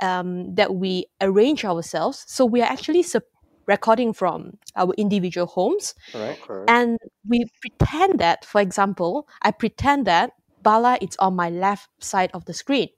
um, 0.01 0.55
that 0.55 0.77
we 0.77 1.07
arrange 1.21 1.65
ourselves. 1.65 2.25
So 2.29 2.45
we 2.47 2.63
are 2.63 2.71
actually 2.71 3.03
sup- 3.03 3.25
recording 3.67 4.13
from 4.13 4.59
our 4.77 4.93
individual 4.97 5.47
homes, 5.49 5.95
Right. 6.15 6.39
Okay. 6.49 6.65
and 6.73 6.99
we 7.29 7.47
pretend 7.61 8.21
that, 8.21 8.45
for 8.45 8.61
example, 8.61 9.27
I 9.43 9.51
pretend 9.51 10.07
that 10.07 10.33
Bala 10.63 10.99
is 11.01 11.17
on 11.19 11.35
my 11.35 11.51
left 11.51 11.89
side 11.99 12.31
of 12.35 12.45
the 12.45 12.55
screen, 12.55 12.89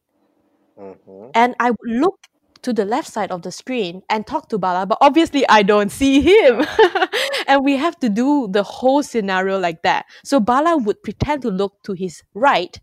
Mhm. 0.78 1.30
and 1.34 1.54
I 1.60 1.70
would 1.70 1.90
look 1.90 2.18
to 2.62 2.72
the 2.74 2.84
left 2.84 3.08
side 3.10 3.30
of 3.32 3.42
the 3.42 3.50
screen 3.52 4.02
and 4.10 4.26
talk 4.26 4.48
to 4.50 4.58
Bala, 4.58 4.84
but 4.86 4.98
obviously 5.00 5.48
I 5.48 5.62
don't 5.62 5.90
see 5.90 6.20
him. 6.20 6.66
and 7.48 7.64
we 7.64 7.76
have 7.76 7.98
to 8.00 8.08
do 8.10 8.48
the 8.50 8.62
whole 8.62 9.02
scenario 9.02 9.58
like 9.58 9.82
that. 9.82 10.04
So 10.24 10.40
Bala 10.40 10.76
would 10.76 11.02
pretend 11.02 11.42
to 11.42 11.48
look 11.50 11.82
to 11.84 11.94
his 11.94 12.22
right, 12.34 12.78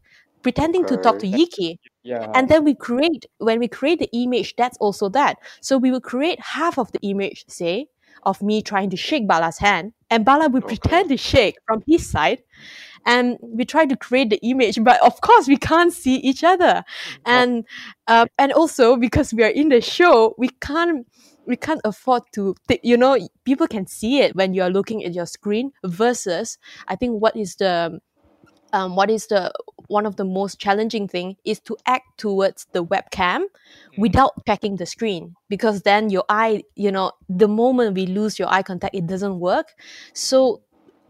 pretending 0.48 0.86
to 0.86 0.96
talk 0.96 1.20
to 1.20 1.28
Yiki. 1.28 1.78
Yeah. 2.04 2.32
And 2.34 2.48
then 2.48 2.64
we 2.64 2.74
create, 2.74 3.26
when 3.40 3.60
we 3.60 3.68
create 3.68 4.00
the 4.00 4.10
image, 4.14 4.56
that's 4.56 4.78
also 4.78 5.10
that. 5.10 5.36
So 5.60 5.78
we 5.78 5.92
will 5.92 6.00
create 6.14 6.40
half 6.40 6.80
of 6.80 6.90
the 6.94 7.00
image, 7.02 7.44
say, 7.50 7.88
of 8.24 8.42
me 8.42 8.62
trying 8.62 8.90
to 8.92 8.98
shake 8.98 9.28
Bala's 9.28 9.58
hand, 9.58 9.92
and 10.10 10.24
Bala 10.24 10.48
will 10.48 10.64
Okay. 10.64 10.78
pretend 10.78 11.10
to 11.10 11.18
shake 11.18 11.56
from 11.68 11.84
his 11.86 12.10
side. 12.10 12.44
And 13.06 13.38
we 13.42 13.66
try 13.66 13.86
to 13.86 13.98
create 13.98 14.30
the 14.30 14.40
image, 14.42 14.82
but 14.82 15.02
of 15.04 15.20
course 15.20 15.48
we 15.48 15.58
can't 15.58 15.92
see 15.92 16.16
each 16.16 16.44
other. 16.46 16.84
And 17.26 17.66
uh, 18.08 18.26
and 18.38 18.54
also 18.54 18.96
because 18.96 19.34
we 19.34 19.44
are 19.44 19.50
in 19.62 19.68
the 19.70 19.82
show, 19.82 20.34
we 20.38 20.50
can't 20.62 21.06
we 21.46 21.58
can't 21.58 21.82
afford 21.84 22.24
to 22.36 22.56
th- 22.70 22.82
you 22.84 22.98
know 22.98 23.18
people 23.44 23.68
can 23.68 23.86
see 23.86 24.20
it 24.20 24.36
when 24.36 24.54
you 24.54 24.62
are 24.64 24.70
looking 24.70 25.04
at 25.06 25.14
your 25.14 25.26
screen 25.26 25.72
versus 25.86 26.58
i 26.90 26.96
think 27.00 27.22
what 27.22 27.34
is 27.38 27.56
the 27.56 28.02
um, 28.74 28.96
what 28.96 29.10
is 29.10 29.28
the 29.28 29.52
one 29.88 30.06
of 30.06 30.16
the 30.18 30.26
most 30.26 30.60
challenging 30.60 31.08
thing 31.08 31.36
is 31.46 31.60
to 31.62 31.78
act 31.86 32.06
towards 32.18 32.68
the 32.74 32.84
webcam 32.84 33.46
without 33.98 34.32
checking 34.46 34.76
the 34.78 34.86
screen 34.86 35.36
because 35.50 35.82
then 35.84 36.10
your 36.10 36.24
eye 36.30 36.64
you 36.76 36.92
know 36.92 37.12
the 37.30 37.48
moment 37.48 37.96
we 37.96 38.06
lose 38.06 38.38
your 38.40 38.48
eye 38.52 38.64
contact 38.64 38.96
it 38.96 39.08
doesn't 39.08 39.40
work. 39.40 39.74
So 40.14 40.62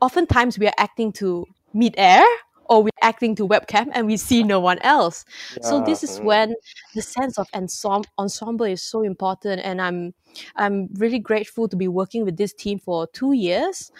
oftentimes 0.01 0.59
we 0.59 0.67
are 0.67 0.73
acting 0.78 1.11
to 1.13 1.45
mid-air 1.73 2.25
or 2.69 2.84
we're 2.84 2.89
acting 3.01 3.36
to 3.36 3.47
webcam 3.47 3.89
and 3.93 4.07
we 4.07 4.17
see 4.17 4.43
no 4.43 4.59
one 4.59 4.80
else. 4.80 5.25
So 5.61 5.80
this 5.80 6.03
is 6.03 6.17
Mhm. 6.17 6.23
when 6.23 6.55
the 6.93 7.01
sense 7.01 7.38
of 7.38 7.47
ensemble, 7.53 8.09
ensemble 8.17 8.65
is 8.65 8.82
so 8.82 9.01
important 9.03 9.61
and 9.63 9.82
i'm 9.82 10.13
i'm 10.55 10.88
really 10.95 11.19
grateful 11.19 11.67
to 11.67 11.75
be 11.75 11.88
working 11.88 12.25
with 12.25 12.38
this 12.38 12.53
team 12.53 12.80
for 12.80 13.07
two 13.13 13.34
years. 13.34 13.91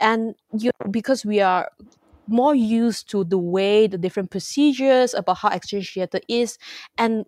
And 0.00 0.34
you 0.58 0.70
because 0.90 1.24
we 1.24 1.40
are 1.40 1.70
more 2.26 2.54
used 2.54 3.10
to 3.10 3.24
the 3.24 3.38
way 3.38 3.86
the 3.86 3.98
different 3.98 4.30
procedures 4.30 5.14
about 5.14 5.38
how 5.38 5.48
exchange 5.50 5.92
theater 5.92 6.20
is 6.28 6.58
and 6.98 7.24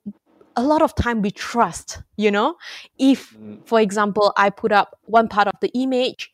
a 0.56 0.62
lot 0.62 0.80
of 0.82 0.94
time 0.94 1.20
we 1.22 1.30
trust 1.30 2.02
you 2.16 2.30
know 2.30 2.56
if 2.98 3.36
Mm. 3.36 3.60
for 3.66 3.80
example 3.80 4.32
i 4.36 4.48
put 4.50 4.72
up 4.72 4.98
one 5.04 5.28
part 5.28 5.48
of 5.48 5.54
the 5.60 5.70
image 5.74 6.30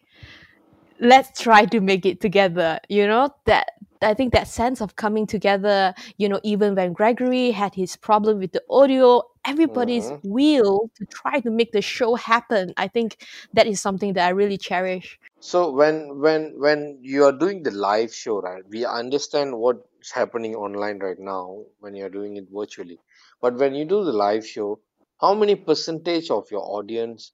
let's 1.03 1.41
try 1.41 1.67
to 1.67 1.81
make 1.81 2.07
it 2.07 2.21
together 2.21 2.81
you 2.89 3.07
know 3.07 3.31
that 3.47 3.73
i 4.03 4.15
think 4.15 4.33
that 4.33 4.49
sense 4.49 4.81
of 4.83 4.97
coming 4.97 5.27
together 5.27 5.95
you 6.19 6.29
know 6.29 6.41
even 6.45 6.75
when 6.77 6.93
gregory 6.95 7.51
had 7.53 7.75
his 7.75 7.97
problem 7.97 8.39
with 8.39 8.53
the 8.53 8.63
audio 8.71 9.23
everybody's 9.47 10.13
Mhm. 10.13 10.23
will 10.23 10.91
to 10.97 11.07
try 11.07 11.41
to 11.41 11.51
make 11.51 11.73
the 11.73 11.83
show 11.83 12.15
happen 12.15 12.73
i 12.77 12.89
think 12.89 13.19
that 13.55 13.67
is 13.67 13.81
something 13.81 14.15
that 14.15 14.27
i 14.27 14.31
really 14.31 14.59
cherish 14.59 15.19
So 15.41 15.71
when 15.73 16.21
when 16.21 16.59
when 16.59 17.01
you 17.03 17.25
are 17.27 17.33
doing 17.33 17.63
the 17.63 17.71
live 17.71 18.15
show, 18.15 18.41
right? 18.41 18.65
We 18.69 18.87
understand 18.87 19.59
what's 19.59 20.13
happening 20.13 20.55
online 20.57 21.01
right 21.01 21.19
now 21.19 21.67
when 21.81 21.95
you're 21.97 22.09
doing 22.09 22.37
it 22.39 22.49
virtually. 22.51 23.01
But 23.43 23.57
when 23.57 23.75
you 23.75 23.85
do 23.85 24.05
the 24.05 24.13
live 24.13 24.47
show, 24.47 24.81
how 25.21 25.35
many 25.35 25.57
percentage 25.57 26.31
of 26.31 26.51
your 26.51 26.63
audience 26.63 27.33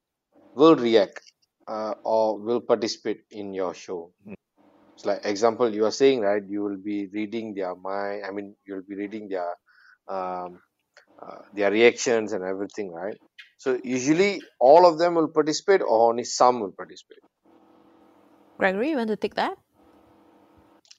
will 0.53 0.75
react 0.75 1.28
uh, 1.69 1.95
or 2.03 2.39
will 2.39 2.61
participate 2.61 3.21
in 3.31 3.53
your 3.55 3.75
show? 3.75 4.13
It's 4.97 5.05
like 5.05 5.21
example 5.25 5.73
you 5.73 5.85
are 5.85 5.91
saying, 5.91 6.21
right? 6.21 6.43
You 6.47 6.63
will 6.63 6.77
be 6.77 7.07
reading 7.13 7.53
their 7.55 7.75
mind. 7.75 8.25
I 8.25 8.31
mean, 8.31 8.55
you'll 8.65 8.83
be 8.87 8.95
reading 8.95 9.29
their 9.29 9.55
um, 10.09 10.61
uh, 11.21 11.39
their 11.53 11.71
reactions 11.71 12.33
and 12.33 12.43
everything, 12.43 12.91
right? 12.91 13.17
So 13.57 13.79
usually 13.83 14.41
all 14.59 14.85
of 14.85 14.99
them 14.99 15.15
will 15.15 15.29
participate, 15.29 15.81
or 15.81 16.09
only 16.11 16.25
some 16.25 16.61
will 16.61 16.73
participate. 16.73 17.23
gregory 18.59 18.91
you 18.91 18.97
want 18.97 19.07
to 19.09 19.15
take 19.15 19.35
that 19.35 19.57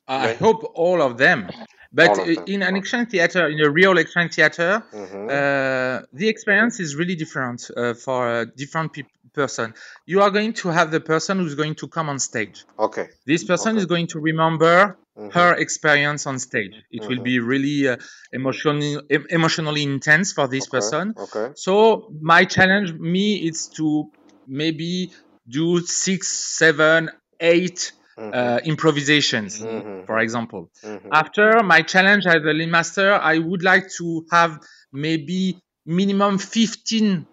I 0.09 0.35
When 0.35 0.35
hope 0.35 0.71
all 0.75 1.03
of 1.03 1.19
them. 1.19 1.51
But 1.93 2.19
of 2.21 2.27
uh, 2.27 2.37
them. 2.37 2.47
in 2.47 2.63
an 2.63 2.77
Okay. 2.77 2.77
exchange 2.77 3.11
theater, 3.11 3.49
in 3.49 3.61
a 3.61 3.71
real 3.71 3.99
exchange 3.99 4.35
theater, 4.35 4.85
Mm-hmm. 4.93 5.29
uh, 5.29 6.03
the 6.13 6.29
experience 6.29 6.81
is 6.81 6.97
really 6.97 7.15
different 7.17 7.71
uh, 7.77 7.95
for 7.95 8.41
a 8.41 8.47
different 8.47 8.93
peop 8.93 9.07
person. 9.33 9.75
You 10.07 10.23
are 10.23 10.31
going 10.31 10.53
to 10.55 10.69
have 10.69 10.91
the 10.91 11.01
person 11.01 11.39
who's 11.39 11.55
going 11.55 11.75
to 11.77 11.89
come 11.89 12.09
on 12.09 12.19
stage. 12.19 12.65
Okay. 12.79 13.09
This 13.27 13.45
person 13.45 13.77
Okay. 13.77 13.79
is 13.79 13.87
going 13.87 14.09
to 14.09 14.21
remember 14.21 14.99
Mm-hmm. 15.19 15.39
her 15.39 15.55
experience 15.55 16.27
on 16.27 16.39
stage. 16.39 16.73
It 16.91 17.09
will 17.09 17.17
Mm-hmm. 17.17 17.23
be 17.23 17.39
really 17.39 17.89
uh, 17.89 17.97
emotionally 18.33 18.97
em- 19.11 19.27
emotionally 19.31 19.83
intense 19.83 20.33
for 20.33 20.49
this 20.49 20.67
Okay. 20.67 20.71
person. 20.77 21.15
Okay. 21.17 21.53
So 21.55 22.13
my 22.21 22.45
challenge 22.45 22.93
me 22.95 23.37
is 23.47 23.69
to 23.77 24.11
maybe 24.47 25.13
do 25.49 25.81
six, 25.81 26.29
seven, 26.59 27.11
eight 27.41 27.93
Mm-hmm. 28.19 28.35
uh, 28.37 28.61
improvisations, 28.65 29.59
Mm-hmm. 29.63 30.07
for 30.07 30.19
example. 30.19 30.71
Mm-hmm. 30.85 31.11
After 31.13 31.63
my 31.63 31.83
challenge 31.83 32.27
as 32.27 32.37
a 32.37 32.53
lead 32.53 32.69
master, 32.71 33.13
I 33.13 33.39
would 33.39 33.63
like 33.63 33.87
to 33.99 34.27
have 34.31 34.59
maybe 34.93 35.61
minimum 35.87 36.39
15 36.39 37.27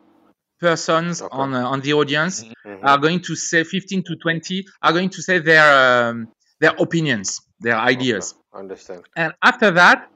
persons 0.59 1.21
Okay. 1.21 1.31
on 1.31 1.53
uh, 1.53 1.65
on 1.67 1.81
the 1.81 1.93
audience 1.93 2.45
Mm-hmm. 2.65 2.85
are 2.85 2.97
going 2.97 3.21
to 3.21 3.35
say 3.35 3.63
15 3.63 4.03
to 4.03 4.15
20 4.17 4.65
are 4.81 4.93
going 4.93 5.09
to 5.09 5.21
say 5.21 5.39
their 5.39 6.09
um, 6.09 6.27
their 6.59 6.71
opinions, 6.79 7.41
their 7.59 7.75
Okay. 7.75 7.89
ideas, 7.93 8.35
Understand. 8.53 9.03
and 9.15 9.33
after 9.43 9.71
that, 9.71 10.09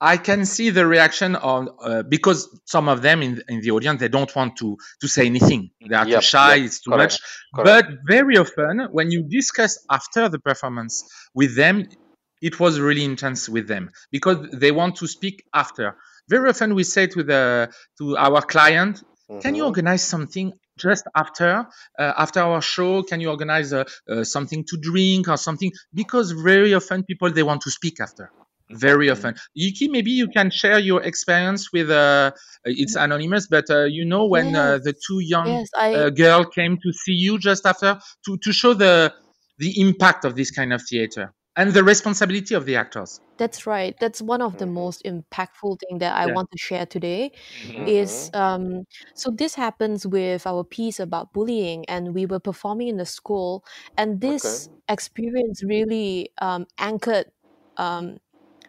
I 0.00 0.16
can 0.16 0.44
see 0.44 0.70
the 0.70 0.86
reaction 0.86 1.36
on 1.36 1.68
uh, 1.82 2.02
because 2.02 2.48
some 2.66 2.88
of 2.88 3.02
them 3.02 3.22
in 3.22 3.42
in 3.48 3.60
the 3.60 3.70
audience 3.70 4.00
they 4.00 4.08
don't 4.08 4.34
want 4.34 4.56
to 4.58 4.76
to 5.00 5.08
say 5.08 5.26
anything. 5.26 5.70
They 5.88 5.94
are 5.96 6.04
too 6.06 6.20
shy. 6.20 6.56
Yep. 6.56 6.64
It's 6.66 6.80
too 6.80 6.90
Correct. 6.92 7.12
much. 7.12 7.20
Correct. 7.54 7.88
But 7.88 7.98
very 8.06 8.36
often, 8.36 8.88
when 8.92 9.10
you 9.10 9.22
discuss 9.28 9.84
after 9.90 10.28
the 10.28 10.38
performance 10.38 11.04
with 11.34 11.56
them, 11.56 11.86
it 12.42 12.60
was 12.60 12.80
really 12.80 13.04
intense 13.04 13.48
with 13.48 13.66
them 13.68 13.90
because 14.10 14.38
they 14.52 14.72
want 14.72 14.96
to 14.96 15.06
speak 15.06 15.44
after. 15.54 15.96
Very 16.28 16.48
often, 16.50 16.74
we 16.74 16.84
say 16.84 17.06
to 17.06 17.22
the 17.22 17.70
to 17.98 18.16
our 18.16 18.42
client, 18.42 19.02
"Can 19.40 19.54
you 19.54 19.64
Mm-hmm. 19.64 19.66
organize 19.66 20.02
something 20.02 20.52
just 20.78 21.04
after 21.14 21.66
uh, 21.98 22.12
after 22.16 22.40
our 22.40 22.60
show? 22.60 23.02
Can 23.02 23.20
you 23.20 23.30
organize 23.30 23.72
uh, 23.72 23.84
uh, 24.08 24.24
something 24.24 24.64
to 24.68 24.76
drink 24.76 25.28
or 25.28 25.36
something?" 25.36 25.72
Because 25.92 26.32
very 26.32 26.74
often, 26.74 27.04
people 27.04 27.30
they 27.32 27.42
want 27.42 27.62
to 27.62 27.70
speak 27.70 28.00
after. 28.00 28.32
Very 28.70 29.10
often, 29.10 29.34
Yuki, 29.52 29.88
maybe 29.88 30.10
you 30.12 30.28
can 30.28 30.50
share 30.50 30.78
your 30.78 31.02
experience 31.02 31.70
with. 31.72 31.90
Uh, 31.90 32.32
it's 32.64 32.96
anonymous, 32.96 33.46
but 33.46 33.68
uh, 33.70 33.84
you 33.84 34.04
know 34.06 34.26
when 34.26 34.54
uh, 34.56 34.78
the 34.82 34.94
two 35.06 35.20
young 35.20 35.58
yes 35.58 35.68
i 35.76 35.90
uh, 35.92 36.08
girl 36.10 36.44
came 36.44 36.76
to 36.78 36.92
see 36.92 37.12
you 37.12 37.38
just 37.38 37.66
after 37.66 37.98
to, 38.24 38.38
to 38.38 38.52
show 38.52 38.72
the 38.74 39.12
the 39.58 39.80
impact 39.80 40.24
of 40.24 40.34
this 40.34 40.50
kind 40.50 40.72
of 40.72 40.82
theater 40.88 41.32
and 41.56 41.72
the 41.72 41.84
responsibility 41.84 42.54
of 42.54 42.66
the 42.66 42.76
actors. 42.76 43.20
That's 43.36 43.66
right. 43.66 43.96
That's 43.98 44.22
one 44.22 44.40
of 44.42 44.58
the 44.58 44.66
Mm-hmm. 44.66 44.66
most 44.66 45.02
impactful 45.04 45.80
thing 45.80 45.98
that 45.98 46.14
I 46.16 46.26
Yeah. 46.26 46.28
want 46.28 46.50
to 46.52 46.58
share 46.58 46.86
today 46.86 47.32
Mhm. 47.62 47.74
is 47.84 48.30
Mm-hmm. 48.34 48.34
um 48.34 48.84
so 49.14 49.30
this 49.30 49.54
happens 49.56 50.06
with 50.06 50.46
our 50.46 50.64
piece 50.64 51.00
about 51.00 51.32
bullying 51.32 51.84
and 51.86 52.14
we 52.14 52.26
were 52.26 52.38
performing 52.40 52.88
in 52.88 52.96
the 52.98 53.06
school 53.06 53.64
and 53.96 54.20
Okay. 54.24 54.58
this 54.60 54.68
experience 54.88 55.62
really 55.64 56.30
um 56.40 56.66
anchored 56.78 57.26
um 57.76 58.18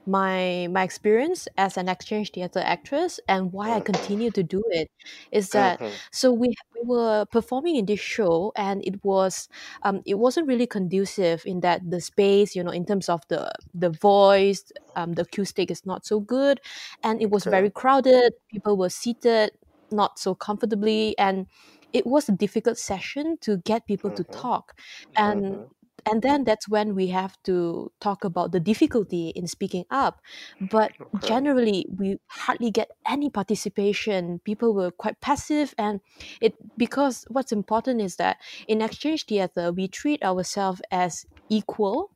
my 0.07 0.67
my 0.71 0.83
experience 0.83 1.47
as 1.57 1.77
an 1.77 1.89
exchange 1.89 2.31
theater 2.31 2.59
actress 2.59 3.19
and 3.27 3.51
why 3.51 3.73
I 3.75 3.81
continue 3.81 4.31
to 4.31 4.43
do 4.43 4.63
it 4.69 4.89
is 5.31 5.51
that 5.51 5.81
Mm-hmm. 5.81 5.97
so 6.11 6.31
we 6.31 6.49
we 6.75 6.81
were 6.83 7.25
performing 7.31 7.75
in 7.75 7.85
this 7.85 7.99
show 7.99 8.51
and 8.55 8.83
it 8.85 9.03
was 9.03 9.47
um 9.83 10.01
it 10.05 10.15
wasn't 10.19 10.47
really 10.47 10.67
conducive 10.67 11.43
in 11.45 11.61
that 11.61 11.81
the 11.89 12.01
space 12.01 12.55
you 12.55 12.63
know 12.63 12.71
in 12.71 12.85
terms 12.85 13.09
of 13.09 13.21
the 13.29 13.51
the 13.73 13.89
voice 13.89 14.71
um 14.95 15.13
the 15.13 15.23
acoustic 15.23 15.71
is 15.71 15.85
not 15.85 16.05
so 16.05 16.19
good 16.19 16.59
and 17.03 17.21
it 17.21 17.29
was 17.29 17.45
Okay. 17.45 17.45
very 17.45 17.69
crowded 17.69 18.33
people 18.51 18.77
were 18.77 18.89
seated 18.89 19.51
not 19.91 20.17
so 20.19 20.35
comfortably 20.35 21.17
and 21.17 21.47
it 21.93 22.05
was 22.05 22.27
a 22.27 22.31
difficult 22.33 22.77
session 22.77 23.37
to 23.41 23.57
get 23.57 23.85
people 23.87 24.11
to 24.11 24.23
Mm-hmm. 24.23 24.31
talk 24.31 24.77
and 25.15 25.59
Mm-hmm. 25.59 25.65
And 26.05 26.21
then 26.21 26.43
that's 26.43 26.69
when 26.69 26.95
we 26.95 27.07
have 27.07 27.41
to 27.43 27.91
talk 27.99 28.23
about 28.23 28.51
the 28.51 28.59
difficulty 28.59 29.29
in 29.29 29.47
speaking 29.47 29.85
up. 29.89 30.21
But 30.59 30.93
Okay. 31.15 31.39
generally 31.57 31.85
we 31.97 32.17
hardly 32.27 32.71
get 32.71 32.91
any 33.07 33.29
participation. 33.29 34.39
People 34.45 34.73
were 34.75 34.91
quite 34.91 35.19
passive 35.21 35.73
and 35.77 36.01
it 36.41 36.55
because 36.77 37.25
what's 37.29 37.51
important 37.51 38.01
is 38.01 38.17
that 38.17 38.37
in 38.67 38.81
exchange 38.81 39.25
theater 39.25 39.71
we 39.71 39.87
treat 39.87 40.23
ourselves 40.23 40.81
as 40.91 41.25
equal 41.49 42.11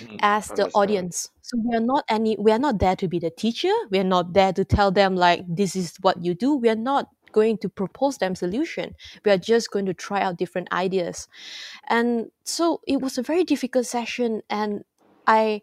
Mhm. 0.00 0.20
as 0.20 0.52
the 0.52 0.68
audience. 0.74 1.30
So 1.42 1.58
we 1.64 1.76
are 1.76 1.80
not 1.80 2.04
any 2.08 2.36
we 2.38 2.52
are 2.52 2.58
not 2.58 2.78
there 2.78 2.96
to 2.96 3.08
be 3.08 3.18
the 3.18 3.30
teacher. 3.30 3.72
We 3.90 3.98
are 3.98 4.04
not 4.04 4.32
there 4.32 4.52
to 4.52 4.64
tell 4.64 4.90
them 4.92 5.16
like 5.16 5.42
this 5.48 5.74
is 5.74 5.96
what 6.00 6.22
you 6.24 6.34
do. 6.34 6.54
We 6.54 6.68
are 6.68 6.76
not 6.76 7.06
going 7.32 7.58
to 7.58 7.68
propose 7.68 8.18
them 8.18 8.34
solution. 8.34 8.94
We 9.24 9.32
are 9.32 9.38
just 9.38 9.70
going 9.70 9.86
to 9.86 9.94
try 9.94 10.20
out 10.22 10.38
different 10.38 10.72
ideas. 10.72 11.28
And 11.88 12.30
so 12.44 12.80
it 12.86 13.00
was 13.00 13.18
a 13.18 13.22
very 13.22 13.44
difficult 13.44 13.86
session 13.86 14.42
and 14.50 14.84
i 15.26 15.62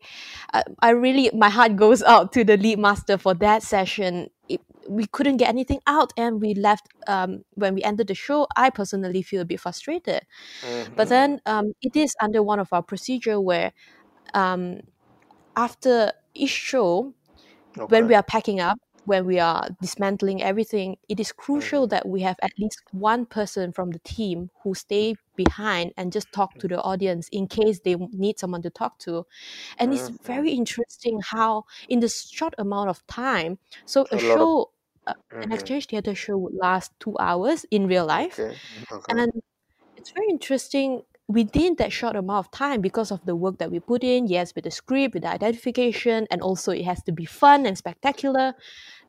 i, 0.82 0.90
really 0.92 1.30
my 1.34 1.50
heart 1.50 1.76
goes 1.76 2.02
out 2.04 2.32
to 2.34 2.44
the 2.44 2.58
lead 2.58 2.80
master 2.80 3.18
for 3.18 3.34
that 3.36 3.64
session. 3.64 4.30
It, 4.48 4.62
we 4.90 5.06
couldn't 5.06 5.38
get 5.38 5.50
anything 5.50 5.80
out 5.86 6.14
and 6.18 6.42
we 6.42 6.54
left 6.56 6.88
um, 7.08 7.44
when 7.56 7.76
we 7.76 7.84
ended 7.84 8.08
the 8.08 8.16
show 8.16 8.48
i 8.56 8.70
personally 8.70 9.22
feel 9.22 9.42
a 9.42 9.46
bit 9.46 9.60
frustrated. 9.60 10.24
But 10.96 11.10
Mm-hmm. 11.10 11.10
then 11.10 11.42
um, 11.46 11.74
it 11.82 11.96
is 11.96 12.16
under 12.22 12.44
one 12.44 12.60
of 12.60 12.70
our 12.74 12.84
procedure 12.84 13.40
where 13.42 13.74
um, 14.34 14.82
after 15.56 16.14
each 16.34 16.52
show 16.52 17.14
when 17.88 18.08
we 18.08 18.16
are 18.16 18.24
packing 18.24 18.60
up 18.60 18.80
when 19.10 19.26
we 19.26 19.40
are 19.40 19.70
dismantling 19.82 20.42
everything 20.44 20.98
it 21.10 21.20
is 21.20 21.32
crucial 21.34 21.84
Mm-hmm. 21.84 21.90
that 21.90 22.08
we 22.08 22.22
have 22.22 22.38
at 22.42 22.52
least 22.60 22.82
one 22.92 23.26
person 23.26 23.72
from 23.74 23.92
the 23.92 24.00
team 24.00 24.50
who 24.64 24.74
stay 24.76 25.16
behind 25.36 25.94
and 25.98 26.12
just 26.14 26.32
talk 26.32 26.58
to 26.60 26.68
the 26.68 26.82
audience 26.82 27.30
in 27.32 27.48
case 27.48 27.80
they 27.82 27.96
need 28.14 28.40
someone 28.40 28.62
to 28.62 28.70
talk 28.70 29.00
to 29.00 29.26
and 29.78 29.94
it's 29.94 30.10
Mm-hmm. 30.10 30.16
very 30.26 30.52
interesting 30.52 31.20
how 31.32 31.64
in 31.88 32.00
this 32.00 32.30
short 32.30 32.54
amount 32.58 32.90
of 32.90 33.06
time 33.08 33.58
so 33.86 34.08
A 34.12 34.16
a 34.18 34.22
lot 34.22 34.42
of 34.42 34.50
show 34.50 34.72
uh, 35.08 35.14
an 35.42 35.52
mm-hmm. 35.52 35.54
exchange 35.54 35.88
theater 35.88 36.16
show 36.16 36.38
would 36.38 36.54
last 36.56 36.92
two 37.00 37.16
hours 37.20 37.66
in 37.72 37.88
real 37.88 38.06
life 38.06 38.42
Okay. 38.42 38.60
Okay. 38.92 39.18
and 39.18 39.32
it's 39.98 40.12
very 40.12 40.28
interesting 40.30 41.04
within 41.28 41.76
that 41.78 41.92
short 41.92 42.16
amount 42.16 42.48
of 42.48 42.52
time 42.52 42.82
because 42.82 43.12
of 43.12 43.26
the 43.26 43.36
work 43.36 43.60
that 43.60 43.72
we 43.72 43.80
put 43.80 44.04
in 44.04 44.28
yes 44.28 44.54
with 44.56 44.64
the 44.66 44.72
script 44.72 45.14
with 45.14 45.24
the 45.24 45.30
identification 45.30 46.28
and 46.32 46.42
also 46.42 46.72
it 46.72 46.86
has 46.86 47.04
to 47.04 47.12
be 47.12 47.26
fun 47.26 47.66
and 47.66 47.78
spectacular 47.78 48.54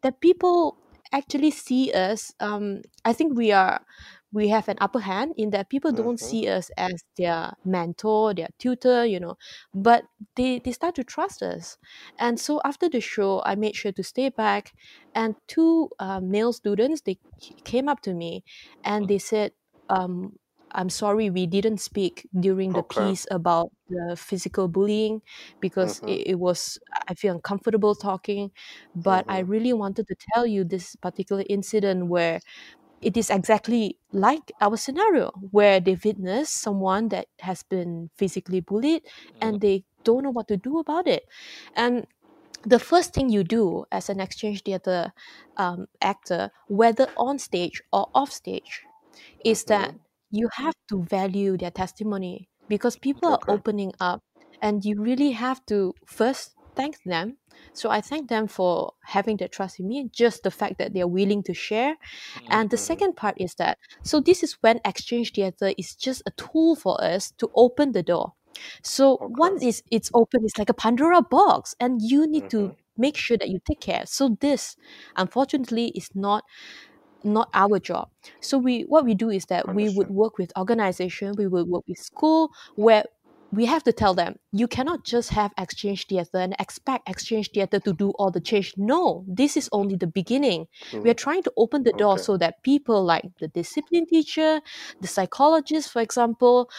that 0.03 0.21
people 0.21 0.79
actually 1.13 1.51
see 1.51 1.93
us 1.93 2.33
um, 2.41 2.83
i 3.05 3.13
think 3.13 3.37
we 3.37 3.51
are 3.53 3.85
we 4.33 4.49
have 4.49 4.69
an 4.69 4.77
upper 4.81 5.01
hand 5.01 5.35
in 5.37 5.51
that 5.51 5.69
people 5.69 5.93
don't 5.93 6.21
Mm-hmm. 6.21 6.21
see 6.21 6.47
us 6.49 6.71
as 6.77 7.03
their 7.17 7.53
mentor 7.65 8.33
their 8.35 8.49
tutor 8.59 9.05
you 9.05 9.19
know 9.19 9.37
but 9.75 10.05
they, 10.37 10.61
they 10.61 10.71
start 10.73 10.95
to 10.95 11.03
trust 11.05 11.43
us 11.43 11.79
and 12.19 12.39
so 12.39 12.61
after 12.65 12.89
the 12.89 13.01
show 13.01 13.43
i 13.45 13.55
made 13.55 13.75
sure 13.75 13.93
to 13.93 14.03
stay 14.05 14.29
back 14.29 14.73
and 15.15 15.35
two 15.49 15.91
uh, 15.99 16.21
male 16.21 16.53
students 16.53 17.03
they 17.03 17.19
came 17.65 17.89
up 17.89 18.01
to 18.01 18.15
me 18.15 18.45
and 18.85 19.09
they 19.09 19.19
said 19.19 19.53
um, 19.89 20.39
I'm 20.73 20.91
sorry 20.91 21.31
we 21.31 21.47
didn't 21.47 21.79
speak 21.79 22.29
during 22.39 22.75
the 22.75 22.83
Okay. 22.83 22.85
piece 22.85 23.27
about 23.31 23.71
the 23.89 24.17
physical 24.17 24.69
bullying 24.69 25.23
because 25.61 26.01
Mm-hmm. 26.01 26.07
it, 26.07 26.29
it 26.29 26.35
was 26.39 26.79
I 27.09 27.15
feel 27.15 27.35
uncomfortable 27.35 27.95
talking. 27.95 28.53
But 28.95 29.25
I 29.29 29.39
Mm-hmm. 29.39 29.47
really 29.47 29.73
wanted 29.73 30.07
to 30.09 30.17
tell 30.35 30.47
you 30.47 30.65
this 30.65 30.97
particular 30.97 31.45
incident 31.49 32.07
where 32.09 32.41
it 33.01 33.17
is 33.17 33.31
exactly 33.31 33.99
like 34.13 34.53
our 34.61 34.77
scenario 34.77 35.31
where 35.51 35.81
they 35.81 35.97
witness 36.05 36.51
someone 36.51 37.09
that 37.09 37.29
has 37.41 37.63
been 37.63 38.11
physically 38.17 38.61
bullied 38.61 39.03
and 39.41 39.61
they 39.61 39.85
don't 40.05 40.23
know 40.25 40.31
what 40.31 40.49
to 40.49 40.57
do 40.57 40.79
about 40.79 41.07
it. 41.07 41.25
And 41.77 42.07
the 42.65 42.79
first 42.79 43.15
thing 43.15 43.31
you 43.31 43.45
do 43.45 43.87
as 43.93 44.09
an 44.11 44.21
exchange 44.21 44.63
theater 44.65 45.13
um, 45.57 45.87
actor, 46.03 46.51
whether 46.69 47.09
on 47.17 47.39
stage 47.39 47.83
or 47.93 48.09
off 48.15 48.33
stage, 48.33 48.83
is 49.45 49.65
that 49.65 49.93
Mm-hmm. 49.93 50.01
You 50.31 50.49
have 50.55 50.75
to 50.89 51.05
value 51.05 51.57
their 51.57 51.71
testimony 51.71 52.49
because 52.69 52.97
people 52.97 53.29
are 53.33 53.43
opening 53.49 53.93
up 54.01 54.21
and 54.63 54.85
you 54.85 55.01
really 55.01 55.33
have 55.33 55.65
to 55.67 55.95
first 56.07 56.57
thank 56.77 56.99
them. 57.05 57.39
So 57.75 57.91
I 57.91 58.01
thank 58.01 58.29
them 58.29 58.47
for 58.47 58.93
having 59.05 59.37
their 59.37 59.49
trust 59.49 59.81
in 59.81 59.89
me, 59.89 60.09
just 60.13 60.43
the 60.45 60.51
fact 60.51 60.79
that 60.79 60.95
they're 60.95 61.09
willing 61.09 61.43
to 61.45 61.55
share. 61.55 61.97
And 62.49 62.71
the 62.71 62.77
Mm-hmm. 62.77 62.79
second 62.79 63.17
part 63.17 63.35
is 63.39 63.55
that 63.57 63.79
so 64.03 64.21
this 64.21 64.43
is 64.43 64.55
when 64.61 64.81
exchange 64.85 65.33
theater 65.33 65.73
is 65.79 65.95
just 65.95 66.23
a 66.27 66.31
tool 66.33 66.77
for 66.77 67.03
us 67.03 67.31
to 67.39 67.51
open 67.55 67.93
the 67.93 68.03
door. 68.03 68.33
So 68.83 69.21
Okay. 69.21 69.25
once 69.27 69.63
it's 69.63 69.83
it's 69.91 70.11
open, 70.15 70.41
it's 70.45 70.59
like 70.59 70.69
a 70.69 70.75
Pandora 70.75 71.23
box, 71.23 71.75
and 71.81 72.01
you 72.03 72.27
need 72.27 72.49
Mm-hmm. 72.49 72.51
to 72.51 72.75
make 72.97 73.17
sure 73.17 73.39
that 73.39 73.49
you 73.49 73.59
take 73.67 73.81
care. 73.81 74.05
So 74.07 74.37
this, 74.41 74.77
unfortunately, 75.17 75.89
is 75.95 76.11
not 76.15 76.45
not 77.25 77.49
our 77.55 77.79
job. 77.79 78.09
So 78.41 78.59
we 78.59 78.83
what 78.83 79.05
we 79.05 79.15
do 79.15 79.31
is 79.31 79.47
that 79.47 79.69
we 79.71 79.89
would 79.89 80.09
work 80.11 80.39
with 80.39 80.53
organization, 80.59 81.35
we 81.37 81.47
would 81.47 81.69
work 81.69 81.85
with 81.89 81.99
school 81.99 82.51
where 82.77 83.05
we 83.53 83.67
have 83.67 83.83
to 83.83 83.93
tell 83.93 84.15
them 84.15 84.37
you 84.53 84.69
cannot 84.69 85.05
just 85.05 85.31
have 85.31 85.53
exchange 85.59 86.07
theater 86.07 86.39
and 86.39 86.55
expect 86.61 87.09
exchange 87.09 87.51
theater 87.53 87.81
to 87.81 87.93
do 87.93 88.11
all 88.11 88.31
the 88.31 88.41
change. 88.41 88.73
No, 88.77 89.25
this 89.27 89.57
is 89.57 89.69
only 89.73 89.97
the 89.97 90.07
beginning. 90.07 90.67
We 91.03 91.11
are 91.11 91.15
trying 91.15 91.43
to 91.45 91.53
open 91.57 91.83
the 91.83 91.93
door 91.93 92.17
Okay. 92.17 92.21
so 92.21 92.37
that 92.37 92.63
people 92.63 93.05
like 93.05 93.25
the 93.41 93.49
discipline 93.49 94.07
teacher, 94.07 94.61
the 95.01 95.09
psychologist, 95.09 95.91
for 95.91 96.01
example, 96.01 96.71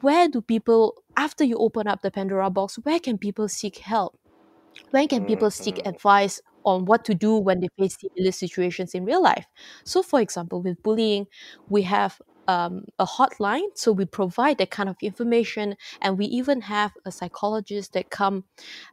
where 0.00 0.28
do 0.28 0.40
people 0.40 0.96
after 1.16 1.44
you 1.44 1.56
open 1.58 1.86
up 1.86 2.02
the 2.02 2.10
Pandora 2.10 2.50
box, 2.50 2.76
where 2.82 2.98
can 3.00 3.18
people 3.18 3.48
seek 3.48 3.78
help? 3.78 4.18
when 4.90 5.08
can 5.08 5.24
people 5.24 5.50
seek 5.50 5.78
Mm-hmm. 5.78 5.86
advice 5.86 6.40
on 6.64 6.84
what 6.84 7.04
to 7.06 7.14
do 7.14 7.36
when 7.36 7.60
they 7.60 7.68
face 7.78 7.96
similar 8.00 8.32
situations 8.32 8.94
in 8.94 9.04
real 9.04 9.22
life. 9.22 9.46
So 9.84 10.02
for 10.02 10.20
example 10.20 10.62
with 10.62 10.82
bullying 10.82 11.26
we 11.68 11.82
have 11.82 12.20
um, 12.48 12.84
a 12.98 13.06
hotline 13.06 13.68
so 13.76 13.92
we 13.92 14.04
provide 14.06 14.58
that 14.58 14.70
kind 14.70 14.88
of 14.88 14.96
information 15.02 15.76
and 16.00 16.18
we 16.18 16.26
even 16.26 16.62
have 16.62 16.92
a 17.04 17.12
psychologist 17.12 17.92
that 17.92 18.10
come 18.10 18.44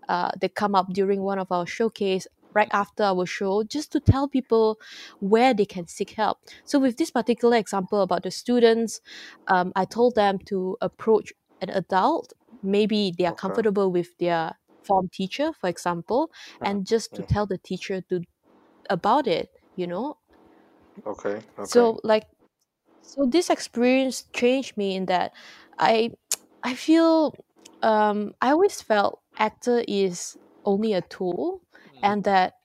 uh, 0.09 0.32
that 0.41 0.55
come 0.55 0.76
up 0.76 0.88
during 0.93 1.22
one 1.22 1.39
of 1.39 1.51
our 1.51 1.65
showcase 1.65 2.28
right 2.55 2.70
after 2.72 3.03
our 3.03 3.26
show 3.26 3.63
just 3.63 3.91
to 3.91 3.99
tell 3.99 4.28
people 4.28 4.80
where 5.20 5.53
they 5.53 5.65
can 5.65 5.88
seek 5.88 6.11
help. 6.11 6.39
So 6.65 6.80
with 6.80 6.97
this 6.97 7.11
particular 7.11 7.57
example 7.57 8.01
about 8.01 8.24
the 8.24 8.32
students 8.32 9.01
um, 9.47 9.72
i 9.76 9.86
told 9.86 10.15
them 10.15 10.39
to 10.45 10.78
approach 10.82 11.34
an 11.61 11.70
adult. 11.70 12.34
Maybe 12.61 13.13
they 13.18 13.26
are 13.26 13.32
Okay. 13.32 13.34
comfortable 13.34 13.91
with 13.91 14.18
their 14.20 14.55
form 14.88 15.10
teacher 15.14 15.52
for 15.54 15.70
example 15.70 16.32
and 16.64 16.88
just 16.88 17.16
to 17.16 17.24
tell 17.24 17.46
the 17.48 17.58
teacher 17.60 18.02
to 18.02 18.22
about 18.90 19.28
it 19.28 19.50
you 19.76 19.88
know 19.88 20.18
Okay. 21.06 21.42
Okay. 21.58 21.90
so 21.90 22.00
like 22.04 22.24
so 23.02 23.26
this 23.30 23.50
experience 23.50 24.26
changed 24.36 24.78
me 24.78 24.96
in 24.96 25.08
that 25.08 25.34
i 25.80 26.12
i 26.64 26.76
feel 26.76 27.36
um 27.84 28.34
i 28.42 28.52
always 28.52 28.82
felt 28.82 29.22
actor 29.38 29.84
is 29.88 30.38
only 30.66 30.94
a 30.94 31.02
tool 31.04 31.62
and 32.04 32.26
that 32.26 32.56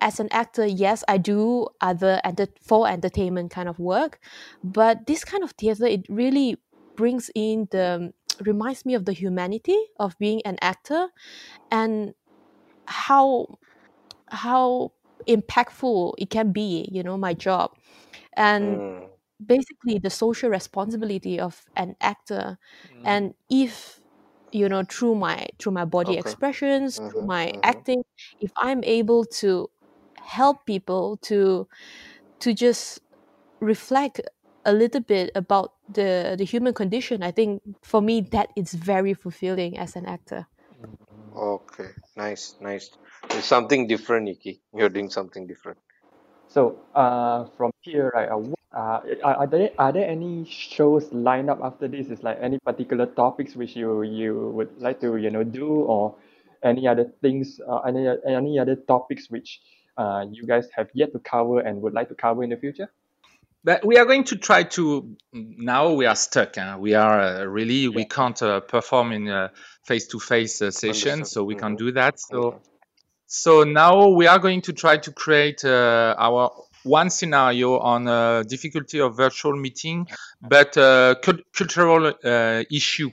as 0.00 0.20
an 0.20 0.28
actor 0.32 0.66
yes 0.66 1.04
i 1.08 1.18
do 1.18 1.68
other 1.80 2.20
enter- 2.24 2.48
for 2.62 2.88
entertainment 2.88 3.50
kind 3.50 3.68
of 3.68 3.78
work 3.78 4.20
but 4.64 5.06
this 5.06 5.24
kind 5.24 5.44
of 5.44 5.52
theater 5.52 5.86
it 5.86 6.06
really 6.08 6.58
brings 6.96 7.30
in 7.34 7.68
the 7.72 8.12
reminds 8.44 8.84
me 8.86 8.94
of 8.94 9.04
the 9.04 9.12
humanity 9.12 9.78
of 9.98 10.18
being 10.18 10.42
an 10.44 10.58
actor 10.62 11.08
and 11.70 12.14
how 12.86 13.46
how 14.28 14.92
impactful 15.28 16.14
it 16.18 16.30
can 16.30 16.52
be 16.52 16.88
you 16.92 17.02
know 17.02 17.16
my 17.16 17.34
job 17.34 17.76
and 18.36 18.82
Mm. 18.82 19.10
basically 19.44 19.98
the 19.98 20.10
social 20.10 20.50
responsibility 20.50 21.40
of 21.40 21.66
an 21.76 21.96
actor 22.00 22.58
and 23.04 23.34
if 23.50 24.00
you 24.52 24.68
know 24.68 24.84
through 24.84 25.14
my 25.14 25.46
through 25.58 25.72
my 25.72 25.84
body 25.84 26.14
Okay. 26.14 26.16
expressions 26.16 27.00
through 27.10 27.22
Mhm. 27.22 27.26
my 27.26 27.52
Mhm. 27.52 27.62
acting 27.64 28.02
if 28.40 28.52
i'm 28.58 28.82
able 28.84 29.24
to 29.24 29.68
help 30.18 30.66
people 30.66 31.16
to 31.18 31.68
to 32.40 32.54
just 32.54 33.00
reflect 33.60 34.20
a 34.66 34.72
little 34.74 35.00
bit 35.00 35.30
about 35.34 35.74
the 35.88 36.36
the 36.38 36.44
human 36.44 36.74
condition 36.74 37.22
i 37.22 37.32
think 37.32 37.62
for 37.82 38.02
me 38.02 38.20
that 38.20 38.50
is 38.56 38.74
very 38.74 39.14
fulfilling 39.14 39.78
as 39.78 39.96
an 39.96 40.06
actor 40.06 40.46
Okay. 41.36 41.90
Nice. 42.16 42.56
Nice. 42.60 42.90
It's 43.30 43.46
something 43.46 43.86
different, 43.86 44.28
Iki. 44.28 44.60
You're 44.74 44.88
doing 44.90 45.10
something 45.10 45.46
different. 45.46 45.78
So, 46.48 46.86
uh, 46.94 47.46
from 47.56 47.72
here, 47.82 48.10
right, 48.14 48.28
uh, 48.28 48.40
uh, 48.76 49.00
are, 49.24 49.36
are 49.42 49.46
there 49.46 49.70
are 49.78 49.92
there 49.92 50.08
any 50.08 50.44
shows 50.48 51.12
lined 51.12 51.50
up 51.50 51.60
after 51.62 51.88
this? 51.88 52.08
Is 52.08 52.22
like 52.22 52.38
any 52.40 52.58
particular 52.64 53.06
topics 53.06 53.56
which 53.56 53.76
you 53.76 54.02
you 54.02 54.50
would 54.54 54.70
like 54.78 55.00
to 55.00 55.16
you 55.16 55.30
know 55.30 55.44
do, 55.44 55.68
or 55.68 56.16
any 56.62 56.86
other 56.88 57.12
things, 57.22 57.60
uh, 57.68 57.80
any 57.80 58.08
any 58.26 58.58
other 58.58 58.76
topics 58.76 59.30
which 59.30 59.60
uh 59.98 60.24
you 60.30 60.46
guys 60.46 60.68
have 60.76 60.88
yet 60.94 61.12
to 61.12 61.20
cover 61.20 61.60
and 61.60 61.82
would 61.82 61.94
like 61.94 62.08
to 62.08 62.14
cover 62.14 62.44
in 62.44 62.50
the 62.50 62.56
future? 62.56 62.90
But 63.66 63.84
we 63.84 63.96
are 63.98 64.04
going 64.06 64.24
to 64.30 64.36
try 64.36 64.62
to. 64.76 65.16
Now 65.32 65.92
we 65.98 66.06
are 66.06 66.14
stuck. 66.14 66.54
Huh? 66.56 66.76
We 66.78 66.94
are 66.94 67.20
uh, 67.20 67.44
really 67.58 67.88
we 67.88 68.04
can't 68.04 68.40
uh, 68.40 68.60
perform 68.60 69.10
in 69.12 69.26
a 69.28 69.50
face-to-face 69.88 70.62
uh, 70.62 70.70
session, 70.70 71.14
Understand. 71.18 71.26
so 71.26 71.42
we 71.50 71.56
can't 71.56 71.74
Mhm. 71.74 71.84
do 71.86 71.92
that. 72.00 72.14
So 72.20 72.60
so 73.26 73.64
now 73.64 73.94
we 74.20 74.28
are 74.28 74.38
going 74.38 74.62
to 74.68 74.72
try 74.72 74.98
to 74.98 75.10
create 75.12 75.64
uh, 75.64 76.14
our 76.16 76.42
one 76.84 77.10
scenario 77.10 77.78
on 77.80 78.06
uh, 78.06 78.44
difficulty 78.54 79.00
of 79.00 79.16
virtual 79.16 79.56
meeting, 79.56 80.06
but 80.40 80.76
uh, 80.76 81.16
cul- 81.24 81.44
cultural 81.52 82.14
uh, 82.24 82.62
issue 82.70 83.10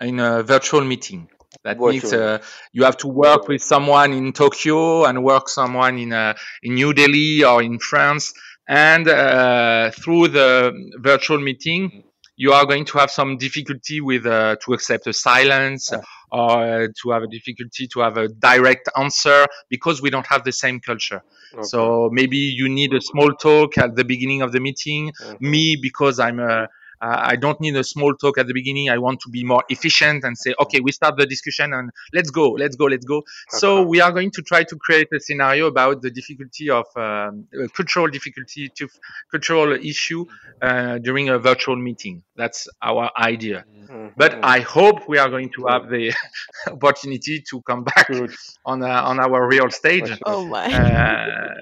in 0.00 0.20
a 0.20 0.44
virtual 0.44 0.84
meeting. 0.84 1.28
That 1.64 1.80
means 1.80 2.12
uh, 2.12 2.38
you 2.72 2.84
have 2.84 2.98
to 2.98 3.08
work 3.08 3.48
with 3.48 3.60
someone 3.62 4.12
in 4.12 4.32
Tokyo 4.32 5.04
and 5.04 5.24
work 5.24 5.48
someone 5.48 5.98
in 5.98 6.12
uh, 6.12 6.34
in 6.62 6.74
New 6.76 6.92
Delhi 6.92 7.42
or 7.42 7.60
in 7.60 7.80
France, 7.80 8.34
and 8.68 9.08
uh, 9.08 9.90
through 9.92 10.28
the 10.28 10.72
virtual 10.98 11.38
meeting, 11.38 12.04
you 12.36 12.52
are 12.52 12.66
going 12.66 12.84
to 12.84 12.98
have 12.98 13.10
some 13.10 13.36
difficulty 13.38 14.00
with 14.00 14.26
uh, 14.26 14.56
to 14.64 14.72
accept 14.74 15.06
a 15.06 15.12
silence 15.12 15.92
Uh. 15.92 16.00
or 16.32 16.52
uh, 16.62 16.86
to 17.00 17.10
have 17.10 17.22
a 17.22 17.28
difficulty 17.28 17.86
to 17.86 18.00
have 18.00 18.16
a 18.16 18.28
direct 18.28 18.88
answer 18.96 19.46
because 19.70 20.02
we 20.02 20.10
don't 20.10 20.26
have 20.26 20.42
the 20.44 20.52
same 20.52 20.80
culture. 20.80 21.22
Okay. 21.54 21.62
So 21.62 22.10
maybe 22.12 22.36
you 22.36 22.68
need 22.68 22.92
a 22.92 23.00
small 23.00 23.30
talk 23.34 23.78
at 23.78 23.94
the 23.94 24.04
beginning 24.04 24.42
of 24.42 24.50
the 24.52 24.60
meeting. 24.60 25.12
Mhm. 25.12 25.40
Me, 25.40 25.76
because 25.80 26.18
I'm 26.18 26.40
a 26.40 26.68
uh, 27.00 27.20
I 27.22 27.36
don't 27.36 27.60
need 27.60 27.76
a 27.76 27.84
small 27.84 28.14
talk 28.14 28.38
at 28.38 28.46
the 28.46 28.54
beginning. 28.54 28.88
I 28.90 28.98
want 28.98 29.20
to 29.20 29.30
be 29.30 29.44
more 29.44 29.62
efficient 29.68 30.24
and 30.24 30.36
say, 30.36 30.54
okay, 30.60 30.80
we 30.80 30.92
start 30.92 31.16
the 31.16 31.26
discussion 31.26 31.72
and 31.72 31.90
let's 32.12 32.30
go, 32.30 32.50
let's 32.50 32.76
go, 32.76 32.86
let's 32.86 33.04
go. 33.04 33.22
So 33.48 33.82
Okay. 33.82 33.86
we 33.86 34.00
are 34.00 34.12
going 34.12 34.30
to 34.32 34.42
try 34.42 34.64
to 34.64 34.76
create 34.76 35.08
a 35.14 35.20
scenario 35.20 35.66
about 35.66 36.02
the 36.02 36.10
difficulty 36.10 36.70
of 36.70 36.86
um, 36.96 37.46
cultural 37.76 38.08
difficulty 38.08 38.70
to 38.76 38.88
cultural 39.30 39.72
issue 39.72 40.24
uh, 40.62 40.98
during 40.98 41.28
a 41.28 41.38
virtual 41.38 41.76
meeting. 41.76 42.22
That's 42.36 42.68
our 42.82 43.10
idea. 43.18 43.64
Mhm. 43.88 44.14
But 44.16 44.38
I 44.42 44.60
hope 44.60 45.08
we 45.08 45.18
are 45.18 45.28
going 45.28 45.50
to 45.56 45.66
have 45.68 45.88
the 45.88 46.12
opportunity 46.70 47.42
to 47.50 47.62
come 47.62 47.84
back 47.84 48.08
Good. 48.08 48.36
on 48.64 48.82
uh, 48.82 49.02
on 49.04 49.20
our 49.20 49.46
real 49.48 49.70
stage 49.70 50.20
oh 50.24 50.48
my 50.48 50.68
uh, 50.72 51.54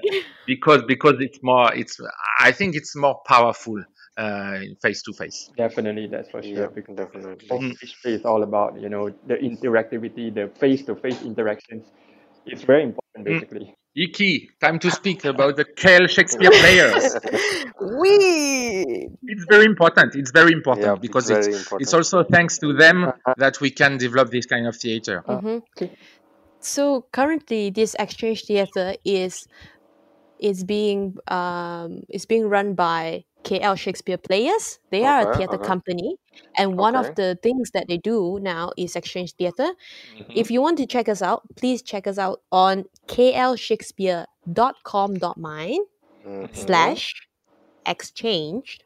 because 0.45 0.83
because 0.87 1.15
it's 1.19 1.39
more 1.43 1.73
it's 1.73 1.97
I 2.39 2.51
think 2.51 2.75
it's 2.75 2.95
more 2.95 3.19
powerful 3.27 3.81
face 4.81 5.01
to 5.03 5.13
face. 5.13 5.49
Definitely, 5.57 6.07
that's 6.07 6.29
for 6.29 6.41
Yeah, 6.41 6.55
sure. 6.55 6.67
Because 6.69 6.95
definitely. 6.95 7.47
Open 7.49 7.75
display 7.79 8.13
is 8.13 8.25
all 8.25 8.43
about 8.43 8.79
you 8.79 8.89
know 8.89 9.09
the 9.27 9.35
interactivity, 9.35 10.33
the 10.33 10.51
face-to-face 10.59 11.21
interactions. 11.23 11.85
It's 12.45 12.63
very 12.63 12.83
important, 12.83 13.25
Mm. 13.25 13.39
basically. 13.39 13.75
Iki, 13.97 14.49
time 14.59 14.77
to 14.79 14.91
speak 14.91 15.23
about 15.23 15.55
the 15.55 15.63
KL 15.63 16.07
Shakespeare 16.07 16.51
players. 16.51 17.15
we 18.01 19.07
It's 19.23 19.45
very 19.49 19.65
important. 19.65 20.15
It's 20.15 20.31
very 20.31 20.51
important 20.51 20.83
Yeah, 20.83 20.95
because 21.01 21.29
it's 21.29 21.47
very 21.47 21.55
important. 21.55 21.81
it's 21.81 21.93
also 21.93 22.23
thanks 22.23 22.57
to 22.59 22.73
them 22.73 23.11
that 23.37 23.61
we 23.61 23.71
can 23.71 23.97
develop 23.97 24.31
this 24.31 24.45
kind 24.45 24.67
of 24.67 24.75
theater. 24.75 25.23
Mhm. 25.27 25.63
okay. 25.75 25.91
So 26.59 27.05
currently, 27.11 27.69
this 27.69 27.95
exchange 27.99 28.45
theater 28.45 28.95
is 29.05 29.47
is 30.39 30.63
being 30.63 31.15
um, 31.27 32.03
is 32.09 32.25
being 32.25 32.49
run 32.49 32.73
by 32.75 33.23
KL 33.45 33.77
Shakespeare 33.77 34.17
Players. 34.17 34.79
They 34.91 35.05
are 35.05 35.21
a 35.21 35.27
theatre 35.27 35.55
okay, 35.55 35.57
company, 35.57 36.17
and 36.57 36.77
one 36.77 36.95
of 36.95 37.13
the 37.15 37.37
things 37.43 37.71
that 37.73 37.87
they 37.87 37.97
do 37.97 38.39
now 38.41 38.71
is 38.77 38.95
exchange 38.95 39.33
theatre. 39.35 39.71
Mhm. 40.19 40.31
If 40.35 40.51
you 40.51 40.61
want 40.61 40.77
to 40.79 40.87
check 40.87 41.07
us 41.09 41.21
out, 41.21 41.43
please 41.55 41.81
check 41.83 42.07
us 42.07 42.17
out 42.19 42.41
on 42.51 42.85
klshakespeare.com.my 43.07 45.79
Mhm. 46.25 46.49
slash 46.53 47.13
exchange 47.85 48.79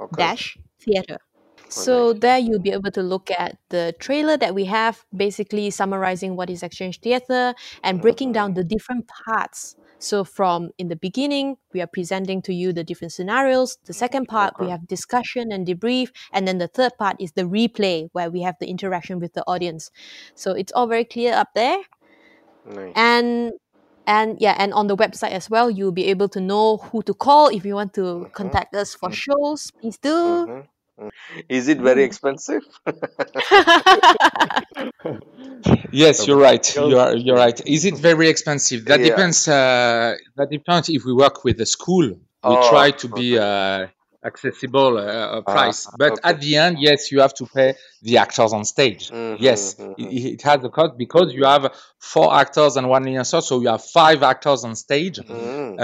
Okay. 0.00 0.16
dash 0.16 0.58
theatre. 0.80 1.18
Oh, 1.20 1.70
So 1.70 2.12
there 2.14 2.38
you'll 2.38 2.60
be 2.60 2.72
able 2.72 2.90
to 2.92 3.02
look 3.02 3.30
at 3.30 3.58
the 3.70 3.94
trailer 4.00 4.36
that 4.38 4.54
we 4.54 4.64
have, 4.66 5.04
basically 5.14 5.70
summarizing 5.70 6.36
what 6.36 6.50
is 6.50 6.62
exchange 6.62 7.00
theatre 7.00 7.54
and 7.82 8.00
breaking 8.00 8.32
down 8.32 8.54
the 8.54 8.64
different 8.64 9.06
parts. 9.08 9.76
So 9.98 10.24
from 10.24 10.70
in 10.78 10.88
the 10.88 10.96
beginning, 10.96 11.56
we 11.74 11.80
are 11.80 11.86
presenting 11.88 12.40
to 12.42 12.54
you 12.54 12.72
the 12.72 12.84
different 12.84 13.12
scenarios. 13.12 13.78
The 13.86 13.92
second 13.94 14.26
part, 14.26 14.54
we 14.58 14.68
have 14.68 14.86
discussion 14.86 15.50
and 15.52 15.66
debrief, 15.66 16.10
and 16.32 16.46
then 16.46 16.58
the 16.58 16.68
third 16.68 16.92
part 16.98 17.16
is 17.20 17.32
the 17.32 17.42
replay 17.42 18.08
where 18.12 18.30
we 18.30 18.42
have 18.42 18.56
the 18.60 18.68
interaction 18.68 19.18
with 19.20 19.32
the 19.34 19.44
audience. 19.46 19.90
So 20.34 20.52
it's 20.52 20.72
all 20.72 20.86
very 20.86 21.04
clear 21.04 21.34
up 21.34 21.48
there 21.54 21.78
Nice. 22.64 22.94
and 22.94 23.52
and 24.06 24.36
yeah 24.40 24.54
and 24.58 24.72
on 24.72 24.86
the 24.86 24.96
website 24.96 25.30
as 25.32 25.50
well 25.50 25.70
you'll 25.70 25.92
be 25.92 26.06
able 26.06 26.28
to 26.28 26.40
know 26.40 26.78
who 26.78 27.02
to 27.02 27.14
call 27.14 27.48
if 27.48 27.64
you 27.64 27.74
want 27.74 27.92
to 27.94 28.26
Mhm. 28.26 28.32
contact 28.32 28.74
us 28.74 28.94
for 28.94 29.10
Mm. 29.10 29.14
shows 29.14 29.70
please 29.80 29.98
do 29.98 30.48
Mhm. 30.48 30.68
Is 31.48 31.68
it 31.68 31.78
very 31.78 32.02
Mm. 32.02 32.06
expensive? 32.06 32.62
Yes, 35.92 36.26
you're 36.26 36.38
right. 36.38 36.64
You 36.76 36.98
are 36.98 37.14
you're 37.14 37.36
right. 37.36 37.60
Is 37.66 37.84
it 37.84 37.98
very 37.98 38.28
expensive? 38.28 38.84
That 38.86 39.00
Yeah. 39.00 39.08
depends. 39.10 39.48
Uh, 39.48 40.16
that 40.36 40.50
depends. 40.50 40.88
If 40.88 41.04
we 41.04 41.12
work 41.12 41.44
with 41.44 41.60
a 41.60 41.66
school, 41.66 42.04
we 42.08 42.16
Oh, 42.42 42.68
try 42.68 42.90
to 42.92 43.08
be 43.08 43.38
uh, 43.38 43.86
accessible 44.24 44.98
uh, 44.98 45.42
Ah, 45.46 45.52
price. 45.52 45.86
But 45.96 46.12
okay. 46.12 46.30
at 46.30 46.40
the 46.40 46.56
end, 46.56 46.78
yes, 46.78 47.10
you 47.12 47.20
have 47.20 47.34
to 47.34 47.46
pay 47.46 47.74
the 48.02 48.18
actors 48.18 48.52
on 48.52 48.64
stage. 48.64 49.10
Yes, 49.40 49.74
Mhm. 49.74 49.94
it, 49.98 50.24
it 50.34 50.42
has 50.42 50.62
a 50.64 50.68
cost 50.68 50.96
because 50.96 51.32
you 51.32 51.44
have 51.44 51.72
four 51.98 52.32
actors 52.34 52.76
and 52.76 52.88
one 52.88 53.04
liaison, 53.04 53.42
so 53.42 53.60
you 53.60 53.68
have 53.68 53.84
five 53.84 54.22
actors 54.22 54.64
on 54.64 54.74
stage. 54.76 55.18
Mhm. 55.18 55.78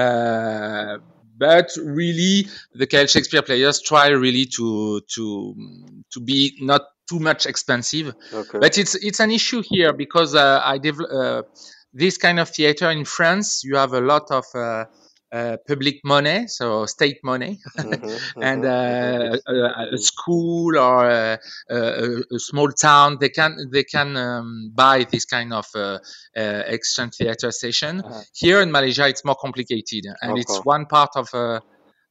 Uh, 1.34 1.38
but 1.38 1.70
really, 1.76 2.48
the 2.74 2.86
KL 2.86 3.08
Shakespeare 3.08 3.42
players 3.42 3.80
try 3.80 4.08
really 4.08 4.46
to 4.56 5.00
to 5.14 5.54
to 6.12 6.20
be 6.20 6.56
not 6.60 6.82
too 7.08 7.18
much 7.18 7.46
expensive. 7.46 8.14
Okay. 8.32 8.58
But 8.58 8.78
it's 8.78 8.94
it's 8.94 9.20
an 9.20 9.30
issue 9.30 9.62
here 9.64 9.92
because 9.92 10.34
uh, 10.34 10.60
I 10.64 10.78
devel- 10.78 11.12
uh, 11.12 11.42
this 11.92 12.16
kind 12.16 12.40
of 12.40 12.48
theater 12.48 12.90
in 12.90 13.04
France. 13.04 13.62
You 13.64 13.76
have 13.76 13.92
a 13.92 14.00
lot 14.00 14.30
of 14.30 14.44
uh, 15.34 15.54
uh, 15.54 15.56
public 15.66 15.96
money, 16.04 16.46
so 16.46 16.86
state 16.86 17.18
money, 17.24 17.58
Mhm. 17.78 18.18
and 18.42 18.64
Mhm. 18.64 18.70
uh, 18.70 19.36
Mhm. 19.36 19.40
a, 19.46 19.94
a 19.94 19.98
school 19.98 20.78
or 20.78 21.08
a, 21.08 21.38
a, 21.70 22.22
a 22.32 22.38
small 22.38 22.70
town 22.70 23.18
they 23.20 23.28
can 23.30 23.56
they 23.72 23.84
can 23.84 24.16
um, 24.16 24.70
buy 24.74 25.04
this 25.10 25.24
kind 25.24 25.52
of 25.52 25.66
uh, 25.74 25.98
uh, 26.36 26.62
exchange 26.66 27.14
theater 27.16 27.50
session. 27.50 28.00
Uh-huh. 28.00 28.22
Here 28.34 28.60
in 28.60 28.70
Malaysia, 28.72 29.08
it's 29.08 29.24
more 29.24 29.36
complicated, 29.36 30.06
and 30.22 30.36
it's 30.38 30.60
one 30.64 30.86
part 30.86 31.10
of. 31.16 31.28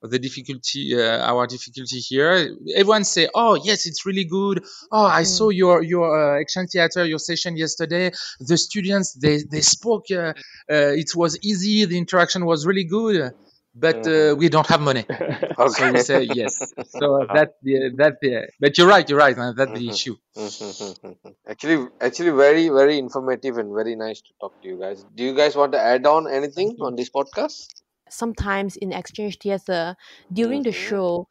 The 0.04 0.20
difficulty, 0.20 0.96
uh, 1.00 1.20
our 1.32 1.48
difficulty 1.48 2.00
here. 2.00 2.50
Everyone 2.76 3.06
say, 3.06 3.30
"Oh, 3.34 3.56
yes, 3.56 3.86
it's 3.86 4.06
really 4.06 4.26
good. 4.26 4.64
Oh, 4.92 5.06
I 5.06 5.24
saw 5.24 5.48
Mm. 5.50 5.56
your 5.62 5.82
your 5.82 6.08
uh, 6.36 6.40
exchange 6.42 6.72
theater, 6.72 7.06
your 7.06 7.20
session 7.20 7.56
yesterday. 7.56 8.12
The 8.40 8.58
students 8.58 9.14
they 9.14 9.44
they 9.50 9.62
spoke. 9.62 10.06
Uh, 10.12 10.34
uh, 10.76 10.92
it 11.04 11.16
was 11.16 11.40
easy. 11.42 11.86
The 11.86 11.98
interaction 11.98 12.46
was 12.46 12.66
really 12.68 12.84
good, 12.84 13.32
but 13.74 14.06
uh, 14.06 14.36
Mhm. 14.36 14.38
we 14.38 14.50
don't 14.50 14.68
have 14.68 14.82
money. 14.82 15.06
So 15.68 15.88
Okay. 15.88 15.90
we 15.90 16.00
say 16.00 16.22
yes. 16.24 16.74
So 16.84 17.06
that's 17.32 17.54
the 17.64 17.92
that's 17.98 18.18
the. 18.22 18.48
But 18.60 18.78
you're 18.78 18.88
right. 18.96 19.08
You're 19.10 19.20
right. 19.20 19.38
Uh, 19.38 19.54
that's 19.58 19.72
the 19.74 19.88
Mhm. 19.88 19.90
issue. 19.90 20.16
Mhm. 20.38 21.36
Actually, 21.48 21.88
actually, 22.02 22.32
very, 22.32 22.70
very 22.70 22.98
informative 22.98 23.58
and 23.58 23.74
very 23.74 23.96
nice 23.96 24.22
to 24.22 24.32
talk 24.42 24.54
to 24.62 24.68
you 24.68 24.80
guys. 24.80 25.06
Do 25.16 25.24
you 25.24 25.34
guys 25.36 25.56
want 25.56 25.72
to 25.74 25.80
add 25.80 26.06
on 26.06 26.28
anything 26.32 26.78
on 26.82 26.96
this 26.96 27.10
podcast? 27.10 27.68
Sometimes 28.10 28.76
in 28.78 28.92
exchange 28.94 29.40
theater 29.40 29.96
during 30.32 30.64
the 30.64 30.72
Mhm. 30.72 30.74
show 30.74 31.28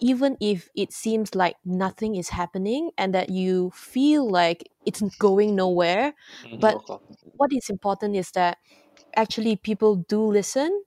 even 0.00 0.36
if 0.40 0.68
it 0.76 0.92
seems 0.92 1.34
like 1.34 1.56
nothing 1.64 2.16
is 2.16 2.28
happening 2.30 2.90
and 2.98 3.14
that 3.14 3.30
you 3.30 3.70
feel 3.74 4.28
like 4.28 4.68
it's 4.84 5.00
going 5.18 5.56
nowhere 5.56 6.12
Mhm. 6.42 6.60
but 6.60 6.82
what 7.36 7.50
is 7.52 7.70
important 7.70 8.14
is 8.16 8.30
that 8.32 8.58
actually 9.16 9.56
people 9.56 9.96
do 10.08 10.22
listen 10.22 10.82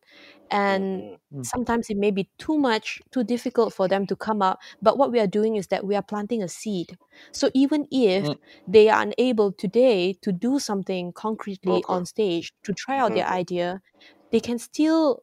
and 0.51 1.05
Mhm. 1.05 1.19
Mm. 1.31 1.43
sometimes 1.43 1.89
it 1.89 1.97
may 1.97 2.11
be 2.11 2.29
too 2.37 2.57
much 2.57 3.01
too 3.11 3.23
difficult 3.23 3.73
for 3.73 3.87
them 3.87 4.05
to 4.05 4.15
come 4.15 4.41
up 4.41 4.59
but 4.81 4.97
what 4.97 5.11
we 5.11 5.19
are 5.19 5.27
doing 5.27 5.55
is 5.55 5.67
that 5.67 5.85
we 5.85 5.95
are 5.95 6.03
planting 6.03 6.43
a 6.43 6.47
seed 6.49 6.97
so 7.31 7.49
even 7.53 7.87
if 7.91 8.35
they 8.67 8.89
are 8.89 9.01
unable 9.01 9.51
today 9.53 10.13
to 10.21 10.31
do 10.31 10.59
something 10.59 11.13
concretely 11.13 11.83
on 11.87 12.05
stage 12.05 12.51
to 12.63 12.73
try 12.73 12.97
out 12.99 13.13
their 13.13 13.27
idea 13.27 13.81
they 14.31 14.39
can 14.39 14.59
still 14.59 15.21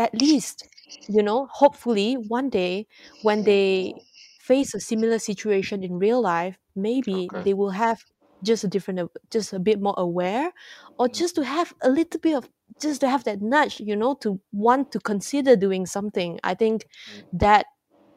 at 0.00 0.12
least 0.14 0.68
you 1.08 1.22
know 1.22 1.46
hopefully 1.52 2.14
one 2.28 2.48
day 2.50 2.86
when 3.22 3.44
they 3.44 3.94
Mhm. 3.94 4.02
face 4.40 4.74
a 4.74 4.80
similar 4.80 5.18
situation 5.18 5.82
in 5.84 5.98
real 5.98 6.20
life 6.22 6.56
maybe 6.74 7.16
Okay. 7.26 7.42
they 7.44 7.54
will 7.54 7.70
have 7.70 7.98
just 8.42 8.64
a 8.64 8.68
different 8.68 9.00
a- 9.00 9.10
just 9.30 9.52
a 9.52 9.58
bit 9.60 9.80
more 9.80 9.94
aware 9.98 10.50
or 10.98 11.08
just 11.08 11.34
to 11.36 11.44
have 11.44 11.74
a 11.82 11.90
little 11.90 12.20
bit 12.20 12.34
of 12.36 12.48
just 12.80 13.00
to 13.00 13.08
have 13.08 13.24
that 13.24 13.40
nudge 13.42 13.80
you 13.80 13.96
know 13.96 14.14
to 14.14 14.40
want 14.52 14.90
to 14.92 14.98
consider 15.00 15.56
doing 15.56 15.86
something 15.86 16.38
i 16.44 16.54
think 16.54 16.86
Mm. 17.10 17.24
that 17.40 17.66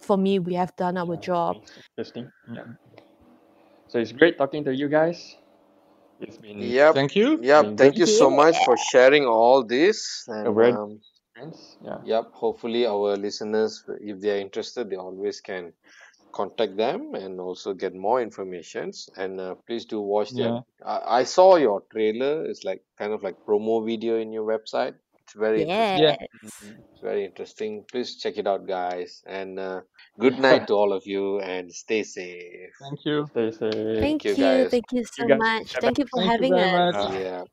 for 0.01 0.17
me 0.17 0.39
we 0.39 0.53
have 0.55 0.75
done 0.75 0.97
our 0.97 1.15
Yeah, 1.15 1.21
job 1.31 1.55
interesting. 1.97 2.31
Yeah. 2.53 2.67
So 3.87 3.99
it's 3.99 4.11
great 4.11 4.37
talking 4.37 4.63
to 4.65 4.73
you 4.75 4.89
guys. 4.89 5.37
It's 6.19 6.37
been 6.37 6.59
Yep. 6.61 6.95
Thank 6.95 7.15
you. 7.15 7.39
Yep. 7.41 7.63
been 7.65 7.77
Thank 7.77 7.97
you 7.97 8.05
so 8.05 8.29
much 8.29 8.57
for 8.65 8.77
sharing 8.77 9.25
all 9.25 9.63
this. 9.63 10.25
a 10.45 10.51
And 10.51 10.55
very 10.55 10.71
um, 10.71 10.99
experience. 11.35 11.77
Yeah. 11.81 12.01
yep, 12.03 12.31
hopefully 12.33 12.85
our 12.85 13.17
listeners, 13.17 13.83
if 14.01 14.19
they 14.21 14.31
are 14.37 14.41
interested, 14.41 14.89
they 14.89 14.95
always 14.95 15.41
can 15.41 15.73
contact 16.33 16.77
them 16.77 17.15
and 17.15 17.39
also 17.39 17.73
get 17.73 17.93
more 17.95 18.21
informations. 18.21 19.09
And 19.17 19.39
uh, 19.39 19.55
please 19.67 19.85
do 19.85 20.01
watch 20.01 20.35
Yeah. 20.35 20.35
their. 20.35 20.61
I, 20.85 21.19
I 21.21 21.23
saw 21.23 21.55
your 21.57 21.83
trailer. 21.91 22.45
It's 22.45 22.63
like 22.63 22.83
kind 22.97 23.13
of 23.13 23.23
like 23.23 23.37
promo 23.47 23.85
video 23.85 24.19
in 24.19 24.31
your 24.33 24.45
website. 24.45 24.95
It's 25.23 25.33
very 25.35 25.63
interesting. 25.63 26.03
Yeah. 26.03 26.15
It's 26.93 27.01
very 27.01 27.25
interesting. 27.25 27.85
Please 27.91 28.17
check 28.21 28.37
it 28.37 28.47
out, 28.47 28.67
guys. 28.67 29.23
And 29.27 29.59
uh, 29.59 29.81
good 30.19 30.39
night 30.39 30.67
to 30.67 30.73
all 30.73 30.93
of 30.93 31.03
you 31.05 31.39
and 31.39 31.71
stay 31.73 32.03
safe. 32.03 32.73
Thank 32.79 33.05
you. 33.05 33.25
Stay 33.31 33.51
safe. 33.51 33.75
thank 33.99 34.23
you, 34.25 34.35
you 34.35 34.37
guys. 34.37 34.69
thank 34.69 34.85
you 34.91 35.03
You 35.17 35.25
so 35.25 35.27
guys. 35.27 35.41
much 35.45 35.75
thank 35.81 35.97
you 35.97 36.05
for 36.11 36.21
Thank 36.21 36.31
having 36.31 36.57
very 36.57 36.69
us 36.69 36.69
much. 36.69 37.05
Yeah. 37.09 37.45